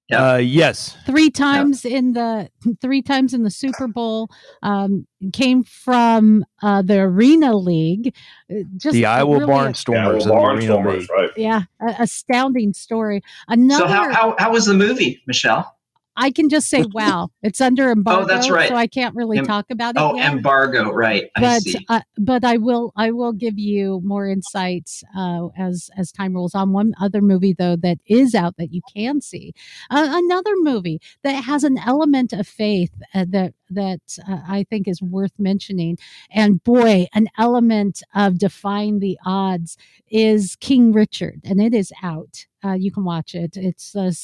Yeah. 0.10 0.34
Uh, 0.34 0.38
yes, 0.38 0.96
Three 1.06 1.30
times 1.30 1.84
in 1.84 2.13
the 2.13 2.50
three 2.82 3.02
times 3.02 3.34
in 3.34 3.43
the 3.43 3.52
Super 3.52 3.88
Bowl. 3.89 4.30
Um, 4.63 5.06
came 5.34 5.63
from 5.63 6.46
uh, 6.62 6.82
the 6.82 7.00
Arena 7.00 7.56
League. 7.56 8.15
Uh, 8.50 8.63
Just 8.78 8.93
the 8.93 9.06
Iowa 9.06 9.39
really- 9.39 9.52
Yeah, 9.52 9.72
Barnstormers 9.72 10.26
well, 10.30 10.50
and 10.52 10.62
the 10.62 10.74
Arena 10.74 10.89
Barnstormers, 10.89 11.10
right? 11.10 11.30
Yeah, 11.36 11.63
a- 11.82 11.96
astounding 12.04 12.74
story. 12.74 13.22
Another. 13.50 13.86
So 13.86 13.88
how, 13.88 14.13
how, 14.13 14.36
how 14.39 14.52
was 14.52 14.65
the 14.65 14.74
movie, 14.74 15.22
Michelle? 15.28 15.76
I 16.17 16.32
can 16.32 16.49
just 16.49 16.67
say, 16.67 16.84
wow, 16.93 17.30
it's 17.43 17.62
under 17.62 17.91
embargo. 17.91 18.23
Oh, 18.23 18.25
that's 18.25 18.49
right. 18.49 18.67
So 18.67 18.75
I 18.75 18.88
can't 18.88 19.15
really 19.15 19.38
Em- 19.38 19.45
talk 19.45 19.67
about 19.69 19.95
it. 19.95 20.01
Oh, 20.01 20.15
yet. 20.15 20.34
embargo, 20.34 20.91
right? 20.91 21.30
I 21.36 21.39
but 21.39 21.62
see. 21.62 21.86
uh, 21.88 22.01
but 22.17 22.43
I 22.43 22.58
will 22.58 22.91
I 22.95 23.12
will 23.12 23.32
give 23.34 23.58
you 23.58 24.01
more 24.03 24.27
insights 24.27 25.03
uh, 25.15 25.47
as 25.58 25.89
as 25.95 26.12
time 26.12 26.34
rolls 26.34 26.56
on. 26.56 26.73
One 26.73 26.93
other 26.99 27.21
movie 27.21 27.53
though 27.53 27.75
that 27.77 27.99
is 28.08 28.36
out 28.36 28.58
that 28.58 28.73
you 28.73 28.82
can 28.93 29.21
see, 29.21 29.53
uh, 29.89 30.08
another 30.12 30.53
movie 30.58 30.99
that 31.23 31.43
has 31.43 31.63
an 31.63 31.77
element 31.77 32.34
of 32.34 32.47
faith 32.47 32.91
uh, 33.13 33.25
that 33.30 33.53
that 33.69 34.01
uh, 34.27 34.39
I 34.47 34.65
think 34.69 34.88
is 34.88 35.01
worth 35.01 35.34
mentioning, 35.38 35.97
and 36.32 36.63
boy, 36.63 37.08
an 37.13 37.27
element 37.38 38.01
of 38.15 38.38
defying 38.38 38.99
the 38.99 39.17
odds 39.25 39.77
is 40.10 40.56
King 40.60 40.93
Richard, 40.93 41.41
and 41.43 41.62
it 41.62 41.73
is 41.73 41.91
out. 42.03 42.45
Uh, 42.63 42.73
you 42.73 42.91
can 42.91 43.06
watch 43.06 43.36
it. 43.36 43.56
It's 43.56 43.91
the 43.91 44.17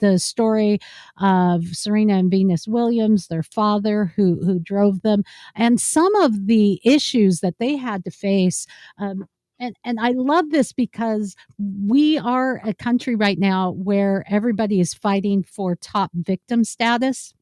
the 0.00 0.18
story 0.18 0.78
of 1.20 1.64
Serena 1.72 2.18
and 2.18 2.30
Venus 2.30 2.68
Williams, 2.68 3.28
their 3.28 3.42
father, 3.42 4.12
who 4.16 4.44
who 4.44 4.58
drove 4.58 5.02
them 5.02 5.24
and 5.54 5.80
some 5.80 6.14
of 6.16 6.46
the 6.46 6.80
issues 6.84 7.40
that 7.40 7.58
they 7.58 7.76
had 7.76 8.04
to 8.04 8.10
face. 8.10 8.66
Um, 8.98 9.26
and, 9.58 9.76
and 9.84 10.00
I 10.00 10.12
love 10.12 10.50
this 10.50 10.72
because 10.72 11.36
we 11.58 12.18
are 12.18 12.62
a 12.64 12.72
country 12.72 13.14
right 13.14 13.38
now 13.38 13.72
where 13.72 14.24
everybody 14.28 14.80
is 14.80 14.94
fighting 14.94 15.42
for 15.42 15.76
top 15.76 16.10
victim 16.14 16.64
status. 16.64 17.34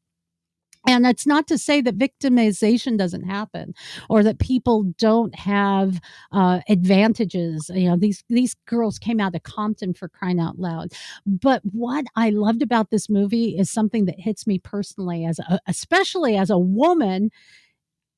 And 0.89 1.07
it's 1.07 1.27
not 1.27 1.47
to 1.49 1.59
say 1.59 1.83
that 1.83 1.99
victimization 1.99 2.97
doesn't 2.97 3.25
happen 3.25 3.75
or 4.09 4.23
that 4.23 4.39
people 4.39 4.85
don't 4.97 5.35
have 5.35 6.01
uh, 6.33 6.61
advantages. 6.67 7.71
You 7.75 7.91
know, 7.91 7.97
these, 7.99 8.25
these 8.31 8.55
girls 8.65 8.99
came 8.99 9.21
out 9.21 9.35
of 9.35 9.43
Compton 9.43 9.93
for 9.93 10.09
crying 10.09 10.41
out 10.41 10.59
loud. 10.59 10.93
But 11.27 11.61
what 11.73 12.07
I 12.17 12.31
loved 12.31 12.63
about 12.63 12.91
this 12.91 13.11
movie 13.11 13.59
is 13.59 13.71
something 13.71 14.07
that 14.07 14.19
hits 14.19 14.47
me 14.47 14.59
personally, 14.59 15.27
as 15.27 15.39
a, 15.39 15.61
especially 15.67 16.39
as 16.39 16.49
a 16.49 16.57
woman 16.57 17.33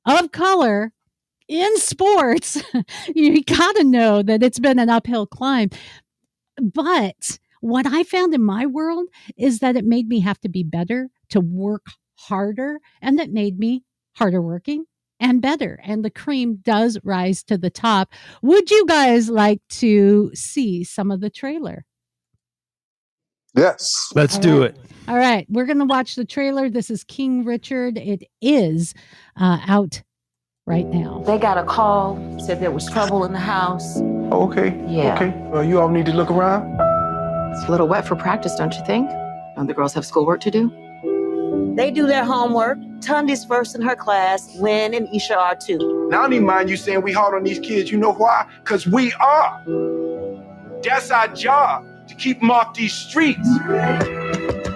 of 0.07 0.31
color 0.31 0.93
in 1.49 1.77
sports, 1.77 2.63
you 3.17 3.43
got 3.43 3.75
to 3.75 3.83
know 3.83 4.23
that 4.23 4.45
it's 4.45 4.61
been 4.61 4.79
an 4.79 4.89
uphill 4.89 5.27
climb. 5.27 5.71
But 6.57 7.41
what 7.61 7.85
I 7.85 8.05
found 8.05 8.33
in 8.33 8.45
my 8.45 8.65
world 8.65 9.09
is 9.37 9.59
that 9.59 9.75
it 9.75 9.85
made 9.85 10.07
me 10.07 10.21
have 10.21 10.41
to 10.43 10.49
be 10.49 10.63
better, 10.63 11.09
to 11.31 11.41
work 11.41 11.87
harder, 12.29 12.81
and 13.03 13.19
that 13.19 13.31
made 13.31 13.59
me 13.59 13.83
harder 14.15 14.43
working 14.43 14.85
and 15.19 15.43
better. 15.43 15.81
And 15.85 16.05
the 16.05 16.11
cream 16.11 16.57
does 16.63 16.99
rise 17.05 17.43
to 17.45 17.59
the 17.59 17.71
top. 17.71 18.13
Would 18.43 18.71
you 18.71 18.87
guys 18.87 19.29
like 19.29 19.61
to 19.71 20.31
see 20.35 20.85
some 20.85 21.11
of 21.11 21.21
the 21.21 21.31
trailer? 21.31 21.85
Yes. 23.55 23.91
Let's 24.15 24.37
All 24.37 24.43
do 24.43 24.61
right. 24.63 24.71
it. 24.71 24.77
All 25.09 25.17
right, 25.17 25.45
we're 25.49 25.67
going 25.67 25.79
to 25.79 25.85
watch 25.87 26.15
the 26.15 26.25
trailer. 26.25 26.71
This 26.71 26.89
is 26.89 27.03
King 27.03 27.45
Richard. 27.45 27.99
It 27.99 28.23
is 28.41 28.95
uh, 29.37 29.59
out 29.67 30.03
right 30.67 30.87
now. 30.87 31.25
They 31.27 31.37
got 31.37 31.59
a 31.59 31.65
call, 31.65 32.17
said 32.39 32.61
there 32.61 32.71
was 32.71 32.89
trouble 32.89 33.25
in 33.25 33.33
the 33.33 33.41
house. 33.41 33.99
Oh, 34.31 34.49
okay. 34.49 34.69
Yeah. 34.87 35.17
Okay. 35.17 35.35
Well, 35.49 35.65
you 35.65 35.81
all 35.81 35.89
need 35.89 36.07
to 36.07 36.13
look 36.13 36.31
around. 36.31 36.79
It's 37.57 37.67
a 37.67 37.71
little 37.73 37.89
wet 37.89 38.07
for 38.07 38.15
practice, 38.15 38.55
don't 38.55 38.73
you 38.75 38.85
think? 38.85 39.11
Don't 39.57 39.67
the 39.67 39.75
girls 39.75 39.93
have 39.95 40.07
schoolwork 40.07 40.41
to 40.43 40.51
do? 40.53 40.71
They 41.81 41.91
do 41.91 42.07
their 42.07 42.27
homework. 42.27 42.77
Tunde's 43.01 43.43
first 43.43 43.75
in 43.75 43.81
her 43.81 43.97
class. 43.97 44.55
Lynn 44.57 44.93
and 44.93 45.09
Isha 45.15 45.35
are 45.35 45.57
too. 45.57 46.09
Now, 46.11 46.19
I 46.19 46.23
don't 46.25 46.35
even 46.35 46.47
mind 46.47 46.69
you 46.69 46.77
saying 46.77 47.01
we 47.01 47.11
hard 47.11 47.35
on 47.35 47.43
these 47.43 47.59
kids. 47.59 47.91
You 47.91 47.97
know 47.97 48.13
why? 48.13 48.47
Because 48.63 48.87
we 48.87 49.15
are. 49.15 49.65
That's 50.83 51.11
our 51.11 51.29
job, 51.29 51.87
to 52.07 52.15
keep 52.17 52.41
them 52.41 52.51
off 52.51 52.75
these 52.75 52.93
streets. 52.93 53.49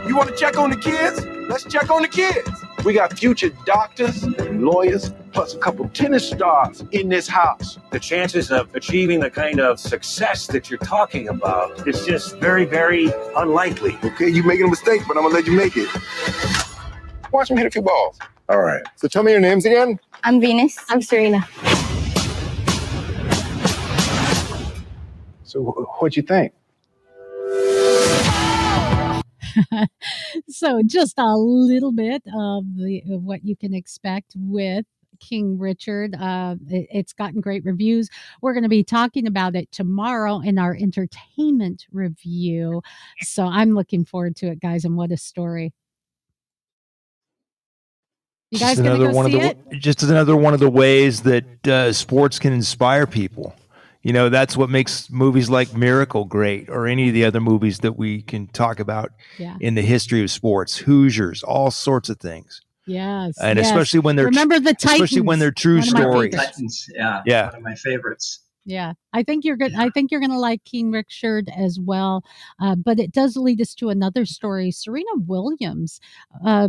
You 0.09 0.17
want 0.17 0.31
to 0.31 0.35
check 0.35 0.57
on 0.57 0.71
the 0.71 0.79
kids? 0.79 1.23
Let's 1.47 1.64
check 1.64 1.90
on 1.90 2.01
the 2.01 2.09
kids. 2.09 2.49
We 2.87 2.95
got 2.95 3.19
future 3.19 3.51
doctors 3.67 4.23
and 4.23 4.62
lawyers, 4.62 5.12
plus 5.33 5.53
a 5.53 5.59
couple 5.59 5.87
tennis 5.90 6.27
stars 6.27 6.85
in 6.93 7.11
this 7.11 7.29
house. 7.29 7.79
the 7.90 8.01
chances 8.01 8.51
of 8.51 8.75
achieving 8.75 9.21
the 9.21 9.31
kind 9.31 9.61
of 9.61 9.79
success 9.79 10.47
that 10.47 10.71
you're 10.71 10.79
talking 10.79 11.29
about 11.29 11.87
is 11.87 12.07
just 12.07 12.38
very, 12.38 12.64
very 12.64 13.12
unlikely. 13.37 13.99
Okay, 14.03 14.31
you're 14.31 14.47
making 14.47 14.64
a 14.64 14.71
mistake, 14.71 15.03
but 15.07 15.19
I'm 15.19 15.25
gonna 15.25 15.35
let 15.35 15.47
you 15.47 15.53
make 15.53 15.77
it. 15.77 16.63
Watch 17.35 17.49
them 17.49 17.57
hit 17.59 17.66
a 17.66 17.70
few 17.73 17.83
balls. 17.83 18.16
All 18.49 18.61
right. 18.62 18.81
So 18.94 19.09
tell 19.09 19.25
me 19.25 19.33
your 19.33 19.40
names 19.40 19.66
again. 19.66 19.99
I'm 20.23 20.40
Venus. 20.40 20.79
I'm 20.88 21.03
Serena. 21.03 21.44
So 25.42 25.62
what'd 25.99 26.16
you 26.16 26.23
think? 26.23 26.53
so 30.49 30.81
just 30.87 31.18
a 31.18 31.37
little 31.37 31.90
bit 31.90 32.23
of 32.37 32.77
the 32.77 33.03
of 33.11 33.25
what 33.25 33.44
you 33.44 33.57
can 33.57 33.75
expect 33.75 34.35
with 34.37 34.87
King 35.18 35.59
Richard. 35.59 36.14
Uh, 36.14 36.55
it- 36.68 36.87
it's 36.92 37.12
gotten 37.12 37.40
great 37.40 37.64
reviews. 37.64 38.09
We're 38.42 38.53
going 38.53 38.62
to 38.62 38.68
be 38.68 38.85
talking 38.85 39.27
about 39.27 39.57
it 39.57 39.73
tomorrow 39.73 40.38
in 40.38 40.57
our 40.57 40.77
entertainment 40.81 41.87
review. 41.90 42.81
So 43.23 43.44
I'm 43.44 43.75
looking 43.75 44.05
forward 44.05 44.37
to 44.37 44.47
it, 44.53 44.61
guys. 44.61 44.85
And 44.85 44.97
what 44.97 45.11
a 45.11 45.16
story! 45.16 45.73
You 48.55 48.61
guys 48.61 48.77
just 48.77 48.81
another 48.81 49.09
go 49.11 49.17
one 49.17 49.31
see 49.31 49.37
of 49.38 49.43
it? 49.45 49.71
the 49.71 49.77
just 49.79 50.03
another 50.03 50.37
one 50.37 50.55
of 50.55 50.61
the 50.61 50.71
ways 50.71 51.23
that 51.23 51.67
uh, 51.69 51.93
sports 51.93 52.38
can 52.38 52.53
inspire 52.53 53.07
people. 53.07 53.55
You 54.03 54.12
know, 54.12 54.29
that's 54.29 54.55
what 54.57 54.69
makes 54.69 55.11
movies 55.11 55.49
like 55.49 55.75
Miracle 55.75 56.25
great, 56.27 56.69
or 56.69 56.87
any 56.87 57.09
of 57.09 57.14
the 57.14 57.25
other 57.25 57.40
movies 57.40 57.79
that 57.79 57.93
we 57.97 58.21
can 58.23 58.47
talk 58.49 58.79
about 58.79 59.12
Yeah. 59.38 59.57
in 59.61 59.75
the 59.77 59.83
history 59.83 60.23
of 60.23 60.31
sports. 60.31 60.77
Hoosiers, 60.77 61.43
all 61.43 61.71
sorts 61.71 62.11
of 62.11 62.19
things, 62.21 62.61
Yes, 62.87 63.35
and 63.43 63.57
yes. 63.59 63.67
especially 63.67 64.01
when 64.01 64.17
they're 64.17 64.27
remember 64.27 64.61
the 64.61 64.75
Titans. 64.75 64.93
especially 64.93 65.23
when 65.23 65.38
they're 65.38 65.51
true 65.53 65.77
One 65.79 65.87
stories. 65.87 66.35
Titans, 66.35 66.87
yeah, 66.95 67.23
Yeah. 67.25 67.47
one 67.47 67.55
of 67.57 67.62
my 67.62 67.75
favorites. 67.77 68.40
Yeah, 68.67 68.93
I 69.12 69.23
think 69.23 69.45
you're 69.45 69.57
good. 69.59 69.75
I 69.75 69.90
think 69.90 70.11
you're 70.11 70.21
going 70.21 70.31
to 70.33 70.38
like 70.38 70.64
King 70.64 70.90
Richard 70.90 71.51
as 71.55 71.79
well. 71.79 72.25
Uh, 72.61 72.75
but 72.75 72.99
it 72.99 73.12
does 73.12 73.37
lead 73.37 73.61
us 73.61 73.75
to 73.75 73.90
another 73.90 74.25
story. 74.25 74.71
Serena 74.71 75.11
Williams 75.17 76.01
uh, 76.45 76.69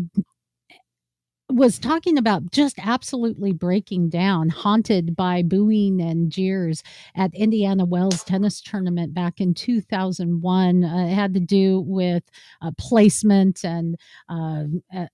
was 1.50 1.78
talking 1.78 2.18
about 2.18 2.52
just 2.52 2.78
absolutely 2.80 3.54
breaking 3.54 4.10
down, 4.10 4.50
haunted 4.50 5.16
by 5.16 5.44
booing 5.44 6.02
and 6.02 6.32
jeers 6.32 6.82
at 7.16 7.32
Indian 7.34 7.88
Wells 7.90 8.24
tennis 8.24 8.62
tournament 8.62 9.14
back 9.14 9.40
in 9.40 9.54
2001. 9.54 10.84
Uh, 10.84 11.06
it 11.06 11.14
had 11.14 11.34
to 11.36 11.40
do 11.40 11.82
with 11.82 12.24
uh, 12.62 12.72
placement 12.78 13.64
and 13.64 13.96
uh, 14.30 14.64
uh, 14.96 15.08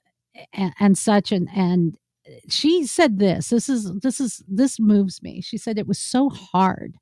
and, 0.53 0.73
and 0.79 0.97
such 0.97 1.31
and 1.31 1.49
and 1.55 1.97
she 2.47 2.85
said 2.85 3.19
this 3.19 3.49
this 3.49 3.67
is 3.67 3.91
this 3.99 4.19
is 4.19 4.43
this 4.47 4.79
moves 4.79 5.21
me 5.21 5.41
she 5.41 5.57
said 5.57 5.77
it 5.77 5.87
was 5.87 5.99
so 5.99 6.29
hard 6.29 6.95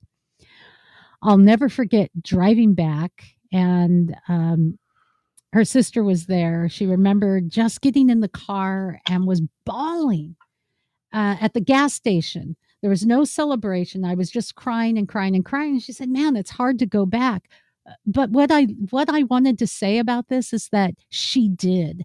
i'll 1.21 1.37
never 1.37 1.69
forget 1.69 2.09
driving 2.21 2.73
back 2.73 3.11
and 3.51 4.15
um 4.27 4.77
her 5.53 5.65
sister 5.65 6.03
was 6.03 6.27
there. 6.27 6.69
She 6.69 6.85
remembered 6.85 7.49
just 7.49 7.81
getting 7.81 8.09
in 8.09 8.19
the 8.19 8.29
car 8.29 8.99
and 9.07 9.25
was 9.25 9.41
bawling 9.65 10.35
uh, 11.13 11.37
at 11.41 11.53
the 11.53 11.61
gas 11.61 11.93
station. 11.93 12.55
There 12.81 12.89
was 12.89 13.05
no 13.05 13.25
celebration. 13.25 14.05
I 14.05 14.13
was 14.13 14.29
just 14.29 14.55
crying 14.55 14.97
and 14.97 15.07
crying 15.07 15.35
and 15.35 15.43
crying. 15.43 15.71
And 15.71 15.83
she 15.83 15.91
said 15.91 16.09
man 16.09 16.35
it's 16.35 16.51
hard 16.51 16.79
to 16.79 16.85
go 16.85 17.05
back. 17.05 17.49
Uh, 17.87 17.93
but 18.05 18.29
what 18.29 18.51
i 18.51 18.63
what 18.89 19.09
i 19.09 19.23
wanted 19.23 19.57
to 19.59 19.67
say 19.67 19.97
about 19.97 20.27
this 20.27 20.53
is 20.53 20.69
that 20.71 20.93
she 21.09 21.49
did 21.49 22.03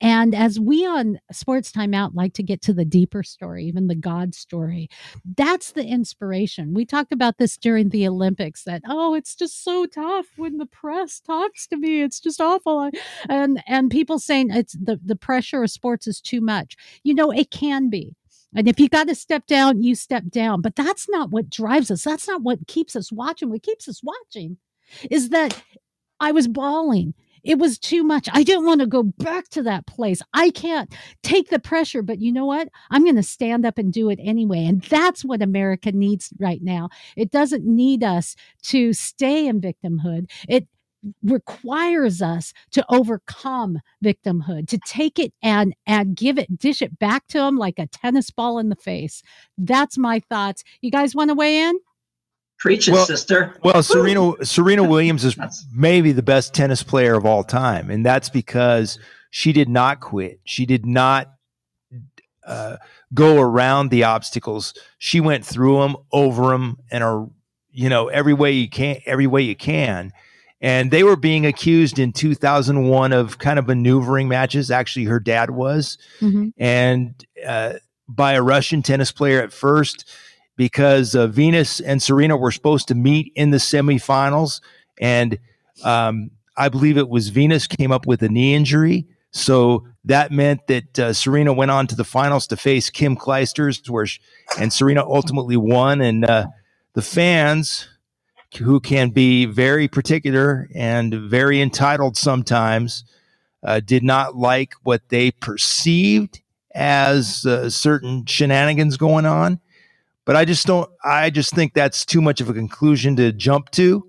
and 0.00 0.34
as 0.34 0.58
we 0.58 0.86
on 0.86 1.20
Sports 1.30 1.70
Timeout 1.70 2.14
like 2.14 2.32
to 2.34 2.42
get 2.42 2.62
to 2.62 2.72
the 2.72 2.84
deeper 2.84 3.22
story, 3.22 3.64
even 3.66 3.86
the 3.86 3.94
God 3.94 4.34
story, 4.34 4.88
that's 5.36 5.72
the 5.72 5.84
inspiration. 5.84 6.72
We 6.74 6.86
talked 6.86 7.12
about 7.12 7.38
this 7.38 7.56
during 7.56 7.90
the 7.90 8.06
Olympics 8.08 8.64
that, 8.64 8.82
oh, 8.88 9.14
it's 9.14 9.34
just 9.34 9.62
so 9.62 9.86
tough 9.86 10.26
when 10.36 10.58
the 10.58 10.66
press 10.66 11.20
talks 11.20 11.66
to 11.68 11.76
me. 11.76 12.02
It's 12.02 12.20
just 12.20 12.40
awful. 12.40 12.90
And 13.28 13.62
and 13.66 13.90
people 13.90 14.18
saying 14.18 14.50
it's 14.50 14.72
the, 14.72 14.98
the 15.04 15.16
pressure 15.16 15.62
of 15.62 15.70
sports 15.70 16.06
is 16.06 16.20
too 16.20 16.40
much. 16.40 16.76
You 17.04 17.14
know, 17.14 17.30
it 17.30 17.50
can 17.50 17.90
be. 17.90 18.14
And 18.54 18.68
if 18.68 18.80
you 18.80 18.88
got 18.88 19.06
to 19.08 19.14
step 19.14 19.46
down, 19.46 19.82
you 19.82 19.94
step 19.94 20.24
down. 20.28 20.60
But 20.60 20.74
that's 20.74 21.08
not 21.08 21.30
what 21.30 21.50
drives 21.50 21.90
us. 21.90 22.02
That's 22.02 22.26
not 22.26 22.42
what 22.42 22.66
keeps 22.66 22.96
us 22.96 23.12
watching. 23.12 23.50
What 23.50 23.62
keeps 23.62 23.88
us 23.88 24.02
watching 24.02 24.56
is 25.10 25.28
that 25.28 25.62
I 26.18 26.32
was 26.32 26.48
bawling. 26.48 27.14
It 27.44 27.58
was 27.58 27.78
too 27.78 28.02
much. 28.02 28.28
I 28.32 28.42
didn't 28.42 28.66
want 28.66 28.80
to 28.80 28.86
go 28.86 29.02
back 29.02 29.48
to 29.50 29.62
that 29.64 29.86
place. 29.86 30.22
I 30.34 30.50
can't 30.50 30.92
take 31.22 31.48
the 31.50 31.58
pressure, 31.58 32.02
but 32.02 32.20
you 32.20 32.32
know 32.32 32.46
what? 32.46 32.68
I'm 32.90 33.04
going 33.04 33.16
to 33.16 33.22
stand 33.22 33.64
up 33.66 33.78
and 33.78 33.92
do 33.92 34.10
it 34.10 34.18
anyway. 34.22 34.64
And 34.64 34.82
that's 34.82 35.24
what 35.24 35.42
America 35.42 35.92
needs 35.92 36.32
right 36.38 36.62
now. 36.62 36.88
It 37.16 37.30
doesn't 37.30 37.64
need 37.64 38.04
us 38.04 38.36
to 38.64 38.92
stay 38.92 39.46
in 39.46 39.60
victimhood. 39.60 40.30
It 40.48 40.66
requires 41.22 42.20
us 42.20 42.52
to 42.72 42.84
overcome 42.90 43.78
victimhood, 44.04 44.68
to 44.68 44.78
take 44.86 45.18
it 45.18 45.32
and 45.42 45.74
and 45.86 46.14
give 46.14 46.38
it, 46.38 46.58
dish 46.58 46.82
it 46.82 46.98
back 46.98 47.26
to 47.28 47.38
them 47.38 47.56
like 47.56 47.78
a 47.78 47.86
tennis 47.86 48.30
ball 48.30 48.58
in 48.58 48.68
the 48.68 48.76
face. 48.76 49.22
That's 49.56 49.96
my 49.96 50.20
thoughts. 50.28 50.62
You 50.82 50.90
guys 50.90 51.14
want 51.14 51.30
to 51.30 51.34
weigh 51.34 51.58
in? 51.58 51.78
Preach 52.60 52.88
it, 52.88 52.92
Well- 52.92 53.06
sister. 53.06 53.54
Well, 53.64 53.82
Serena 53.82 54.32
Serena 54.44 54.84
Williams 54.84 55.24
is 55.24 55.36
maybe 55.72 56.12
the 56.12 56.22
best 56.22 56.54
tennis 56.54 56.82
player 56.82 57.14
of 57.14 57.24
all 57.26 57.42
time, 57.42 57.90
and 57.90 58.04
that's 58.04 58.28
because 58.28 58.98
she 59.30 59.52
did 59.52 59.68
not 59.68 60.00
quit. 60.00 60.40
She 60.44 60.66
did 60.66 60.84
not 60.84 61.32
uh, 62.46 62.76
go 63.14 63.40
around 63.40 63.90
the 63.90 64.04
obstacles. 64.04 64.74
She 64.98 65.20
went 65.20 65.44
through 65.44 65.80
them, 65.80 65.96
over 66.12 66.48
them, 66.50 66.78
and 66.90 67.02
are 67.04 67.28
you 67.72 67.88
know 67.88 68.08
every 68.08 68.34
way 68.34 68.52
you 68.52 68.68
can, 68.68 68.98
every 69.06 69.26
way 69.26 69.42
you 69.42 69.56
can. 69.56 70.12
And 70.62 70.90
they 70.90 71.02
were 71.02 71.16
being 71.16 71.46
accused 71.46 71.98
in 71.98 72.12
2001 72.12 73.14
of 73.14 73.38
kind 73.38 73.58
of 73.58 73.66
maneuvering 73.66 74.28
matches. 74.28 74.70
Actually, 74.70 75.06
her 75.06 75.18
dad 75.20 75.50
was, 75.50 75.96
Mm-hmm. 76.20 76.48
and 76.58 77.24
uh, 77.46 77.74
by 78.06 78.34
a 78.34 78.42
Russian 78.42 78.82
tennis 78.82 79.10
player 79.12 79.40
at 79.42 79.52
first, 79.54 80.04
because 80.60 81.14
uh, 81.14 81.26
Venus 81.26 81.80
and 81.80 82.02
Serena 82.02 82.36
were 82.36 82.50
supposed 82.50 82.86
to 82.88 82.94
meet 82.94 83.32
in 83.34 83.48
the 83.48 83.56
semifinals, 83.56 84.60
and 85.00 85.38
um, 85.84 86.30
I 86.54 86.68
believe 86.68 86.98
it 86.98 87.08
was 87.08 87.30
Venus 87.30 87.66
came 87.66 87.90
up 87.90 88.06
with 88.06 88.20
a 88.22 88.28
knee 88.28 88.54
injury. 88.54 89.06
So 89.30 89.86
that 90.04 90.32
meant 90.32 90.66
that 90.66 90.98
uh, 90.98 91.12
Serena 91.14 91.54
went 91.54 91.70
on 91.70 91.86
to 91.86 91.96
the 91.96 92.04
finals 92.04 92.46
to 92.48 92.58
face 92.58 92.90
Kim 92.90 93.16
Clijsters, 93.16 93.88
where 93.88 94.04
she, 94.04 94.20
and 94.58 94.70
Serena 94.70 95.02
ultimately 95.02 95.56
won. 95.56 96.02
And 96.02 96.26
uh, 96.26 96.48
the 96.92 97.00
fans, 97.00 97.88
who 98.58 98.80
can 98.80 99.08
be 99.08 99.46
very 99.46 99.88
particular 99.88 100.68
and 100.74 101.14
very 101.14 101.62
entitled 101.62 102.18
sometimes, 102.18 103.04
uh, 103.62 103.80
did 103.80 104.02
not 104.02 104.36
like 104.36 104.74
what 104.82 105.08
they 105.08 105.30
perceived 105.30 106.42
as 106.74 107.46
uh, 107.46 107.70
certain 107.70 108.26
shenanigans 108.26 108.98
going 108.98 109.24
on. 109.24 109.58
But 110.30 110.36
I 110.36 110.44
just 110.44 110.64
don't. 110.64 110.88
I 111.02 111.28
just 111.28 111.52
think 111.56 111.74
that's 111.74 112.04
too 112.06 112.20
much 112.20 112.40
of 112.40 112.48
a 112.48 112.52
conclusion 112.52 113.16
to 113.16 113.32
jump 113.32 113.68
to, 113.72 114.08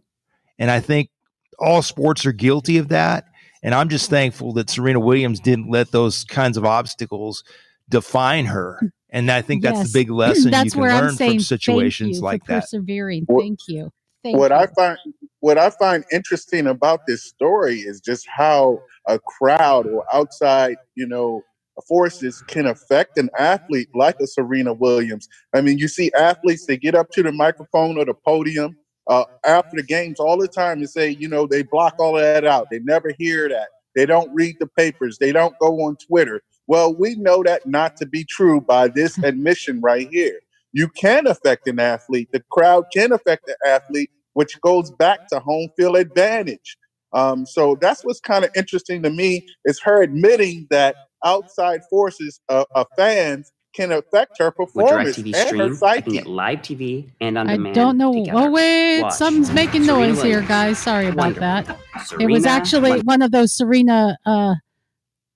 and 0.60 0.70
I 0.70 0.80
think 0.80 1.10
all 1.58 1.82
sports 1.82 2.28
are 2.28 2.32
guilty 2.32 2.78
of 2.78 2.90
that. 2.90 3.26
And 3.64 3.74
I'm 3.74 3.90
just 3.90 4.08
thankful 4.08 4.54
that 4.54 4.70
Serena 4.70 5.00
Williams 5.00 5.40
didn't 5.40 5.72
let 5.72 5.90
those 5.90 6.24
kinds 6.26 6.58
of 6.58 6.64
obstacles 6.64 7.44
define 7.90 8.46
her. 8.46 8.80
And 9.10 9.32
I 9.32 9.42
think 9.42 9.64
that's 9.64 9.80
Yes. 9.80 9.92
the 9.94 10.00
big 10.00 10.12
lesson 10.24 10.52
That's 10.52 10.66
you 10.66 10.72
can 10.74 10.82
where 10.82 10.92
I'm 10.92 11.06
learn 11.06 11.16
saying 11.16 11.32
from 11.32 11.38
thank 11.40 11.48
situations 11.48 12.18
you 12.18 12.24
like 12.24 12.46
for 12.46 12.52
that. 12.52 12.62
persevering. 12.62 13.24
What- 13.26 13.42
Thank 13.42 13.60
you. 13.68 13.90
Thank 14.24 14.38
what 14.38 14.52
you. 14.52 14.58
I 14.58 14.68
find 14.76 14.98
what 15.40 15.58
I 15.58 15.72
find 15.72 16.06
interesting 16.12 16.68
about 16.68 17.00
this 17.08 17.24
story 17.24 17.80
is 17.80 18.00
just 18.00 18.28
how 18.28 18.80
a 19.08 19.18
crowd 19.18 19.88
or 19.88 20.06
outside, 20.14 20.76
you 20.94 21.08
know, 21.08 21.42
forces 21.88 22.42
can 22.48 22.68
affect 22.68 23.18
an 23.18 23.30
athlete 23.38 23.90
like 23.94 24.20
a 24.20 24.28
Serena 24.28 24.74
Williams. 24.74 25.28
I 25.54 25.62
mean, 25.62 25.78
you 25.78 25.88
see 25.88 26.12
athletes 26.18 26.66
they 26.66 26.78
get 26.78 26.96
up 26.96 27.10
to 27.12 27.24
the 27.24 27.32
microphone 27.32 27.98
or 27.98 28.06
the 28.06 28.14
podium 28.14 28.76
uh, 29.08 29.26
after 29.46 29.78
the 29.78 29.84
games 29.84 30.20
all 30.20 30.38
the 30.38 30.48
time 30.48 30.80
and 30.80 30.90
say, 30.90 31.10
you 31.10 31.28
know, 31.28 31.48
they 31.48 31.64
block 31.64 31.96
all 32.00 32.18
of 32.18 32.24
that 32.24 32.46
out. 32.46 32.68
They 32.70 32.80
never 32.80 33.12
hear 33.18 33.50
that. 33.50 33.70
They 33.96 34.06
don't 34.06 34.34
read 34.34 34.56
the 34.60 34.68
papers. 34.68 35.18
They 35.18 35.32
don't 35.32 35.58
go 35.60 35.82
on 35.82 35.98
Twitter. 35.98 36.42
Well, 36.68 36.96
we 36.96 37.16
know 37.16 37.44
that 37.44 37.68
not 37.68 37.98
to 37.98 38.06
be 38.06 38.24
true 38.24 38.62
by 38.62 38.88
this 38.88 39.18
admission 39.18 39.82
right 39.82 40.08
here. 40.10 40.40
You 40.74 40.88
can 40.88 41.28
affect 41.28 41.68
an 41.68 41.80
athlete. 41.80 42.30
The 42.32 42.44
crowd 42.52 42.86
can 42.94 43.12
affect 43.12 43.46
the 43.46 43.58
athlete, 43.68 44.12
which 44.34 44.60
goes 44.62 44.92
back 44.92 45.28
to 45.28 45.40
home 45.40 45.70
field 45.76 45.98
advantage. 45.98 46.78
Um, 47.14 47.46
so 47.46 47.78
that's 47.82 48.06
what's 48.06 48.22
kind 48.22 48.46
of 48.46 48.52
interesting 48.56 49.04
to 49.04 49.10
me 49.10 49.46
is 49.66 49.82
her 49.82 50.02
admitting 50.02 50.68
that 50.70 50.96
outside 51.24 51.82
forces 51.90 52.40
uh, 52.50 52.66
of 52.76 52.88
fans 52.96 53.52
can 53.74 53.92
affect 53.94 54.38
her 54.38 54.52
performance 54.52 55.18
DirecTV 55.18 55.26
and 55.28 55.36
her 55.36 55.48
Stream, 55.48 55.62
I 55.72 55.76
psyche. 55.76 56.02
can 56.02 56.14
get 56.14 56.28
live 56.28 56.60
TV 56.60 57.10
and 57.22 57.38
on 57.38 57.50
I 57.50 57.54
demand. 57.54 57.78
I 57.78 57.82
don't 57.82 57.98
know. 57.98 58.14
together. 58.14 58.38
Oh 58.40 58.52
wait, 58.52 59.02
Watch. 59.02 59.14
something's 59.14 59.52
making 59.52 59.86
Serena 59.86 60.08
noise 60.14 60.22
here, 60.22 60.42
guys. 60.42 60.78
Sorry 60.78 61.08
about 61.08 61.38
Wonderful. 61.38 61.42
that. 61.42 62.20
it 62.20 62.26
was 62.30 62.46
actually 62.46 62.82
Williams. 62.90 63.04
one 63.06 63.22
of 63.22 63.32
those 63.32 63.54
Serena 63.54 64.18
uh, 64.26 64.56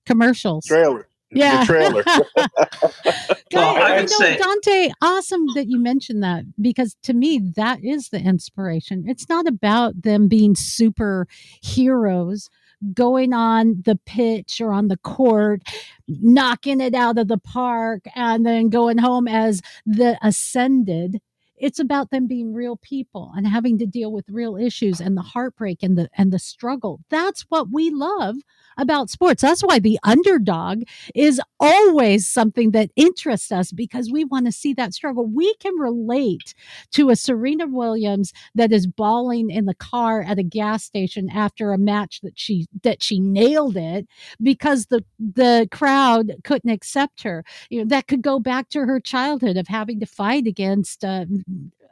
commercials. 0.04 0.66
Trailer. 0.66 1.08
Yeah. 1.30 1.60
The 1.60 1.66
trailer. 1.66 2.04
Well, 3.52 3.74
Guy- 3.74 3.80
I 3.80 3.94
you 3.96 4.00
know, 4.02 4.06
say- 4.08 4.36
Dante, 4.36 4.90
awesome 5.00 5.46
that 5.54 5.66
you 5.68 5.78
mentioned 5.78 6.22
that 6.22 6.44
because 6.60 6.96
to 7.04 7.14
me, 7.14 7.40
that 7.56 7.82
is 7.82 8.08
the 8.10 8.18
inspiration. 8.18 9.04
It's 9.06 9.28
not 9.28 9.46
about 9.46 10.02
them 10.02 10.28
being 10.28 10.54
super 10.56 11.26
heroes 11.62 12.50
going 12.92 13.32
on 13.32 13.82
the 13.84 13.98
pitch 14.06 14.60
or 14.60 14.72
on 14.72 14.88
the 14.88 14.96
court, 14.98 15.62
knocking 16.08 16.80
it 16.80 16.94
out 16.94 17.18
of 17.18 17.28
the 17.28 17.38
park, 17.38 18.04
and 18.14 18.44
then 18.44 18.68
going 18.68 18.98
home 18.98 19.28
as 19.28 19.62
the 19.84 20.18
ascended. 20.22 21.20
It's 21.58 21.78
about 21.78 22.10
them 22.10 22.26
being 22.26 22.52
real 22.52 22.76
people 22.76 23.32
and 23.36 23.46
having 23.46 23.78
to 23.78 23.86
deal 23.86 24.12
with 24.12 24.28
real 24.28 24.56
issues 24.56 25.00
and 25.00 25.16
the 25.16 25.22
heartbreak 25.22 25.82
and 25.82 25.96
the 25.96 26.08
and 26.16 26.32
the 26.32 26.38
struggle. 26.38 27.00
That's 27.10 27.42
what 27.48 27.68
we 27.72 27.90
love 27.90 28.36
about 28.78 29.10
sports. 29.10 29.42
That's 29.42 29.62
why 29.62 29.78
the 29.78 29.98
underdog 30.04 30.82
is 31.14 31.40
always 31.60 32.26
something 32.26 32.72
that 32.72 32.90
interests 32.96 33.50
us 33.50 33.72
because 33.72 34.10
we 34.10 34.24
want 34.24 34.46
to 34.46 34.52
see 34.52 34.74
that 34.74 34.92
struggle. 34.94 35.26
We 35.26 35.54
can 35.56 35.74
relate 35.76 36.54
to 36.92 37.10
a 37.10 37.16
Serena 37.16 37.66
Williams 37.66 38.32
that 38.54 38.72
is 38.72 38.86
bawling 38.86 39.50
in 39.50 39.64
the 39.64 39.74
car 39.74 40.22
at 40.22 40.38
a 40.38 40.42
gas 40.42 40.84
station 40.84 41.28
after 41.30 41.72
a 41.72 41.78
match 41.78 42.20
that 42.22 42.38
she 42.38 42.66
that 42.82 43.02
she 43.02 43.18
nailed 43.20 43.76
it 43.76 44.06
because 44.42 44.86
the 44.86 45.04
the 45.18 45.68
crowd 45.70 46.32
couldn't 46.44 46.70
accept 46.70 47.22
her. 47.22 47.44
You 47.70 47.80
know, 47.80 47.88
that 47.88 48.06
could 48.08 48.22
go 48.22 48.38
back 48.38 48.68
to 48.70 48.80
her 48.80 49.00
childhood 49.00 49.56
of 49.56 49.68
having 49.68 50.00
to 50.00 50.06
fight 50.06 50.46
against 50.46 51.04
uh, 51.04 51.24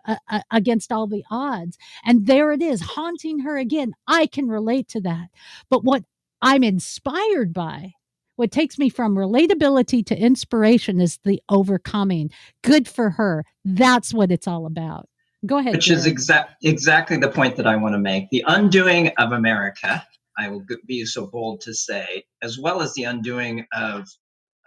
uh, 0.06 0.40
against 0.50 0.92
all 0.92 1.06
the 1.06 1.24
odds. 1.30 1.78
And 2.04 2.26
there 2.26 2.52
it 2.52 2.62
is, 2.62 2.80
haunting 2.80 3.40
her 3.40 3.56
again. 3.56 3.94
I 4.06 4.26
can 4.26 4.48
relate 4.48 4.88
to 4.88 5.00
that. 5.02 5.28
But 5.70 5.84
what 5.84 6.04
I'm 6.42 6.62
inspired 6.62 7.52
by, 7.52 7.94
what 8.36 8.50
takes 8.50 8.78
me 8.78 8.88
from 8.88 9.14
relatability 9.14 10.04
to 10.06 10.18
inspiration 10.18 11.00
is 11.00 11.18
the 11.24 11.42
overcoming. 11.48 12.30
Good 12.62 12.88
for 12.88 13.10
her. 13.10 13.44
That's 13.64 14.12
what 14.12 14.30
it's 14.30 14.48
all 14.48 14.66
about. 14.66 15.08
Go 15.46 15.58
ahead. 15.58 15.74
which 15.74 15.90
is 15.90 16.06
exact 16.06 16.64
exactly 16.64 17.18
the 17.18 17.28
point 17.28 17.56
that 17.56 17.66
I 17.66 17.76
want 17.76 17.94
to 17.94 17.98
make. 17.98 18.30
The 18.30 18.44
undoing 18.46 19.08
of 19.18 19.32
America, 19.32 20.06
I 20.38 20.48
will 20.48 20.64
be 20.86 21.04
so 21.04 21.26
bold 21.26 21.60
to 21.62 21.74
say, 21.74 22.24
as 22.42 22.58
well 22.58 22.80
as 22.80 22.94
the 22.94 23.04
undoing 23.04 23.66
of 23.72 24.08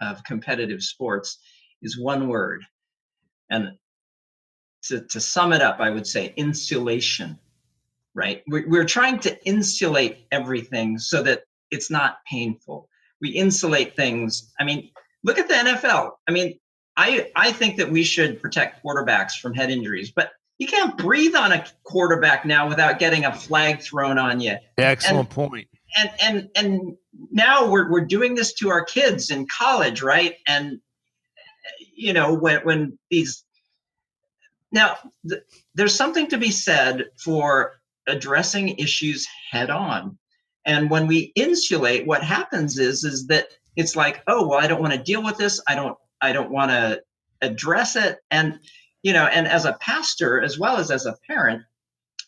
of 0.00 0.22
competitive 0.22 0.82
sports, 0.82 1.38
is 1.82 1.98
one 2.00 2.28
word, 2.28 2.62
and 3.50 3.76
to, 4.88 5.00
to 5.00 5.20
sum 5.20 5.52
it 5.52 5.62
up, 5.62 5.80
I 5.80 5.90
would 5.90 6.06
say 6.06 6.32
insulation. 6.36 7.38
Right? 8.14 8.42
We're, 8.48 8.68
we're 8.68 8.84
trying 8.84 9.20
to 9.20 9.46
insulate 9.46 10.26
everything 10.32 10.98
so 10.98 11.22
that 11.22 11.44
it's 11.70 11.90
not 11.90 12.18
painful. 12.28 12.88
We 13.20 13.30
insulate 13.30 13.94
things. 13.94 14.52
I 14.58 14.64
mean, 14.64 14.90
look 15.22 15.38
at 15.38 15.48
the 15.48 15.54
NFL. 15.54 16.12
I 16.28 16.32
mean, 16.32 16.58
I 16.96 17.30
I 17.36 17.52
think 17.52 17.76
that 17.76 17.90
we 17.90 18.02
should 18.02 18.42
protect 18.42 18.84
quarterbacks 18.84 19.38
from 19.40 19.54
head 19.54 19.70
injuries, 19.70 20.10
but 20.10 20.32
you 20.58 20.66
can't 20.66 20.98
breathe 20.98 21.36
on 21.36 21.52
a 21.52 21.64
quarterback 21.84 22.44
now 22.44 22.68
without 22.68 22.98
getting 22.98 23.24
a 23.24 23.32
flag 23.32 23.80
thrown 23.80 24.18
on 24.18 24.40
you. 24.40 24.56
Excellent 24.76 25.30
point. 25.30 25.68
And 25.96 26.10
and 26.20 26.48
and 26.56 26.96
now 27.30 27.70
we're 27.70 27.90
we're 27.90 28.04
doing 28.04 28.34
this 28.34 28.52
to 28.54 28.68
our 28.70 28.84
kids 28.84 29.30
in 29.30 29.46
college, 29.46 30.02
right? 30.02 30.34
And 30.48 30.80
you 31.94 32.12
know 32.12 32.34
when 32.34 32.60
when 32.62 32.98
these 33.10 33.44
now 34.72 34.96
th- 35.28 35.42
there's 35.74 35.94
something 35.94 36.28
to 36.28 36.38
be 36.38 36.50
said 36.50 37.06
for 37.22 37.80
addressing 38.06 38.70
issues 38.78 39.26
head 39.50 39.70
on. 39.70 40.18
And 40.64 40.90
when 40.90 41.06
we 41.06 41.32
insulate, 41.34 42.06
what 42.06 42.22
happens 42.22 42.78
is 42.78 43.04
is 43.04 43.26
that 43.28 43.48
it's 43.76 43.96
like, 43.96 44.22
oh 44.26 44.46
well, 44.46 44.58
I 44.58 44.66
don't 44.66 44.80
want 44.80 44.92
to 44.92 45.02
deal 45.02 45.22
with 45.22 45.36
this. 45.36 45.60
I 45.68 45.74
don't 45.74 45.96
I 46.20 46.32
don't 46.32 46.50
want 46.50 46.70
to 46.70 47.02
address 47.40 47.96
it. 47.96 48.18
And 48.30 48.58
you 49.02 49.12
know, 49.12 49.26
and 49.26 49.46
as 49.46 49.64
a 49.64 49.78
pastor 49.80 50.42
as 50.42 50.58
well 50.58 50.76
as 50.76 50.90
as 50.90 51.06
a 51.06 51.16
parent, 51.26 51.62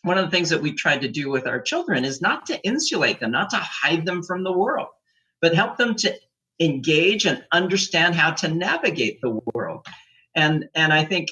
one 0.03 0.17
of 0.17 0.25
the 0.25 0.31
things 0.31 0.49
that 0.49 0.61
we 0.61 0.73
tried 0.73 1.01
to 1.01 1.07
do 1.07 1.29
with 1.29 1.47
our 1.47 1.61
children 1.61 2.05
is 2.05 2.21
not 2.21 2.45
to 2.47 2.61
insulate 2.63 3.19
them, 3.19 3.31
not 3.31 3.51
to 3.51 3.57
hide 3.57 4.05
them 4.05 4.23
from 4.23 4.43
the 4.43 4.51
world, 4.51 4.87
but 5.41 5.53
help 5.53 5.77
them 5.77 5.95
to 5.95 6.15
engage 6.59 7.25
and 7.25 7.43
understand 7.51 8.15
how 8.15 8.31
to 8.31 8.47
navigate 8.47 9.19
the 9.21 9.39
world. 9.53 9.85
And 10.35 10.69
and 10.73 10.93
I 10.93 11.03
think 11.03 11.29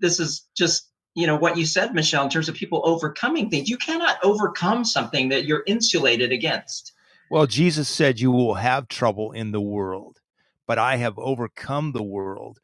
this 0.00 0.20
is 0.20 0.46
just 0.56 0.90
you 1.14 1.26
know 1.26 1.36
what 1.36 1.56
you 1.56 1.66
said, 1.66 1.94
Michelle, 1.94 2.24
in 2.24 2.30
terms 2.30 2.48
of 2.48 2.54
people 2.54 2.82
overcoming 2.84 3.50
things. 3.50 3.68
You 3.68 3.76
cannot 3.76 4.18
overcome 4.22 4.84
something 4.84 5.28
that 5.30 5.44
you're 5.44 5.64
insulated 5.66 6.32
against. 6.32 6.92
Well, 7.30 7.46
Jesus 7.46 7.88
said, 7.88 8.20
You 8.20 8.30
will 8.30 8.54
have 8.54 8.88
trouble 8.88 9.32
in 9.32 9.52
the 9.52 9.60
world, 9.60 10.20
but 10.66 10.78
I 10.78 10.96
have 10.96 11.18
overcome 11.18 11.92
the 11.92 12.02
world. 12.02 12.58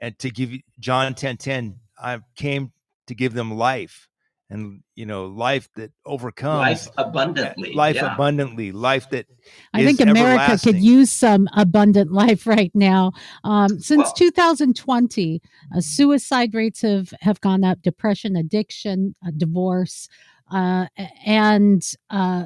And 0.00 0.18
to 0.18 0.30
give 0.30 0.52
you 0.52 0.60
John 0.80 1.14
10 1.14 1.36
10, 1.36 1.76
I 1.98 2.20
came 2.36 2.72
to 3.06 3.14
give 3.14 3.32
them 3.32 3.54
life 3.54 4.08
and, 4.54 4.82
you 4.94 5.04
know, 5.04 5.26
life 5.26 5.68
that 5.74 5.90
overcomes 6.06 6.86
Life 6.86 6.88
abundantly. 6.96 7.72
life 7.72 7.96
yeah. 7.96 8.14
abundantly, 8.14 8.70
life 8.70 9.10
that 9.10 9.26
I 9.72 9.80
is 9.80 9.86
think 9.86 10.08
America 10.08 10.56
could 10.62 10.80
use 10.80 11.10
some 11.10 11.48
abundant 11.56 12.12
life 12.22 12.46
right 12.46 12.70
now. 12.72 13.12
Um, 13.42 13.80
since 13.80 14.12
2020, 14.12 15.42
uh, 15.74 15.80
suicide 15.80 16.54
rates 16.54 16.82
have, 16.82 17.12
have 17.20 17.40
gone 17.40 17.64
up, 17.64 17.82
depression, 17.82 18.36
addiction, 18.36 19.16
uh, 19.26 19.32
divorce, 19.36 20.08
uh, 20.52 20.86
and 21.26 21.82
uh, 22.10 22.44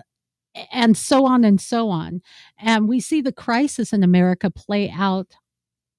and 0.73 0.97
so 0.97 1.27
on 1.27 1.45
and 1.45 1.61
so 1.61 1.91
on. 1.91 2.23
And 2.59 2.89
we 2.89 3.01
see 3.01 3.21
the 3.21 3.33
crisis 3.33 3.93
in 3.93 4.03
America 4.03 4.51
play 4.51 4.91
out 4.91 5.35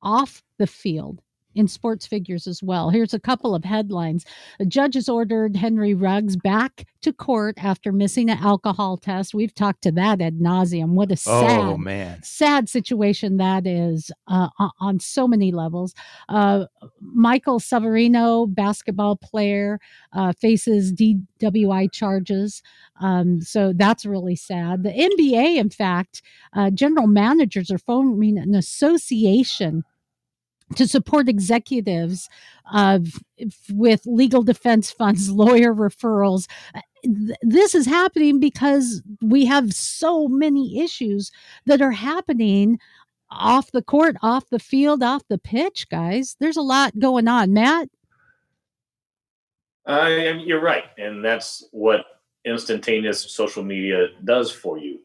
off 0.02 0.42
the 0.58 0.68
field 0.68 1.22
in 1.56 1.68
sports 1.68 2.06
figures 2.06 2.46
as 2.48 2.62
well. 2.62 2.90
Here's 2.90 3.14
a 3.14 3.20
couple 3.20 3.56
of 3.56 3.64
headlines. 3.66 4.24
A 4.60 4.66
judge 4.66 4.94
has 4.94 5.10
ordered 5.10 5.56
Henry 5.56 5.94
Ruggs 5.94 6.36
back 6.36 6.86
to 7.02 7.12
court 7.12 7.56
after 7.58 7.92
missing 7.92 8.30
an 8.30 8.38
alcohol 8.38 8.98
test. 8.98 9.34
We've 9.34 9.54
talked 9.54 9.82
to 9.84 9.92
that 9.94 10.22
ad 10.22 10.40
nauseum. 10.40 10.90
What 10.90 11.12
a 11.12 11.16
sad, 11.16 11.60
Oh 11.60 11.78
man. 11.78 12.22
sad 12.22 12.70
situation 12.70 13.38
that 13.38 13.66
is 13.66 14.12
uh, 14.28 14.50
on- 14.60 14.72
on 14.80 15.00
so 15.00 15.28
many 15.28 15.52
levels. 15.52 15.94
Uh, 16.28 16.66
Michael 17.02 17.60
Severino, 17.60 18.46
basketball 18.46 19.16
player, 19.16 19.80
uh, 20.14 20.34
faces 20.34 20.94
DWI 20.94 21.92
charges. 21.92 22.62
Um, 23.02 23.42
so 23.42 23.74
that's 23.74 24.06
really 24.06 24.36
sad. 24.36 24.84
The 24.84 24.92
NBA, 24.92 25.56
in 25.58 25.70
fact, 25.70 26.22
uh, 26.54 26.70
general 26.70 27.08
managers 27.08 27.72
are 27.72 27.78
forming 27.80 28.38
an 28.38 28.54
association 28.56 29.84
to 30.76 30.88
support 30.88 31.28
executives 31.30 32.30
uh, 32.72 33.00
with 33.72 34.02
legal 34.06 34.44
defense 34.44 34.92
funds, 34.92 35.30
lawyer 35.44 35.74
referrals. 35.74 36.48
Uh, 36.76 36.82
This 37.42 37.74
is 37.76 37.86
happening 37.86 38.40
because 38.40 39.02
we 39.22 39.46
have 39.46 39.74
so 39.74 40.28
many 40.28 40.80
issues 40.82 41.32
that 41.66 41.82
are 41.82 41.92
happening 41.92 42.80
off 43.32 43.72
the 43.72 43.82
court, 43.84 44.16
off 44.22 44.50
the 44.50 44.60
field, 44.60 45.04
off 45.04 45.24
the 45.30 45.38
pitch, 45.38 45.88
guys. 45.90 46.36
There's 46.40 46.58
a 46.58 46.62
lot 46.62 46.98
going 47.00 47.28
on. 47.28 47.54
Matt? 47.54 47.90
Uh, 49.88 50.08
you're 50.46 50.62
right, 50.62 50.86
and 50.98 51.24
that's 51.24 51.68
what 51.72 52.06
instantaneous 52.46 53.32
social 53.32 53.64
media 53.64 54.08
does 54.24 54.52
for 54.52 54.78
you. 54.78 55.00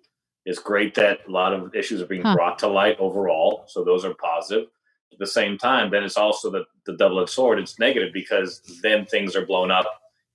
It's 0.44 0.58
great 0.58 0.94
that 0.96 1.20
a 1.26 1.30
lot 1.30 1.54
of 1.54 1.74
issues 1.74 2.02
are 2.02 2.06
being 2.06 2.22
Huh. 2.22 2.34
brought 2.34 2.58
to 2.60 2.68
light 2.68 2.98
overall, 2.98 3.64
so 3.66 3.82
those 3.82 4.04
are 4.04 4.14
positive. 4.14 4.68
At 5.14 5.20
the 5.20 5.26
same 5.26 5.58
time, 5.58 5.90
then 5.90 6.02
it's 6.02 6.16
also 6.16 6.50
the, 6.50 6.64
the 6.86 6.96
double-edged 6.96 7.30
sword. 7.30 7.58
It's 7.58 7.78
negative 7.78 8.12
because 8.12 8.60
then 8.82 9.06
things 9.06 9.36
are 9.36 9.46
blown 9.46 9.70
up, 9.70 9.86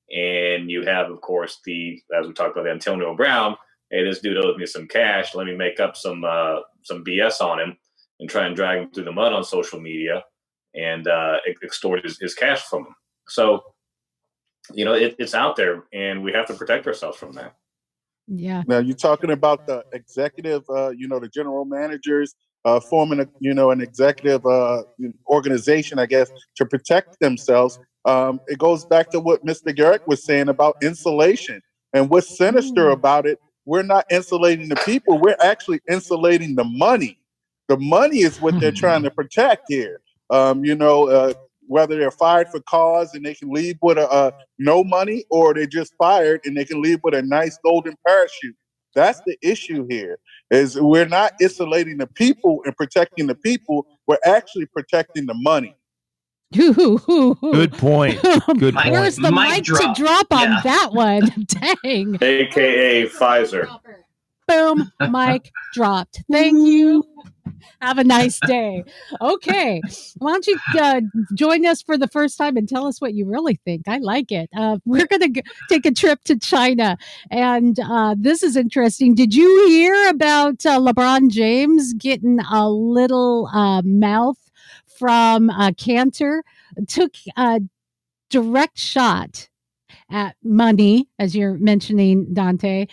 and 0.10 0.72
you 0.72 0.84
have, 0.84 1.12
of 1.12 1.22
course, 1.22 1.60
the 1.66 2.02
as 2.18 2.26
we 2.26 2.34
talked 2.34 2.56
about 2.56 2.64
the 2.64 2.72
Antonio 2.72 3.16
Brown. 3.16 3.56
Hey, 3.92 4.04
this 4.04 4.20
dude 4.20 4.38
owes 4.38 4.58
me 4.58 4.66
some 4.66 4.88
cash. 4.88 5.36
Let 5.36 5.48
me 5.48 5.56
make 5.56 5.80
up 5.80 5.98
some 5.98 6.24
uh, 6.24 6.62
some 6.84 7.04
BS 7.04 7.42
on 7.42 7.60
him 7.60 7.78
and 8.20 8.30
try 8.30 8.46
and 8.46 8.56
drag 8.56 8.84
him 8.84 8.92
through 8.92 9.04
the 9.06 9.12
mud 9.12 9.34
on 9.34 9.44
social 9.44 9.80
media 9.80 10.24
and 10.76 11.08
uh, 11.08 11.38
extort 11.64 12.04
his, 12.04 12.18
his 12.20 12.34
cash 12.34 12.62
from 12.62 12.86
him. 12.86 12.96
So 13.28 13.64
you 14.74 14.86
know 14.86 14.94
it, 14.94 15.16
it's 15.20 15.34
out 15.36 15.56
there 15.56 15.84
and 15.94 16.24
we 16.24 16.32
have 16.32 16.48
to 16.48 16.54
protect 16.54 16.88
ourselves 16.88 17.18
from 17.18 17.34
that 17.34 17.56
Yeah. 18.28 18.64
Now 18.68 18.80
you're 18.80 18.96
talking 18.96 19.32
about 19.32 19.66
the 19.66 19.84
executive, 19.92 20.64
uh, 20.70 20.90
you 20.90 21.08
know, 21.08 21.20
the 21.20 21.28
general 21.28 21.66
managers 21.66 22.36
uh, 22.66 22.80
forming 22.80 23.20
a, 23.22 23.28
you 23.40 23.54
know, 23.54 23.72
an 23.72 23.82
executive 23.82 24.46
uh, 24.46 24.84
organization, 25.28 26.00
I 26.00 26.06
guess, 26.06 26.32
to 26.56 26.66
protect 26.66 27.20
themselves. 27.20 27.80
Um, 28.06 28.40
it 28.48 28.60
goes 28.60 28.86
back 28.86 29.10
to 29.12 29.20
what 29.20 29.46
Mr. 29.46 29.76
Garrick 29.76 30.06
was 30.08 30.24
saying 30.24 30.50
about 30.50 30.78
insulation. 30.82 31.62
And 31.94 32.10
what's 32.10 32.38
sinister 32.38 32.90
about 32.90 33.26
it, 33.26 33.40
we're 33.66 33.84
not 33.84 34.06
insulating 34.12 34.70
the 34.70 34.76
people, 34.78 35.20
we're 35.20 35.38
actually 35.42 35.80
insulating 35.90 36.56
the 36.56 36.64
money. 36.64 37.20
The 37.68 37.78
money 37.78 38.20
is 38.20 38.42
what 38.42 38.60
they're 38.60 38.72
trying 38.72 39.04
to 39.04 39.12
protect 39.12 39.66
here. 39.70 40.02
Um, 40.32 40.64
you 40.66 40.76
know, 40.76 41.08
uh, 41.08 41.34
whether 41.68 41.98
they're 41.98 42.10
fired 42.10 42.50
for 42.50 42.60
cause 42.62 43.14
and 43.14 43.24
they 43.24 43.36
can 43.36 43.52
leave 43.52 43.78
with 43.82 44.00
a, 44.00 44.10
uh, 44.10 44.32
no 44.58 44.84
money, 44.84 45.24
or 45.30 45.54
they're 45.54 45.68
just 45.68 45.94
fired 45.98 46.42
and 46.46 46.58
they 46.58 46.66
can 46.66 46.82
leave 46.82 47.00
with 47.04 47.14
a 47.14 47.22
nice 47.22 47.60
golden 47.64 47.96
parachute. 48.06 48.56
That's 48.96 49.22
the 49.28 49.38
issue 49.44 49.86
here. 49.88 50.18
Is 50.52 50.80
we're 50.80 51.06
not 51.08 51.34
insulating 51.40 51.98
the 51.98 52.08
people 52.08 52.62
and 52.66 52.76
protecting 52.76 53.28
the 53.28 53.36
people. 53.36 53.86
We're 54.08 54.18
actually 54.26 54.66
protecting 54.66 55.26
the 55.28 55.36
money. 55.36 55.76
Good 56.52 57.72
point. 57.74 58.20
Good 58.58 58.74
point. 58.74 58.92
Where's 58.92 59.18
the 59.18 59.32
Mic 59.32 59.50
mic 59.52 59.64
drop. 59.66 59.96
to 59.96 60.02
drop 60.04 60.28
on 60.32 60.50
Yeah. 60.52 60.62
that 60.64 60.90
one? 60.94 61.22
Dang. 61.84 62.18
aka 62.22 63.06
pfizer 63.08 63.68
Boom. 64.50 64.92
Mic 65.12 65.52
dropped. 65.74 66.24
Thank 66.32 66.68
you. 66.68 67.04
Have 67.82 67.98
a 67.98 68.04
nice 68.04 68.40
day. 68.48 68.84
Okay. 69.22 69.82
Why 70.18 70.32
don't 70.32 70.48
you 70.48 70.60
uh, 70.78 71.02
join 71.36 71.66
us 71.66 71.82
for 71.82 71.98
the 71.98 72.08
first 72.08 72.38
time 72.38 72.58
and 72.58 72.68
tell 72.68 72.86
us 72.88 73.00
what 73.00 73.14
you 73.14 73.26
really 73.26 73.60
think? 73.64 73.88
I 73.88 74.00
like 74.00 74.32
it. 74.32 74.50
Uh, 74.56 74.80
we're 74.86 75.06
going 75.06 75.34
to 75.34 75.44
take 75.70 75.86
a 75.86 75.92
trip 75.92 76.24
to 76.26 76.38
China. 76.38 76.98
And 77.32 77.80
uh, 77.80 78.16
this 78.18 78.44
is 78.44 78.56
interesting. 78.56 79.16
Did 79.16 79.34
you 79.34 79.68
hear 79.68 80.10
about 80.10 80.66
uh, 80.66 80.80
LeBron 80.80 81.30
James 81.30 81.94
getting 81.94 82.40
a 82.40 82.70
little 82.70 83.48
uh, 83.54 83.82
mouth 83.84 84.38
from 84.98 85.50
uh, 85.50 85.72
Kanter? 85.72 86.42
Took 86.88 87.14
a 87.38 87.62
direct 88.30 88.78
shot 88.78 89.48
at 90.12 90.36
money, 90.44 91.08
as 91.20 91.36
you're 91.36 91.54
mentioning, 91.54 92.34
Dante, 92.34 92.88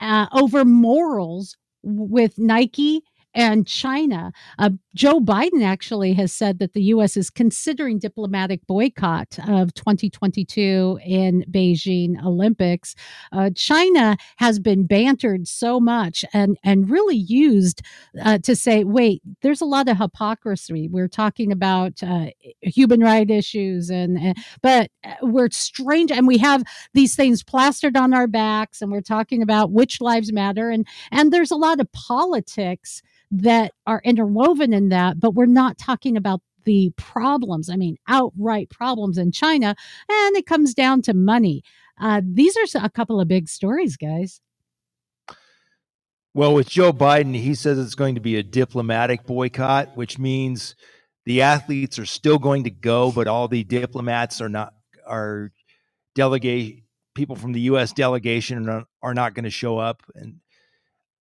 uh, 0.00 0.26
over 0.32 0.64
morals 0.64 1.56
with 1.82 2.38
Nike 2.38 3.02
and 3.34 3.66
China. 3.66 4.32
Uh, 4.58 4.70
Joe 4.94 5.20
Biden 5.20 5.62
actually 5.64 6.14
has 6.14 6.32
said 6.32 6.58
that 6.58 6.72
the 6.72 6.82
U.S. 6.84 7.16
is 7.16 7.30
considering 7.30 7.98
diplomatic 7.98 8.66
boycott 8.66 9.38
of 9.46 9.72
2022 9.74 10.98
in 11.04 11.44
Beijing 11.50 12.22
Olympics. 12.24 12.96
Uh, 13.30 13.50
China 13.54 14.16
has 14.38 14.58
been 14.58 14.86
bantered 14.86 15.46
so 15.46 15.78
much 15.78 16.24
and 16.32 16.58
and 16.64 16.90
really 16.90 17.16
used 17.16 17.82
uh, 18.22 18.38
to 18.38 18.56
say, 18.56 18.82
wait, 18.82 19.22
there's 19.42 19.60
a 19.60 19.66
lot 19.66 19.88
of 19.88 19.98
hypocrisy. 19.98 20.88
We're 20.88 21.08
talking 21.08 21.52
about 21.52 22.02
uh, 22.02 22.26
human 22.60 23.00
rights 23.00 23.30
issues, 23.30 23.90
and, 23.90 24.18
and 24.18 24.38
but 24.62 24.90
uh, 25.04 25.14
we're 25.22 25.50
strange, 25.50 26.10
and 26.10 26.26
we 26.26 26.38
have 26.38 26.64
these 26.94 27.14
things 27.14 27.42
plastered 27.42 27.96
on 27.96 28.14
our 28.14 28.26
backs, 28.26 28.80
and 28.82 28.90
we're 28.90 29.02
talking 29.02 29.42
about 29.42 29.72
which 29.72 30.00
lives 30.00 30.32
matter, 30.32 30.70
and 30.70 30.86
and 31.12 31.32
there's 31.32 31.50
a 31.50 31.56
lot 31.56 31.80
of 31.80 31.92
politics 31.92 33.02
that 33.30 33.72
are 33.86 34.00
interwoven 34.04 34.72
that, 34.88 35.20
but 35.20 35.34
we're 35.34 35.46
not 35.46 35.78
talking 35.78 36.16
about 36.16 36.40
the 36.64 36.92
problems. 36.96 37.70
I 37.70 37.76
mean, 37.76 37.96
outright 38.08 38.70
problems 38.70 39.18
in 39.18 39.32
China, 39.32 39.74
and 40.08 40.36
it 40.36 40.46
comes 40.46 40.74
down 40.74 41.02
to 41.02 41.14
money. 41.14 41.62
Uh, 42.00 42.22
these 42.24 42.56
are 42.56 42.82
a 42.82 42.90
couple 42.90 43.20
of 43.20 43.28
big 43.28 43.48
stories, 43.48 43.96
guys. 43.96 44.40
Well, 46.32 46.54
with 46.54 46.68
Joe 46.68 46.92
Biden, 46.92 47.34
he 47.34 47.54
says 47.54 47.78
it's 47.78 47.96
going 47.96 48.14
to 48.14 48.20
be 48.20 48.36
a 48.36 48.42
diplomatic 48.42 49.26
boycott, 49.26 49.96
which 49.96 50.18
means 50.18 50.76
the 51.24 51.42
athletes 51.42 51.98
are 51.98 52.06
still 52.06 52.38
going 52.38 52.64
to 52.64 52.70
go, 52.70 53.10
but 53.10 53.26
all 53.26 53.48
the 53.48 53.64
diplomats 53.64 54.40
are 54.40 54.48
not 54.48 54.74
are 55.06 55.52
delegate 56.14 56.84
people 57.14 57.34
from 57.34 57.52
the 57.52 57.60
U.S. 57.62 57.92
delegation 57.92 58.68
are, 58.68 58.84
are 59.02 59.14
not 59.14 59.34
going 59.34 59.44
to 59.44 59.50
show 59.50 59.78
up, 59.78 60.02
and 60.14 60.36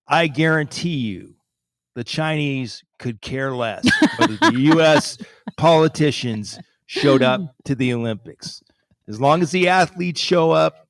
I 0.08 0.28
guarantee 0.28 0.98
you, 0.98 1.36
the 2.00 2.04
Chinese 2.06 2.82
could 2.98 3.20
care 3.20 3.54
less 3.54 3.84
whether 4.18 4.38
the 4.38 4.54
U.S. 4.74 5.18
politicians 5.58 6.58
showed 6.86 7.22
up 7.22 7.42
to 7.66 7.76
the 7.76 7.94
Olympics. 7.94 8.64
As 9.10 9.20
long 9.20 9.42
as 9.42 9.52
the 9.52 9.68
athletes 9.68 10.22
show 10.22 10.52
up, 10.52 10.88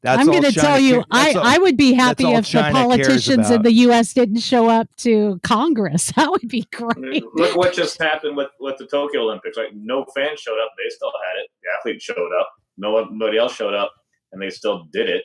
that's 0.00 0.20
I'm 0.20 0.26
going 0.26 0.44
to 0.44 0.52
tell 0.52 0.78
you, 0.78 0.96
care- 0.98 1.04
I, 1.10 1.32
all- 1.32 1.42
I 1.42 1.58
would 1.58 1.76
be 1.76 1.94
happy 1.94 2.26
if 2.30 2.44
the 2.44 2.48
China 2.60 2.72
cares 2.74 2.86
politicians 2.86 3.50
in 3.50 3.62
the 3.62 3.72
U.S. 3.72 4.12
didn't 4.14 4.38
show 4.38 4.68
up 4.68 4.86
to 4.98 5.40
Congress. 5.42 6.12
That 6.16 6.30
would 6.30 6.46
be 6.48 6.64
great. 6.72 7.24
look 7.34 7.56
what 7.56 7.72
just 7.74 8.00
happened 8.00 8.36
with 8.36 8.50
with 8.60 8.76
the 8.78 8.86
tokyo 8.86 9.22
olympics 9.22 9.56
Like 9.56 9.74
no 9.74 10.04
fans 10.14 10.38
showed 10.38 10.60
up 10.62 10.70
they 10.78 10.88
still 10.90 11.10
had 11.26 11.40
it 11.42 11.48
the 11.62 11.68
athletes 11.76 12.04
showed 12.04 12.30
up 12.38 12.48
no 12.76 12.92
one 12.92 13.18
nobody 13.18 13.38
else 13.38 13.54
showed 13.56 13.74
up 13.74 13.90
and 14.30 14.40
they 14.40 14.50
still 14.50 14.84
did 14.92 15.08
it 15.08 15.24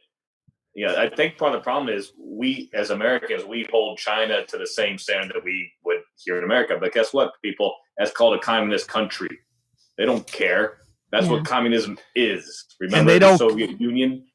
yeah 0.76 0.94
i 0.98 1.08
think 1.10 1.38
part 1.38 1.54
of 1.54 1.60
the 1.60 1.64
problem 1.64 1.96
is 1.96 2.14
we 2.20 2.70
as 2.74 2.90
americans 2.90 3.44
we 3.46 3.68
hold 3.72 3.98
china 3.98 4.46
to 4.46 4.58
the 4.58 4.66
same 4.68 4.98
standard 4.98 5.34
that 5.36 5.44
we 5.44 5.72
would 5.86 5.98
here 6.24 6.38
in 6.38 6.44
america. 6.44 6.78
But 6.80 6.94
guess 6.94 7.14
what 7.14 7.32
people? 7.44 7.76
That's 7.98 8.12
called 8.12 8.36
a 8.36 8.40
communist 8.40 8.88
country. 8.88 9.40
They 9.98 10.06
don't 10.06 10.26
care. 10.32 10.78
That's 11.12 11.26
Yeah. 11.26 11.34
what 11.34 11.46
communism 11.46 11.98
is. 12.16 12.66
Remember 12.80 13.12
they 13.12 13.20
the 13.20 13.28
don't- 13.28 13.38
soviet 13.38 13.80
union? 13.82 14.26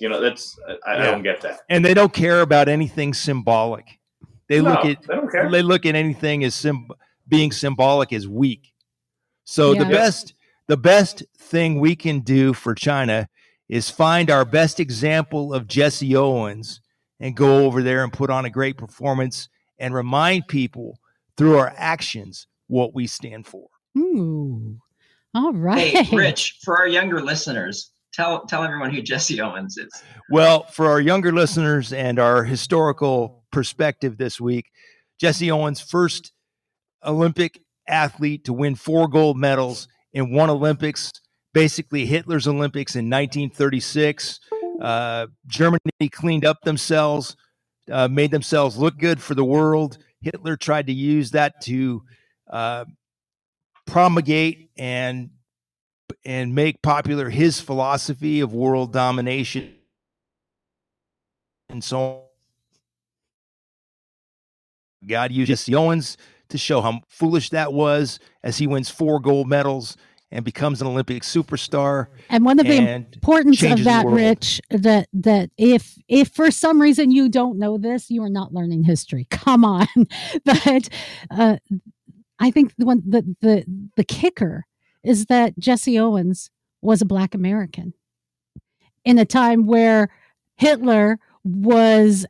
You 0.00 0.08
know 0.08 0.20
that's 0.20 0.58
i, 0.86 0.94
I 0.94 1.04
don't 1.10 1.22
get 1.22 1.40
that. 1.42 1.60
And 1.68 1.84
they 1.84 1.94
don't 1.94 2.12
care 2.12 2.40
about 2.40 2.68
anything 2.68 3.14
symbolic. 3.14 3.86
They 4.48 4.60
No, 4.60 4.70
look 4.70 4.84
at 4.86 5.02
they 5.06 5.14
don't 5.14 5.30
care. 5.30 5.50
they 5.50 5.62
look 5.62 5.86
at 5.86 5.94
anything 5.94 6.44
as 6.44 6.54
sim- 6.54 6.88
being 7.28 7.52
symbolic 7.52 8.12
as 8.12 8.26
weak. 8.26 8.72
So 9.44 9.74
the 9.74 9.84
best 9.84 10.34
the 10.68 10.76
best 10.76 11.22
thing 11.38 11.78
we 11.80 11.94
can 11.94 12.20
do 12.20 12.52
for 12.54 12.74
China 12.74 13.28
is 13.68 13.90
find 13.90 14.30
our 14.30 14.44
best 14.44 14.80
example 14.80 15.54
of 15.54 15.66
Jesse 15.66 16.16
Owens 16.16 16.80
and 17.20 17.36
go 17.36 17.64
over 17.64 17.82
there 17.82 18.04
and 18.04 18.12
put 18.12 18.30
on 18.30 18.44
a 18.44 18.50
great 18.50 18.76
performance 18.76 19.48
and 19.78 19.94
remind 19.94 20.48
people 20.48 20.98
through 21.36 21.56
our 21.56 21.72
actions 21.76 22.46
what 22.68 22.94
we 22.94 23.06
stand 23.06 23.46
for. 23.46 23.68
Ooh. 23.96 24.78
All 25.34 25.52
right. 25.52 25.96
Hey, 25.96 26.16
Rich, 26.16 26.58
for 26.62 26.76
our 26.76 26.86
younger 26.86 27.20
listeners, 27.20 27.90
tell 28.12 28.44
tell 28.46 28.62
everyone 28.62 28.94
who 28.94 29.02
Jesse 29.02 29.40
Owens 29.40 29.76
is. 29.76 29.90
Well, 30.30 30.64
for 30.64 30.86
our 30.86 31.00
younger 31.00 31.32
listeners 31.32 31.92
and 31.92 32.18
our 32.18 32.44
historical 32.44 33.44
perspective 33.50 34.16
this 34.16 34.40
week, 34.40 34.70
Jesse 35.20 35.50
Owens, 35.50 35.80
first 35.80 36.32
Olympic 37.04 37.60
athlete 37.88 38.44
to 38.44 38.52
win 38.52 38.74
four 38.74 39.08
gold 39.08 39.36
medals 39.36 39.88
in 40.12 40.32
one 40.32 40.50
Olympics, 40.50 41.12
basically 41.54 42.04
Hitler's 42.04 42.46
Olympics 42.46 42.96
in 42.96 43.08
1936. 43.08 44.40
Uh, 44.82 45.28
Germany 45.46 45.80
cleaned 46.10 46.44
up 46.44 46.60
themselves, 46.62 47.36
uh, 47.90 48.08
made 48.08 48.30
themselves 48.30 48.76
look 48.76 48.98
good 48.98 49.22
for 49.22 49.34
the 49.34 49.44
world. 49.44 49.96
Hitler 50.20 50.56
tried 50.56 50.88
to 50.88 50.92
use 50.92 51.30
that 51.30 51.62
to 51.62 52.02
uh, 52.50 52.84
promulgate 53.86 54.70
and 54.76 55.30
and 56.26 56.54
make 56.54 56.82
popular 56.82 57.30
his 57.30 57.60
philosophy 57.60 58.40
of 58.40 58.52
world 58.52 58.92
domination 58.92 59.74
and 61.68 61.82
so 61.82 61.98
on. 62.00 62.20
God 65.06 65.32
used 65.32 65.48
Jesse 65.48 65.74
Owens 65.74 66.16
to 66.48 66.58
show 66.58 66.80
how 66.80 67.00
foolish 67.08 67.50
that 67.50 67.72
was 67.72 68.18
as 68.42 68.58
he 68.58 68.66
wins 68.66 68.88
four 68.88 69.20
gold 69.20 69.48
medals 69.48 69.96
and 70.30 70.44
becomes 70.44 70.80
an 70.80 70.86
Olympic 70.86 71.22
superstar. 71.22 72.08
And 72.28 72.44
one 72.44 72.58
of 72.58 72.66
the 72.66 72.76
importance 73.12 73.62
of 73.62 73.84
that. 73.84 74.06
Rich, 74.06 74.60
that 74.70 75.08
that 75.12 75.50
if 75.56 75.96
if 76.08 76.28
for 76.28 76.50
some 76.50 76.80
reason 76.80 77.10
you 77.10 77.28
don't 77.28 77.58
know 77.58 77.78
this, 77.78 78.10
you 78.10 78.22
are 78.22 78.30
not 78.30 78.52
learning 78.52 78.84
history. 78.84 79.26
Come 79.30 79.64
on, 79.64 79.86
but 80.44 80.88
uh, 81.30 81.56
I 82.38 82.50
think 82.50 82.74
the 82.76 82.86
one 82.86 83.02
the 83.06 83.36
the 83.40 83.90
the 83.96 84.04
kicker 84.04 84.66
is 85.02 85.26
that 85.26 85.58
Jesse 85.58 85.98
Owens 85.98 86.50
was 86.82 87.00
a 87.00 87.06
Black 87.06 87.34
American 87.34 87.94
in 89.04 89.18
a 89.18 89.24
time 89.24 89.66
where 89.66 90.08
Hitler 90.56 91.18
was 91.44 92.26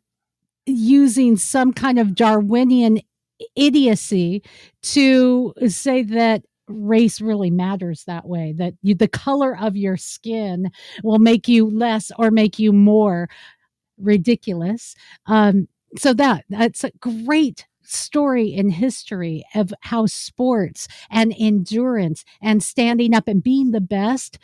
using 0.67 1.37
some 1.37 1.73
kind 1.73 1.99
of 1.99 2.15
Darwinian 2.15 3.01
idiocy 3.57 4.43
to 4.83 5.53
say 5.69 6.03
that 6.03 6.43
race 6.69 7.21
really 7.21 7.51
matters 7.51 8.05
that 8.05 8.27
way 8.27 8.55
that 8.57 8.75
you, 8.83 8.95
the 8.95 9.09
color 9.09 9.57
of 9.57 9.77
your 9.77 9.97
skin 9.97 10.71
will 11.03 11.19
make 11.19 11.49
you 11.49 11.69
less 11.69 12.11
or 12.19 12.31
make 12.31 12.59
you 12.59 12.73
more 12.73 13.29
ridiculous 13.99 14.95
um 15.27 15.69
so 15.97 16.13
that 16.13 16.45
that's 16.51 16.85
a 16.85 16.91
great 17.01 17.67
story 17.83 18.49
in 18.49 18.71
history 18.71 19.45
of 19.55 19.73
how 19.83 20.07
sports 20.07 20.89
and 21.11 21.35
endurance 21.39 22.25
and 22.43 22.63
standing 22.63 23.15
up 23.15 23.29
and 23.29 23.43
being 23.43 23.71
the 23.71 23.81
best 23.81 24.39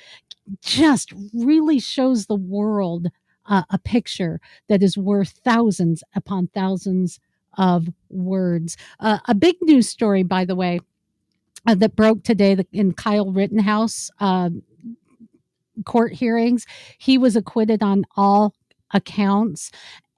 just 0.63 1.13
really 1.33 1.79
shows 1.79 2.27
the 2.27 2.35
world 2.37 3.09
uh, 3.47 3.63
a 3.71 3.79
picture 3.79 4.41
that 4.69 4.83
is 4.83 4.97
worth 4.97 5.41
thousands 5.45 6.03
upon 6.15 6.49
thousands 6.49 7.19
of 7.59 7.89
words. 8.11 8.77
Uh, 9.01 9.19
a 9.27 9.35
big 9.35 9.57
news 9.63 9.89
story, 9.89 10.23
by 10.23 10.45
the 10.45 10.55
way, 10.55 10.81
uh, 11.67 11.75
that 11.75 11.97
broke 11.97 12.23
today 12.23 12.55
the, 12.55 12.67
in 12.73 12.93
Kyle 12.93 13.31
Rittenhouse 13.31 14.11
uh, 14.21 14.51
court 15.85 16.13
hearings. 16.13 16.67
He 16.99 17.19
was 17.19 17.37
acquitted 17.37 17.83
on 17.83 18.05
all 18.17 18.55
accounts. 18.93 19.71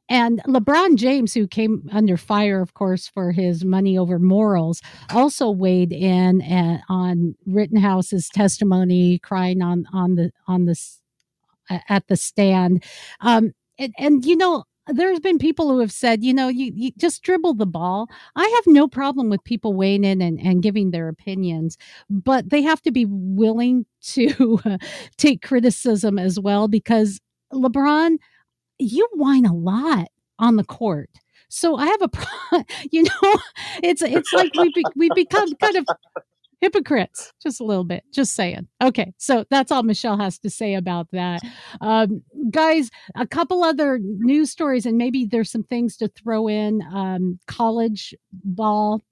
And 0.09 0.43
LeBron 0.47 0.97
James, 0.97 1.33
who 1.33 1.47
came 1.47 1.89
under 1.91 2.17
fire, 2.17 2.61
of 2.61 2.75
course, 2.75 3.09
for 3.09 3.33
his 3.33 3.65
money 3.65 3.97
over 3.97 4.19
morals, 4.19 4.83
also 5.11 5.51
weighed 5.51 5.93
in 5.93 6.43
uh, 6.43 6.81
on 6.89 7.35
Rittenhouse's 7.47 8.29
testimony, 8.29 9.19
crying 9.21 9.63
on 9.63 9.87
on 9.93 10.17
the 10.17 10.31
on 10.47 10.67
the 10.67 10.77
at 11.89 12.07
the 12.09 12.17
stand. 12.17 12.85
Um, 13.21 13.53
and, 13.79 13.95
and 13.99 14.25
you 14.25 14.37
know, 14.37 14.65
there's 14.89 15.21
been 15.21 15.39
people 15.39 15.69
who 15.69 15.79
have 15.81 15.93
said, 15.93 16.25
you 16.25 16.35
know, 16.35 16.49
you, 16.49 16.73
you 16.75 16.91
just 16.99 17.23
dribble 17.23 17.55
the 17.55 17.67
ball. 17.67 18.09
I 18.35 18.47
have 18.57 18.73
no 18.73 18.89
problem 18.89 19.31
with 19.31 19.45
people 19.45 19.75
weighing 19.75 20.05
in 20.05 20.21
and, 20.21 20.41
and 20.41 20.63
giving 20.63 20.91
their 20.91 21.09
opinions, 21.09 21.79
but 22.11 22.51
they 22.51 22.63
have 22.63 22.83
to 22.83 22.91
be 22.93 23.07
willing 23.07 23.87
to 24.03 24.61
take 25.17 25.43
criticism 25.43 26.19
as 26.19 26.39
well 26.41 26.69
because 26.69 27.21
LeBron, 27.53 28.17
you 28.79 29.09
whine 29.13 29.47
a 29.47 29.55
lot 29.55 30.09
on 30.39 30.57
the 30.57 30.65
court. 30.65 31.11
So 31.49 31.77
I 31.77 31.87
have 31.87 32.03
a, 32.03 32.09
pro- 32.09 32.63
you 32.91 33.05
know, 33.05 33.37
it's 33.83 34.03
it's 34.03 34.33
like 34.33 34.53
we 34.55 34.71
be, 34.71 34.89
we 34.97 35.11
become 35.11 35.55
kind 35.57 35.77
of 35.77 35.87
hypocrites 36.63 37.33
just 37.43 37.61
a 37.61 37.65
little 37.65 37.85
bit 37.85 38.03
just 38.15 38.35
saying. 38.35 38.67
Okay 38.83 39.13
so 39.19 39.45
that's 39.51 39.71
all 39.71 39.83
michelle 39.83 40.17
has 40.17 40.39
to 40.39 40.49
say 40.49 40.75
about 40.75 41.09
that. 41.13 41.43
Um, 41.83 42.23
guys 42.51 42.91
a 43.15 43.27
couple 43.27 43.63
other 43.63 43.99
news 44.01 44.51
stories 44.51 44.87
and 44.87 44.97
maybe 44.97 45.27
there's 45.27 45.51
some 45.51 45.65
things 45.65 45.99
to 45.99 46.09
throw 46.09 46.49
in 46.49 46.81
um, 46.95 47.39
college 47.47 48.15
ball 48.33 49.03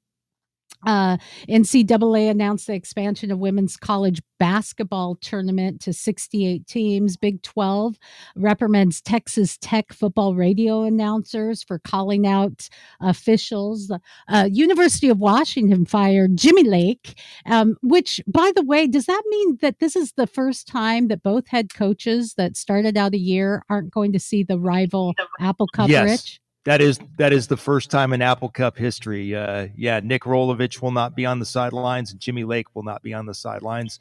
uh, 0.87 1.17
NCAA 1.49 2.31
announced 2.31 2.67
the 2.67 2.75
expansion 2.75 3.31
of 3.31 3.39
women's 3.39 3.77
college 3.77 4.23
basketball 4.39 5.17
tournament 5.17 5.81
to 5.83 5.93
68 5.93 6.67
teams. 6.67 7.17
Big 7.17 7.43
12 7.43 7.97
reprimands 8.37 9.01
Texas 9.01 9.59
Tech 9.61 9.93
football 9.93 10.35
radio 10.35 10.83
announcers 10.83 11.63
for 11.63 11.79
calling 11.79 12.27
out 12.27 12.69
officials. 13.01 13.93
Uh, 14.29 14.49
University 14.51 15.09
of 15.09 15.19
Washington 15.19 15.85
fired 15.85 16.37
Jimmy 16.37 16.65
Lake, 16.65 17.21
um, 17.47 17.77
which, 17.83 18.21
by 18.27 18.51
the 18.55 18.63
way, 18.63 18.87
does 18.87 19.07
that 19.07 19.23
mean 19.29 19.59
that 19.61 19.79
this 19.79 19.95
is 19.95 20.13
the 20.13 20.27
first 20.27 20.67
time 20.67 21.09
that 21.09 21.23
both 21.23 21.49
head 21.49 21.75
coaches 21.75 22.35
that 22.35 22.57
started 22.57 22.97
out 22.97 23.15
a 23.15 23.19
year 23.19 23.65
aren't 23.69 23.91
going 23.91 24.13
to 24.13 24.19
see 24.19 24.43
the 24.43 24.59
rival 24.59 25.15
Apple 25.39 25.69
Cup 25.69 25.89
yes. 25.89 26.39
That 26.67 26.83
is 26.83 26.99
that 27.17 27.33
is 27.33 27.47
the 27.47 27.57
first 27.57 27.91
time 27.91 28.13
in 28.13 28.21
Apple 28.21 28.51
Cup 28.51 28.77
history. 28.77 29.35
Uh, 29.35 29.69
yeah, 29.75 30.01
Nick 30.01 30.23
Rolovich 30.23 30.83
will 30.83 30.91
not 30.91 31.17
be 31.17 31.25
on 31.25 31.39
the 31.39 31.47
sidelines, 31.47 32.13
and 32.13 32.21
Jimmy 32.21 32.45
Lake 32.45 32.75
will 32.75 32.83
not 32.83 33.03
be 33.03 33.15
on 33.15 33.25
the 33.25 33.35
sidelines, 33.35 33.99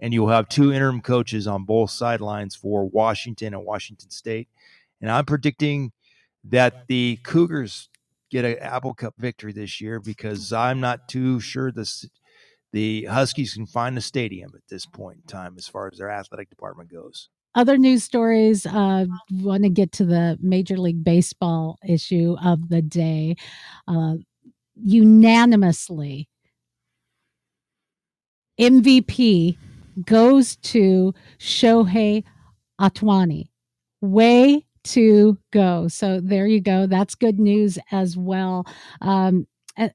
and 0.00 0.12
you'll 0.12 0.28
have 0.28 0.48
two 0.48 0.72
interim 0.72 1.00
coaches 1.00 1.46
on 1.46 1.64
both 1.64 1.90
sidelines 1.90 2.56
for 2.56 2.88
Washington 2.88 3.54
and 3.54 3.64
Washington 3.64 4.10
State. 4.10 4.48
And 5.00 5.10
I'm 5.10 5.24
predicting 5.24 5.92
that 6.44 6.88
the 6.88 7.20
Cougars 7.22 7.88
get 8.30 8.44
an 8.44 8.58
Apple 8.58 8.94
Cup 8.94 9.14
victory 9.18 9.52
this 9.52 9.80
year 9.80 10.00
because 10.00 10.52
I'm 10.52 10.80
not 10.80 11.08
too 11.08 11.38
sure 11.38 11.70
this 11.70 12.04
the 12.72 13.04
Huskies 13.04 13.54
can 13.54 13.66
find 13.66 13.96
a 13.96 14.00
stadium 14.00 14.52
at 14.56 14.66
this 14.68 14.86
point 14.86 15.18
in 15.18 15.26
time 15.28 15.54
as 15.58 15.68
far 15.68 15.88
as 15.92 15.98
their 15.98 16.10
athletic 16.10 16.48
department 16.48 16.90
goes. 16.90 17.28
Other 17.54 17.76
news 17.76 18.02
stories 18.02 18.64
uh 18.66 19.06
want 19.30 19.62
to 19.64 19.68
get 19.68 19.92
to 19.92 20.04
the 20.04 20.38
major 20.40 20.78
league 20.78 21.04
baseball 21.04 21.78
issue 21.86 22.36
of 22.42 22.68
the 22.70 22.80
day 22.80 23.36
uh 23.88 24.14
unanimously 24.76 26.28
mvp 28.58 29.56
goes 30.06 30.56
to 30.56 31.12
shohei 31.38 32.24
ohtani 32.80 33.48
way 34.00 34.64
to 34.84 35.38
go. 35.52 35.86
So 35.88 36.20
there 36.20 36.46
you 36.46 36.60
go. 36.60 36.86
That's 36.86 37.14
good 37.14 37.38
news 37.38 37.78
as 37.92 38.16
well. 38.16 38.66
Um 39.00 39.46
uh, 39.78 39.88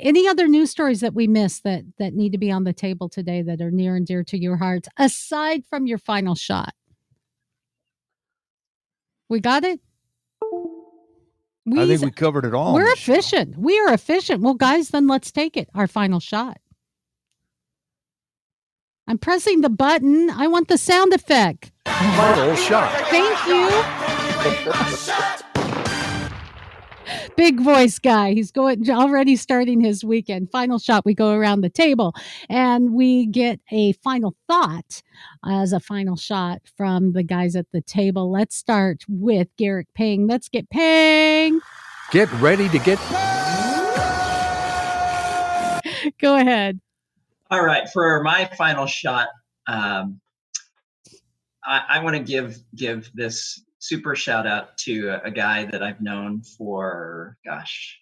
any 0.00 0.26
other 0.26 0.48
news 0.48 0.70
stories 0.72 1.00
that 1.00 1.14
we 1.14 1.28
missed 1.28 1.62
that 1.62 1.84
that 1.98 2.14
need 2.14 2.32
to 2.32 2.38
be 2.38 2.50
on 2.50 2.64
the 2.64 2.72
table 2.72 3.08
today 3.08 3.42
that 3.42 3.60
are 3.60 3.70
near 3.70 3.94
and 3.94 4.04
dear 4.04 4.24
to 4.24 4.36
your 4.36 4.56
hearts 4.56 4.88
aside 4.96 5.62
from 5.70 5.86
your 5.86 5.98
final 5.98 6.34
shot 6.34 6.74
we 9.30 9.40
got 9.40 9.64
it. 9.64 9.80
I 11.72 11.86
think 11.86 12.02
we 12.02 12.10
covered 12.10 12.44
it 12.44 12.52
all. 12.52 12.74
We're 12.74 12.92
efficient. 12.92 13.56
We 13.56 13.78
are 13.78 13.92
efficient. 13.94 14.42
Well, 14.42 14.54
guys, 14.54 14.90
then 14.90 15.06
let's 15.06 15.30
take 15.30 15.56
it. 15.56 15.68
Our 15.74 15.86
final 15.86 16.18
shot. 16.18 16.58
I'm 19.06 19.18
pressing 19.18 19.60
the 19.60 19.70
button. 19.70 20.30
I 20.30 20.48
want 20.48 20.68
the 20.68 20.78
sound 20.78 21.12
effect. 21.12 21.70
Final 21.86 22.56
shot. 22.56 22.92
Thank 23.08 23.46
you. 23.46 25.26
Big 27.36 27.60
voice 27.60 27.98
guy. 27.98 28.32
He's 28.32 28.50
going 28.50 28.88
already 28.90 29.36
starting 29.36 29.80
his 29.80 30.04
weekend. 30.04 30.50
Final 30.50 30.78
shot. 30.78 31.04
We 31.04 31.14
go 31.14 31.32
around 31.32 31.60
the 31.60 31.70
table 31.70 32.14
and 32.48 32.92
we 32.92 33.26
get 33.26 33.60
a 33.70 33.92
final 33.94 34.34
thought 34.48 35.02
as 35.44 35.72
a 35.72 35.80
final 35.80 36.16
shot 36.16 36.62
from 36.76 37.12
the 37.12 37.22
guys 37.22 37.56
at 37.56 37.66
the 37.72 37.80
table. 37.82 38.30
Let's 38.30 38.56
start 38.56 39.04
with 39.08 39.48
Garrick 39.56 39.88
Pang. 39.94 40.26
Let's 40.26 40.48
get 40.48 40.68
Pang. 40.70 41.60
Get 42.10 42.30
ready 42.34 42.68
to 42.68 42.78
get 42.78 42.98
Go 46.18 46.36
ahead. 46.36 46.80
All 47.50 47.64
right, 47.64 47.88
for 47.88 48.22
my 48.22 48.48
final 48.56 48.86
shot, 48.86 49.28
um, 49.66 50.20
I, 51.64 51.82
I 51.88 52.02
want 52.02 52.16
to 52.16 52.22
give 52.22 52.58
give 52.74 53.10
this 53.14 53.62
super 53.80 54.14
shout 54.14 54.46
out 54.46 54.76
to 54.76 55.18
a, 55.24 55.30
guy 55.30 55.64
that 55.64 55.82
I've 55.82 56.00
known 56.00 56.42
for 56.42 57.36
gosh, 57.44 57.98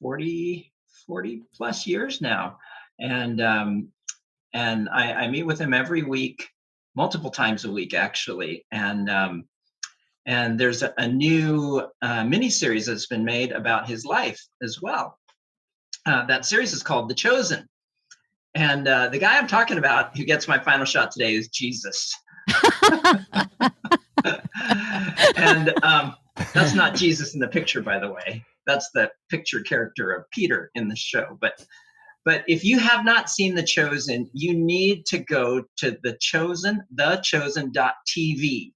40, 0.00 0.72
40 1.06 1.42
plus 1.54 1.86
years 1.86 2.20
now, 2.20 2.58
and 2.98 3.40
um, 3.40 3.88
and 4.54 4.88
I, 4.88 5.12
I 5.12 5.28
meet 5.28 5.42
with 5.42 5.60
him 5.60 5.74
every 5.74 6.02
week. 6.02 6.48
multiple 6.94 7.30
times 7.30 7.64
a 7.64 7.72
week 7.72 7.94
actually, 7.94 8.64
and 8.70 9.10
um, 9.10 9.44
and 10.26 10.58
there's 10.58 10.82
a, 10.82 10.94
a 10.98 11.08
new 11.08 11.86
uh, 12.00 12.24
mini 12.24 12.48
series 12.48 12.86
that's 12.86 13.06
been 13.06 13.24
made 13.24 13.52
about 13.52 13.88
his 13.88 14.04
life 14.04 14.40
as 14.62 14.80
well. 14.80 15.18
Uh, 16.06 16.24
that 16.26 16.46
series 16.46 16.72
is 16.72 16.82
called 16.82 17.08
The 17.08 17.14
Chosen, 17.14 17.66
and 18.54 18.86
uh, 18.86 19.08
the 19.08 19.18
guy 19.18 19.36
I'm 19.36 19.48
talking 19.48 19.78
about 19.78 20.16
who 20.16 20.24
gets 20.24 20.46
my 20.46 20.58
final 20.60 20.86
shot 20.86 21.10
today 21.10 21.34
is 21.34 21.48
Jesus. 21.48 22.14
and 25.36 25.72
um, 25.82 26.16
that's 26.54 26.74
not 26.74 26.94
Jesus 26.94 27.34
in 27.34 27.40
the 27.40 27.48
picture, 27.48 27.82
by 27.82 27.98
the 27.98 28.10
way. 28.10 28.44
That's 28.66 28.90
the 28.94 29.10
picture 29.28 29.60
character 29.60 30.12
of 30.12 30.30
Peter 30.30 30.70
in 30.74 30.88
the 30.88 30.96
show. 30.96 31.38
But 31.40 31.64
but 32.24 32.44
if 32.46 32.64
you 32.64 32.78
have 32.78 33.04
not 33.04 33.28
seen 33.28 33.54
The 33.54 33.64
Chosen, 33.64 34.30
you 34.32 34.54
need 34.54 35.06
to 35.06 35.18
go 35.18 35.64
to 35.78 35.98
the 36.02 36.16
Chosen, 36.20 36.82
thechosen.tv, 36.94 38.72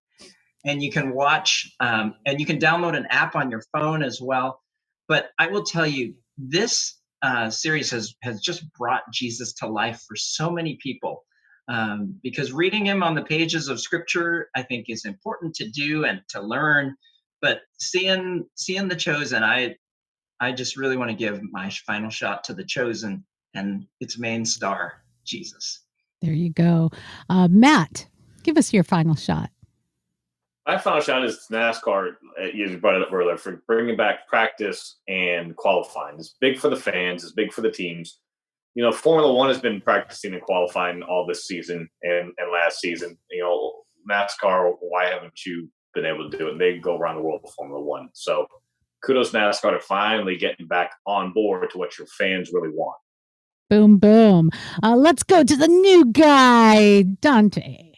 and 0.65 0.83
you 0.83 0.91
can 0.91 1.15
watch 1.15 1.71
um, 1.79 2.15
and 2.27 2.41
you 2.41 2.47
can 2.47 2.59
download 2.59 2.97
an 2.97 3.07
app 3.11 3.37
on 3.37 3.51
your 3.51 3.63
phone 3.73 4.03
as 4.03 4.21
well. 4.21 4.61
But 5.09 5.31
I 5.39 5.47
will 5.47 5.63
tell 5.63 5.87
you, 5.87 6.15
this 6.37 6.99
uh, 7.23 7.49
series 7.51 7.91
has 7.93 8.15
has 8.23 8.41
just 8.41 8.65
brought 8.73 9.03
Jesus 9.13 9.55
to 9.55 9.69
life 9.69 10.03
for 10.07 10.17
so 10.17 10.51
many 10.51 10.79
people. 10.83 11.25
Um, 11.69 12.19
because 12.23 12.53
reading 12.53 12.87
him 12.87 13.03
on 13.03 13.15
the 13.15 13.23
pages 13.23 13.69
of 13.69 13.81
Scripture, 13.81 14.51
I 14.55 14.63
think, 14.63 14.87
is 14.89 15.05
important 15.05 15.55
to 15.57 15.69
do 15.69 16.05
and 16.05 16.21
to 16.29 16.41
learn. 16.41 16.95
But 17.43 17.63
seeing 17.79 18.47
seeing 18.55 18.89
the 18.89 18.97
chosen, 18.97 19.43
I 19.43 19.77
I 20.41 20.53
just 20.53 20.77
really 20.77 20.97
want 20.97 21.11
to 21.11 21.17
give 21.17 21.41
my 21.51 21.71
final 21.87 22.11
shot 22.11 22.45
to 22.45 22.55
the 22.55 22.65
chosen 22.65 23.25
and 23.55 23.87
its 24.01 24.19
main 24.19 24.45
star, 24.45 25.03
Jesus. 25.25 25.81
There 26.23 26.33
you 26.33 26.51
go, 26.51 26.91
uh, 27.29 27.49
Matt. 27.49 28.07
Give 28.43 28.57
us 28.57 28.73
your 28.73 28.85
final 28.85 29.17
shot. 29.17 29.51
My 30.67 30.79
final 30.79 31.01
shot 31.01 31.25
is 31.25 31.47
NASCAR. 31.51 32.17
uh, 32.41 32.45
You 32.53 32.79
brought 32.79 32.97
it 32.97 33.03
up 33.03 33.13
earlier 33.13 33.37
for 33.37 33.63
bringing 33.67 33.97
back 33.97 34.27
practice 34.29 34.97
and 35.09 35.55
qualifying. 35.57 36.17
It's 36.19 36.35
big 36.41 36.59
for 36.59 36.69
the 36.69 36.77
fans. 36.77 37.23
It's 37.23 37.33
big 37.33 37.53
for 37.53 37.61
the 37.61 37.71
teams. 37.71 38.19
You 38.77 38.83
know, 38.83 38.93
Formula 38.93 39.33
One 39.33 39.49
has 39.49 39.59
been 39.59 39.81
practicing 39.81 40.35
and 40.35 40.43
qualifying 40.43 41.03
all 41.03 41.27
this 41.27 41.47
season 41.47 41.89
and, 42.03 42.31
and 42.37 42.53
last 42.53 42.79
season. 42.79 43.17
You 43.31 43.43
know, 43.43 43.73
NASCAR. 44.09 44.75
Why 44.81 45.07
haven't 45.07 45.47
you 45.47 45.71
been 45.95 46.05
able 46.05 46.31
to 46.31 46.37
do 46.37 46.49
it? 46.49 46.59
They 46.59 46.77
go 46.77 46.99
around 46.99 47.17
the 47.17 47.23
world 47.23 47.41
with 47.43 47.55
Formula 47.55 47.81
One. 47.81 48.11
So, 48.13 48.47
kudos 49.03 49.33
NASCAR 49.33 49.73
to 49.73 49.81
finally 49.81 50.37
getting 50.37 50.67
back 50.67 50.91
on 51.07 51.33
board 51.33 51.71
to 51.71 51.79
what 51.79 51.97
your 51.97 52.07
fans 52.19 52.51
really 52.53 52.69
want. 52.69 52.99
Boom, 53.71 53.97
boom. 53.97 54.51
Uh, 54.83 54.95
let's 54.95 55.23
go 55.23 55.43
to 55.43 55.57
the 55.57 55.69
new 55.69 56.05
guy, 56.13 57.01
Dante. 57.01 57.93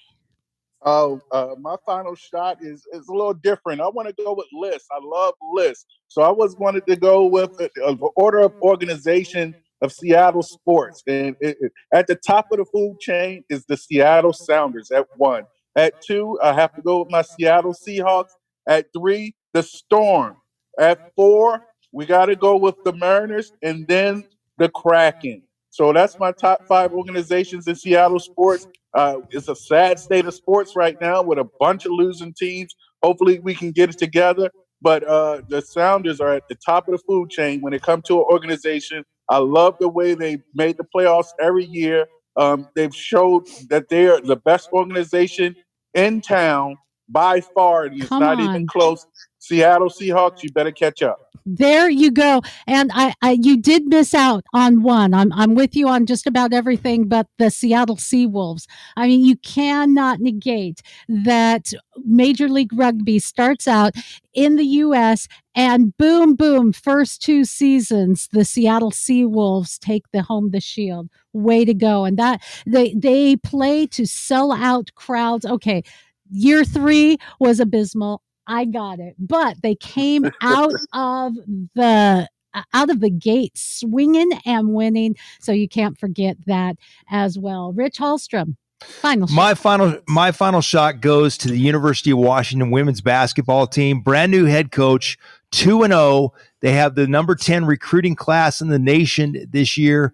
Oh, 0.82 1.20
uh, 1.32 1.56
my 1.58 1.74
final 1.86 2.14
shot 2.14 2.58
is 2.62 2.86
is 2.92 3.08
a 3.08 3.12
little 3.12 3.34
different. 3.34 3.80
I 3.80 3.88
want 3.88 4.06
to 4.06 4.14
go 4.24 4.32
with 4.32 4.46
list. 4.52 4.86
I 4.92 5.00
love 5.02 5.34
list, 5.52 5.86
so 6.06 6.22
I 6.22 6.30
was 6.30 6.56
wanted 6.56 6.86
to 6.86 6.94
go 6.94 7.26
with 7.26 7.60
uh, 7.60 7.96
order 8.14 8.38
of 8.38 8.54
organization 8.62 9.56
of 9.82 9.92
Seattle 9.92 10.42
sports, 10.42 11.02
and 11.06 11.36
it, 11.40 11.56
it- 11.60 11.72
at 11.92 12.06
the 12.06 12.16
top 12.16 12.46
of 12.52 12.58
the 12.58 12.64
food 12.66 12.98
chain 13.00 13.44
is 13.50 13.64
the 13.66 13.76
Seattle 13.76 14.32
Sounders 14.32 14.90
at 14.90 15.06
one. 15.16 15.44
At 15.76 15.94
two, 16.02 16.38
I 16.42 16.52
have 16.54 16.74
to 16.74 16.82
go 16.82 17.00
with 17.00 17.10
my 17.10 17.22
Seattle 17.22 17.74
Seahawks. 17.74 18.30
At 18.68 18.86
three, 18.92 19.34
the 19.54 19.62
Storm. 19.62 20.36
At 20.78 21.12
four, 21.16 21.62
we 21.92 22.04
got 22.06 22.26
to 22.26 22.36
go 22.36 22.56
with 22.56 22.74
the 22.84 22.92
Mariners, 22.92 23.52
and 23.62 23.86
then 23.88 24.24
the 24.58 24.68
Kraken. 24.68 25.42
So 25.70 25.92
that's 25.92 26.18
my 26.18 26.32
top 26.32 26.66
five 26.66 26.92
organizations 26.92 27.68
in 27.68 27.76
Seattle 27.76 28.18
sports. 28.18 28.66
Uh, 28.94 29.18
it's 29.30 29.48
a 29.48 29.54
sad 29.56 29.98
state 29.98 30.26
of 30.26 30.34
sports 30.34 30.74
right 30.76 31.00
now 31.00 31.22
with 31.22 31.38
a 31.38 31.48
bunch 31.60 31.86
of 31.86 31.92
losing 31.92 32.32
teams. 32.34 32.74
Hopefully, 33.02 33.38
we 33.38 33.54
can 33.54 33.70
get 33.70 33.90
it 33.90 33.98
together. 33.98 34.50
But 34.80 35.02
uh, 35.04 35.42
the 35.48 35.60
Sounders 35.60 36.20
are 36.20 36.34
at 36.34 36.44
the 36.48 36.54
top 36.56 36.88
of 36.88 36.92
the 36.92 37.02
food 37.06 37.30
chain 37.30 37.60
when 37.60 37.72
it 37.72 37.82
comes 37.82 38.04
to 38.04 38.14
an 38.18 38.26
organization. 38.30 39.04
I 39.30 39.38
love 39.38 39.76
the 39.80 39.88
way 39.88 40.14
they 40.14 40.42
made 40.54 40.76
the 40.78 40.86
playoffs 40.94 41.28
every 41.40 41.66
year. 41.66 42.06
Um, 42.36 42.68
they've 42.76 42.94
showed 42.94 43.46
that 43.70 43.88
they 43.88 44.08
are 44.08 44.20
the 44.20 44.36
best 44.36 44.70
organization 44.72 45.56
in 45.94 46.20
town 46.20 46.76
by 47.08 47.40
far, 47.40 47.84
and 47.86 48.02
it's 48.02 48.08
Come 48.08 48.20
not 48.20 48.40
on. 48.40 48.40
even 48.40 48.66
close. 48.66 49.06
Seattle 49.48 49.88
Seahawks, 49.88 50.42
you 50.42 50.52
better 50.52 50.70
catch 50.70 51.02
up. 51.02 51.28
There 51.46 51.88
you 51.88 52.10
go. 52.10 52.42
And 52.66 52.90
I, 52.92 53.14
I 53.22 53.38
you 53.40 53.56
did 53.56 53.86
miss 53.86 54.12
out 54.12 54.44
on 54.52 54.82
one. 54.82 55.14
I'm 55.14 55.32
I'm 55.32 55.54
with 55.54 55.74
you 55.74 55.88
on 55.88 56.04
just 56.04 56.26
about 56.26 56.52
everything 56.52 57.08
but 57.08 57.26
the 57.38 57.50
Seattle 57.50 57.96
Seawolves. 57.96 58.66
I 58.98 59.06
mean, 59.06 59.24
you 59.24 59.36
cannot 59.36 60.20
negate 60.20 60.82
that 61.08 61.72
Major 62.04 62.50
League 62.50 62.72
Rugby 62.74 63.18
starts 63.18 63.66
out 63.66 63.94
in 64.34 64.56
the 64.56 64.66
US 64.84 65.26
and 65.54 65.96
boom 65.96 66.34
boom 66.34 66.74
first 66.74 67.22
two 67.22 67.46
seasons 67.46 68.28
the 68.30 68.44
Seattle 68.44 68.90
Seawolves 68.90 69.78
take 69.78 70.04
the 70.12 70.20
home 70.20 70.50
the 70.50 70.60
shield. 70.60 71.08
Way 71.32 71.64
to 71.64 71.72
go. 71.72 72.04
And 72.04 72.18
that 72.18 72.42
they 72.66 72.92
they 72.92 73.36
play 73.36 73.86
to 73.86 74.04
sell 74.04 74.52
out 74.52 74.90
crowds. 74.96 75.46
Okay, 75.46 75.82
year 76.30 76.62
3 76.62 77.16
was 77.40 77.58
abysmal. 77.58 78.22
I 78.48 78.64
got 78.64 78.98
it. 78.98 79.14
But 79.18 79.62
they 79.62 79.74
came 79.76 80.30
out 80.40 80.72
of 80.92 81.34
the 81.74 82.28
uh, 82.54 82.62
out 82.72 82.90
of 82.90 83.00
the 83.00 83.10
gate 83.10 83.56
swinging 83.56 84.30
and 84.44 84.74
winning. 84.74 85.16
So 85.40 85.52
you 85.52 85.68
can't 85.68 85.98
forget 85.98 86.36
that 86.46 86.76
as 87.10 87.38
well. 87.38 87.72
Rich 87.72 87.98
Halstrom, 87.98 88.56
final 88.80 89.28
shot. 89.28 89.34
My 89.34 89.54
final 89.54 90.00
my 90.08 90.32
final 90.32 90.60
shot 90.60 91.00
goes 91.00 91.36
to 91.38 91.48
the 91.48 91.58
University 91.58 92.10
of 92.10 92.18
Washington 92.18 92.70
women's 92.70 93.00
basketball 93.00 93.66
team. 93.66 94.00
Brand 94.00 94.32
new 94.32 94.46
head 94.46 94.72
coach, 94.72 95.18
2 95.52 95.82
and 95.84 95.92
0. 95.92 96.32
They 96.60 96.72
have 96.72 96.94
the 96.94 97.06
number 97.06 97.36
10 97.36 97.66
recruiting 97.66 98.16
class 98.16 98.60
in 98.60 98.68
the 98.68 98.78
nation 98.78 99.46
this 99.50 99.76
year 99.76 100.12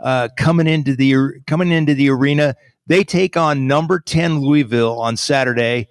uh, 0.00 0.28
coming 0.36 0.66
into 0.66 0.94
the 0.94 1.40
coming 1.46 1.70
into 1.70 1.94
the 1.94 2.10
arena. 2.10 2.56
They 2.86 3.02
take 3.02 3.36
on 3.36 3.66
number 3.66 3.98
10 3.98 4.40
Louisville 4.40 5.00
on 5.00 5.16
Saturday, 5.16 5.88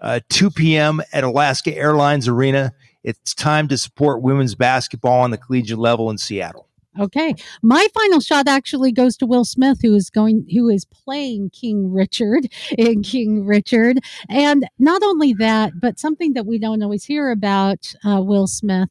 uh, 0.00 0.20
2 0.28 0.50
p.m. 0.50 1.00
at 1.12 1.24
Alaska 1.24 1.74
Airlines 1.76 2.28
Arena. 2.28 2.72
It's 3.02 3.34
time 3.34 3.68
to 3.68 3.78
support 3.78 4.22
women's 4.22 4.54
basketball 4.54 5.20
on 5.20 5.30
the 5.30 5.38
collegiate 5.38 5.78
level 5.78 6.10
in 6.10 6.18
Seattle. 6.18 6.68
Okay. 6.98 7.34
My 7.62 7.86
final 7.94 8.20
shot 8.20 8.48
actually 8.48 8.90
goes 8.90 9.16
to 9.18 9.26
Will 9.26 9.44
Smith, 9.44 9.78
who 9.82 9.94
is 9.94 10.10
going 10.10 10.46
who 10.52 10.68
is 10.68 10.84
playing 10.84 11.50
King 11.50 11.92
Richard 11.92 12.52
in 12.78 13.02
King 13.02 13.44
Richard. 13.44 13.98
And 14.28 14.66
not 14.78 15.02
only 15.02 15.32
that, 15.34 15.74
but 15.80 15.98
something 15.98 16.32
that 16.32 16.46
we 16.46 16.58
don't 16.58 16.82
always 16.82 17.04
hear 17.04 17.30
about 17.30 17.94
uh, 18.04 18.20
Will 18.22 18.46
Smith 18.46 18.88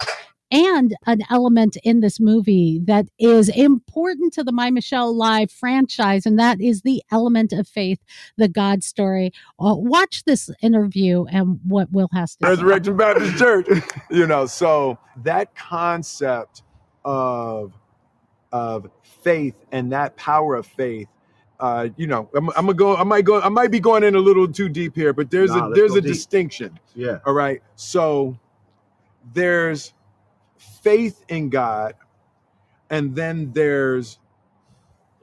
and 0.51 0.95
an 1.05 1.21
element 1.29 1.77
in 1.83 2.01
this 2.01 2.19
movie 2.19 2.79
that 2.85 3.07
is 3.19 3.49
important 3.49 4.33
to 4.33 4.43
the 4.43 4.51
My 4.51 4.71
Michelle 4.71 5.15
Live 5.15 5.51
franchise, 5.51 6.25
and 6.25 6.39
that 6.39 6.61
is 6.61 6.81
the 6.83 7.03
element 7.11 7.53
of 7.53 7.67
faith, 7.67 7.99
the 8.37 8.47
God 8.47 8.83
story. 8.83 9.31
Uh, 9.59 9.75
watch 9.77 10.23
this 10.25 10.49
interview 10.61 11.25
and 11.25 11.59
what 11.65 11.91
Will 11.91 12.09
has 12.13 12.35
to 12.37 12.45
say. 12.45 12.49
Resurrection 12.49 12.97
Baptist 12.97 13.37
Church. 13.37 13.67
you 14.11 14.27
know, 14.27 14.45
so 14.45 14.97
that 15.23 15.55
concept 15.55 16.63
of 17.05 17.73
of 18.51 18.89
faith 19.03 19.55
and 19.71 19.91
that 19.91 20.15
power 20.17 20.55
of 20.55 20.65
faith. 20.65 21.07
Uh, 21.59 21.89
you 21.97 22.07
know, 22.07 22.29
I'm, 22.35 22.49
I'm 22.51 22.67
gonna 22.67 22.73
go. 22.75 22.95
I 22.95 23.03
might 23.03 23.25
go. 23.25 23.41
I 23.41 23.49
might 23.49 23.71
be 23.71 23.79
going 23.79 24.03
in 24.03 24.15
a 24.15 24.19
little 24.19 24.47
too 24.47 24.69
deep 24.69 24.95
here, 24.95 25.13
but 25.13 25.31
there's 25.31 25.51
Nah, 25.51 25.67
a 25.69 25.73
there's 25.73 25.93
a 25.95 26.01
deep. 26.01 26.11
distinction. 26.13 26.79
Yeah. 26.95 27.19
All 27.25 27.33
right. 27.33 27.61
So 27.75 28.37
there's 29.33 29.93
faith 30.57 31.23
in 31.29 31.49
God, 31.49 31.95
and 32.89 33.15
then 33.15 33.51
there's 33.53 34.19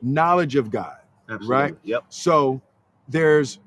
knowledge 0.03 0.57
of 0.57 0.71
God. 0.71 0.99
Absolutely. 1.29 1.57
Right. 1.57 1.75
Yep. 1.85 2.05
So 2.11 2.61
there's 3.09 3.59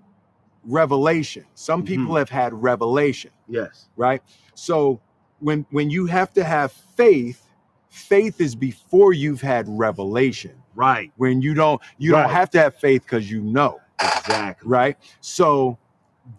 revelation. 0.65 1.45
Some 1.55 1.83
people 1.83 2.15
have 2.15 2.29
had 2.29 2.53
revelation 2.53 3.31
Yes. 3.49 3.87
right 3.95 4.21
so 4.55 4.99
when 5.39 5.65
when 5.71 5.89
you 5.89 6.05
have 6.07 6.33
to 6.33 6.43
have 6.43 6.71
faith 6.71 7.41
faith 7.89 8.41
is 8.41 8.55
before 8.55 9.13
you've 9.13 9.41
had 9.41 9.65
revelation 9.69 10.53
right 10.75 11.11
when 11.17 11.41
you 11.41 11.53
don't 11.53 11.81
you 11.97 12.13
Right. 12.13 12.23
don't 12.23 12.31
have 12.31 12.49
to 12.51 12.59
have 12.59 12.75
faith 12.75 13.03
because 13.03 13.31
you 13.31 13.41
know 13.41 13.79
exactly 14.01 14.69
right 14.69 14.97
so 15.21 15.77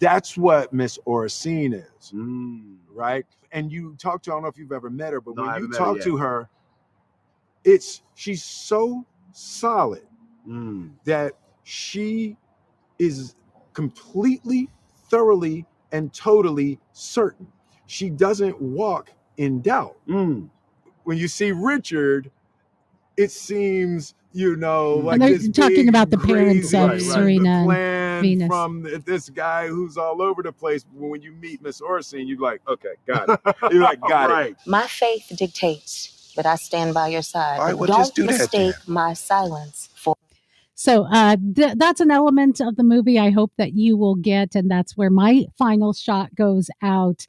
that's 0.00 0.36
what 0.36 0.72
miss 0.72 0.98
Oracene 1.06 1.74
is 1.74 2.12
Mm. 2.14 2.76
Right 2.98 3.26
and 3.52 3.72
you 3.72 3.96
talk 3.98 4.22
to 4.22 4.32
i 4.32 4.34
don't 4.34 4.42
know 4.42 4.48
if 4.48 4.58
you've 4.58 4.72
ever 4.72 4.90
met 4.90 5.12
her 5.14 5.20
but 5.22 5.36
No, 5.36 5.44
I 5.44 5.46
when 5.46 5.56
you 5.56 5.62
haven't 5.62 5.72
her 5.74 5.78
talk 5.78 5.96
to 6.04 6.16
her 6.18 6.50
it's 7.64 8.02
she's 8.16 8.44
so 8.44 9.06
solid 9.32 10.02
Mm. 10.48 10.92
that 11.04 11.34
she 11.64 12.36
is 12.98 13.36
completely, 13.74 14.70
thoroughly, 15.10 15.66
and 15.92 16.12
totally 16.14 16.80
certain. 16.92 17.48
She 17.86 18.10
doesn't 18.10 18.60
walk 18.60 19.12
in 19.38 19.62
doubt. 19.62 19.96
Mm. 20.08 20.50
When 21.04 21.18
you 21.18 21.28
see 21.28 21.52
Richard, 21.52 22.30
it 23.16 23.30
seems, 23.32 24.14
you 24.32 24.56
know, 24.56 24.96
like 24.96 25.20
they're 25.20 25.38
this 25.38 25.48
talking 25.48 25.86
big, 25.86 25.88
about 25.90 26.10
the 26.10 26.18
parents 26.18 26.72
crazy 26.72 26.78
of 26.78 26.90
right, 26.90 27.02
right, 27.02 27.02
Serena 27.02 27.66
and- 28.18 28.38
Venus. 28.40 28.48
from 28.48 28.86
this 29.04 29.28
guy 29.30 29.68
who's 29.68 29.96
all 29.96 30.20
over 30.22 30.42
the 30.42 30.52
place. 30.52 30.84
When 30.92 31.22
you 31.22 31.32
meet 31.32 31.62
Miss 31.62 31.80
Oracene, 31.80 32.28
you're 32.28 32.38
like, 32.38 32.60
okay, 32.68 32.94
got 33.06 33.28
it. 33.30 33.56
You're 33.72 33.82
like, 33.82 34.00
got 34.00 34.30
Right. 34.30 34.50
it. 34.52 34.56
My 34.66 34.86
faith 34.86 35.32
dictates 35.36 36.32
that 36.36 36.46
I 36.46 36.56
stand 36.56 36.94
by 36.94 37.08
your 37.08 37.22
side. 37.22 37.58
All 37.58 37.64
right, 37.66 37.74
well, 37.74 37.86
don't 37.88 37.98
just 38.00 38.14
do 38.14 38.26
that 38.26 38.38
mistake 38.38 38.74
my 38.86 39.12
silence 39.14 39.88
for 39.96 40.14
So 40.74 41.06
uh, 41.12 41.36
th- 41.56 41.74
that's 41.76 42.00
an 42.00 42.10
element 42.12 42.60
of 42.60 42.76
the 42.76 42.84
movie 42.84 43.18
I 43.18 43.30
hope 43.30 43.52
that 43.58 43.72
you 43.74 43.96
will 43.96 44.14
get, 44.14 44.54
and 44.54 44.70
that's 44.70 44.96
where 44.96 45.10
my 45.10 45.46
final 45.58 45.92
shot 45.92 46.34
goes 46.36 46.70
out 46.82 47.26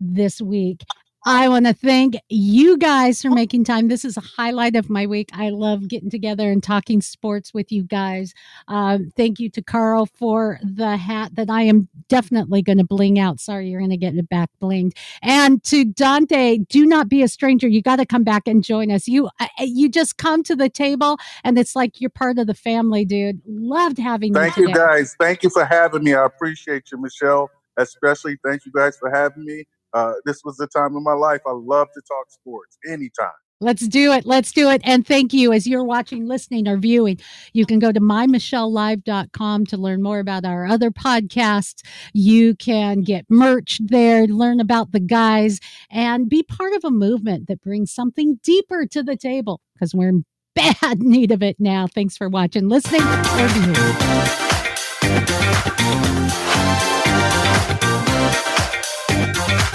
this 0.00 0.40
week. 0.40 0.84
I 1.26 1.48
want 1.50 1.66
to 1.66 1.74
thank 1.74 2.16
you 2.30 2.78
guys 2.78 3.20
for 3.20 3.30
making 3.30 3.64
time. 3.64 3.88
This 3.88 4.06
is 4.06 4.16
a 4.16 4.22
highlight 4.22 4.74
of 4.74 4.88
my 4.88 5.06
week. 5.06 5.28
I 5.34 5.50
love 5.50 5.86
getting 5.86 6.08
together 6.08 6.50
and 6.50 6.62
talking 6.62 7.02
sports 7.02 7.52
with 7.52 7.70
you 7.70 7.82
guys. 7.82 8.32
Um, 8.68 9.12
thank 9.16 9.38
you 9.38 9.50
to 9.50 9.60
Carl 9.60 10.06
for 10.06 10.58
the 10.62 10.96
hat 10.96 11.34
that 11.34 11.50
I 11.50 11.62
am 11.62 11.88
definitely 12.08 12.62
going 12.62 12.78
to 12.78 12.84
bling 12.84 13.18
out. 13.18 13.38
Sorry, 13.38 13.68
you're 13.68 13.80
going 13.80 13.90
to 13.90 13.98
get 13.98 14.14
it 14.14 14.30
back 14.30 14.48
blinged. 14.62 14.92
And 15.20 15.62
to 15.64 15.84
Dante, 15.84 16.58
do 16.68 16.86
not 16.86 17.10
be 17.10 17.22
a 17.22 17.28
stranger. 17.28 17.68
You 17.68 17.82
got 17.82 17.96
to 17.96 18.06
come 18.06 18.24
back 18.24 18.48
and 18.48 18.64
join 18.64 18.90
us. 18.90 19.06
You 19.06 19.28
uh, 19.38 19.46
you 19.58 19.90
just 19.90 20.16
come 20.16 20.42
to 20.44 20.56
the 20.56 20.70
table, 20.70 21.18
and 21.44 21.58
it's 21.58 21.76
like 21.76 22.00
you're 22.00 22.08
part 22.08 22.38
of 22.38 22.46
the 22.46 22.54
family, 22.54 23.04
dude. 23.04 23.42
Loved 23.46 23.98
having 23.98 24.32
Thank 24.32 24.56
you. 24.56 24.64
Thank 24.66 24.76
you 24.76 24.82
guys. 24.82 25.16
Thank 25.20 25.42
you 25.42 25.50
for 25.50 25.66
having 25.66 26.02
me. 26.02 26.14
I 26.14 26.24
appreciate 26.24 26.90
you, 26.90 26.98
Michelle. 26.98 27.50
Especially 27.76 28.38
thank 28.44 28.64
you 28.64 28.72
guys 28.72 28.96
for 28.96 29.10
having 29.10 29.44
me. 29.44 29.66
Uh, 29.92 30.14
this 30.24 30.42
was 30.44 30.56
the 30.56 30.66
time 30.66 30.96
of 30.96 31.02
my 31.02 31.12
life. 31.12 31.40
I 31.46 31.52
love 31.52 31.88
to 31.94 32.00
talk 32.02 32.30
sports 32.30 32.78
anytime. 32.88 33.30
Let's 33.62 33.86
do 33.86 34.12
it. 34.12 34.24
Let's 34.24 34.52
do 34.52 34.70
it. 34.70 34.80
And 34.84 35.06
thank 35.06 35.34
you. 35.34 35.52
As 35.52 35.66
you're 35.66 35.84
watching, 35.84 36.26
listening, 36.26 36.66
or 36.66 36.78
viewing, 36.78 37.18
you 37.52 37.66
can 37.66 37.78
go 37.78 37.92
to 37.92 38.00
mymichellelive.com 38.00 39.66
to 39.66 39.76
learn 39.76 40.02
more 40.02 40.18
about 40.18 40.46
our 40.46 40.66
other 40.66 40.90
podcasts. 40.90 41.82
You 42.14 42.54
can 42.56 43.02
get 43.02 43.26
merch 43.28 43.78
there, 43.84 44.26
learn 44.26 44.60
about 44.60 44.92
the 44.92 45.00
guys, 45.00 45.60
and 45.90 46.26
be 46.26 46.42
part 46.42 46.72
of 46.72 46.84
a 46.84 46.90
movement 46.90 47.48
that 47.48 47.60
brings 47.60 47.92
something 47.92 48.40
deeper 48.42 48.86
to 48.86 49.02
the 49.02 49.16
table 49.16 49.60
because 49.74 49.94
we're 49.94 50.08
in 50.08 50.24
bad 50.54 50.98
need 51.02 51.30
of 51.30 51.42
it 51.42 51.56
now. 51.58 51.86
Thanks 51.86 52.16
for 52.16 52.30
watching, 52.30 52.68
listening, 52.68 53.02
or 53.02 53.48
viewing. 53.48 54.49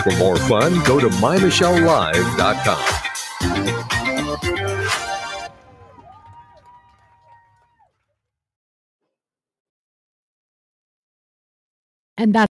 For 0.06 0.16
more 0.18 0.38
fun, 0.38 0.84
go 0.84 1.00
to 1.00 1.10
mymichellelive.com. 1.10 3.06
And 12.18 12.36
that's 12.36 12.55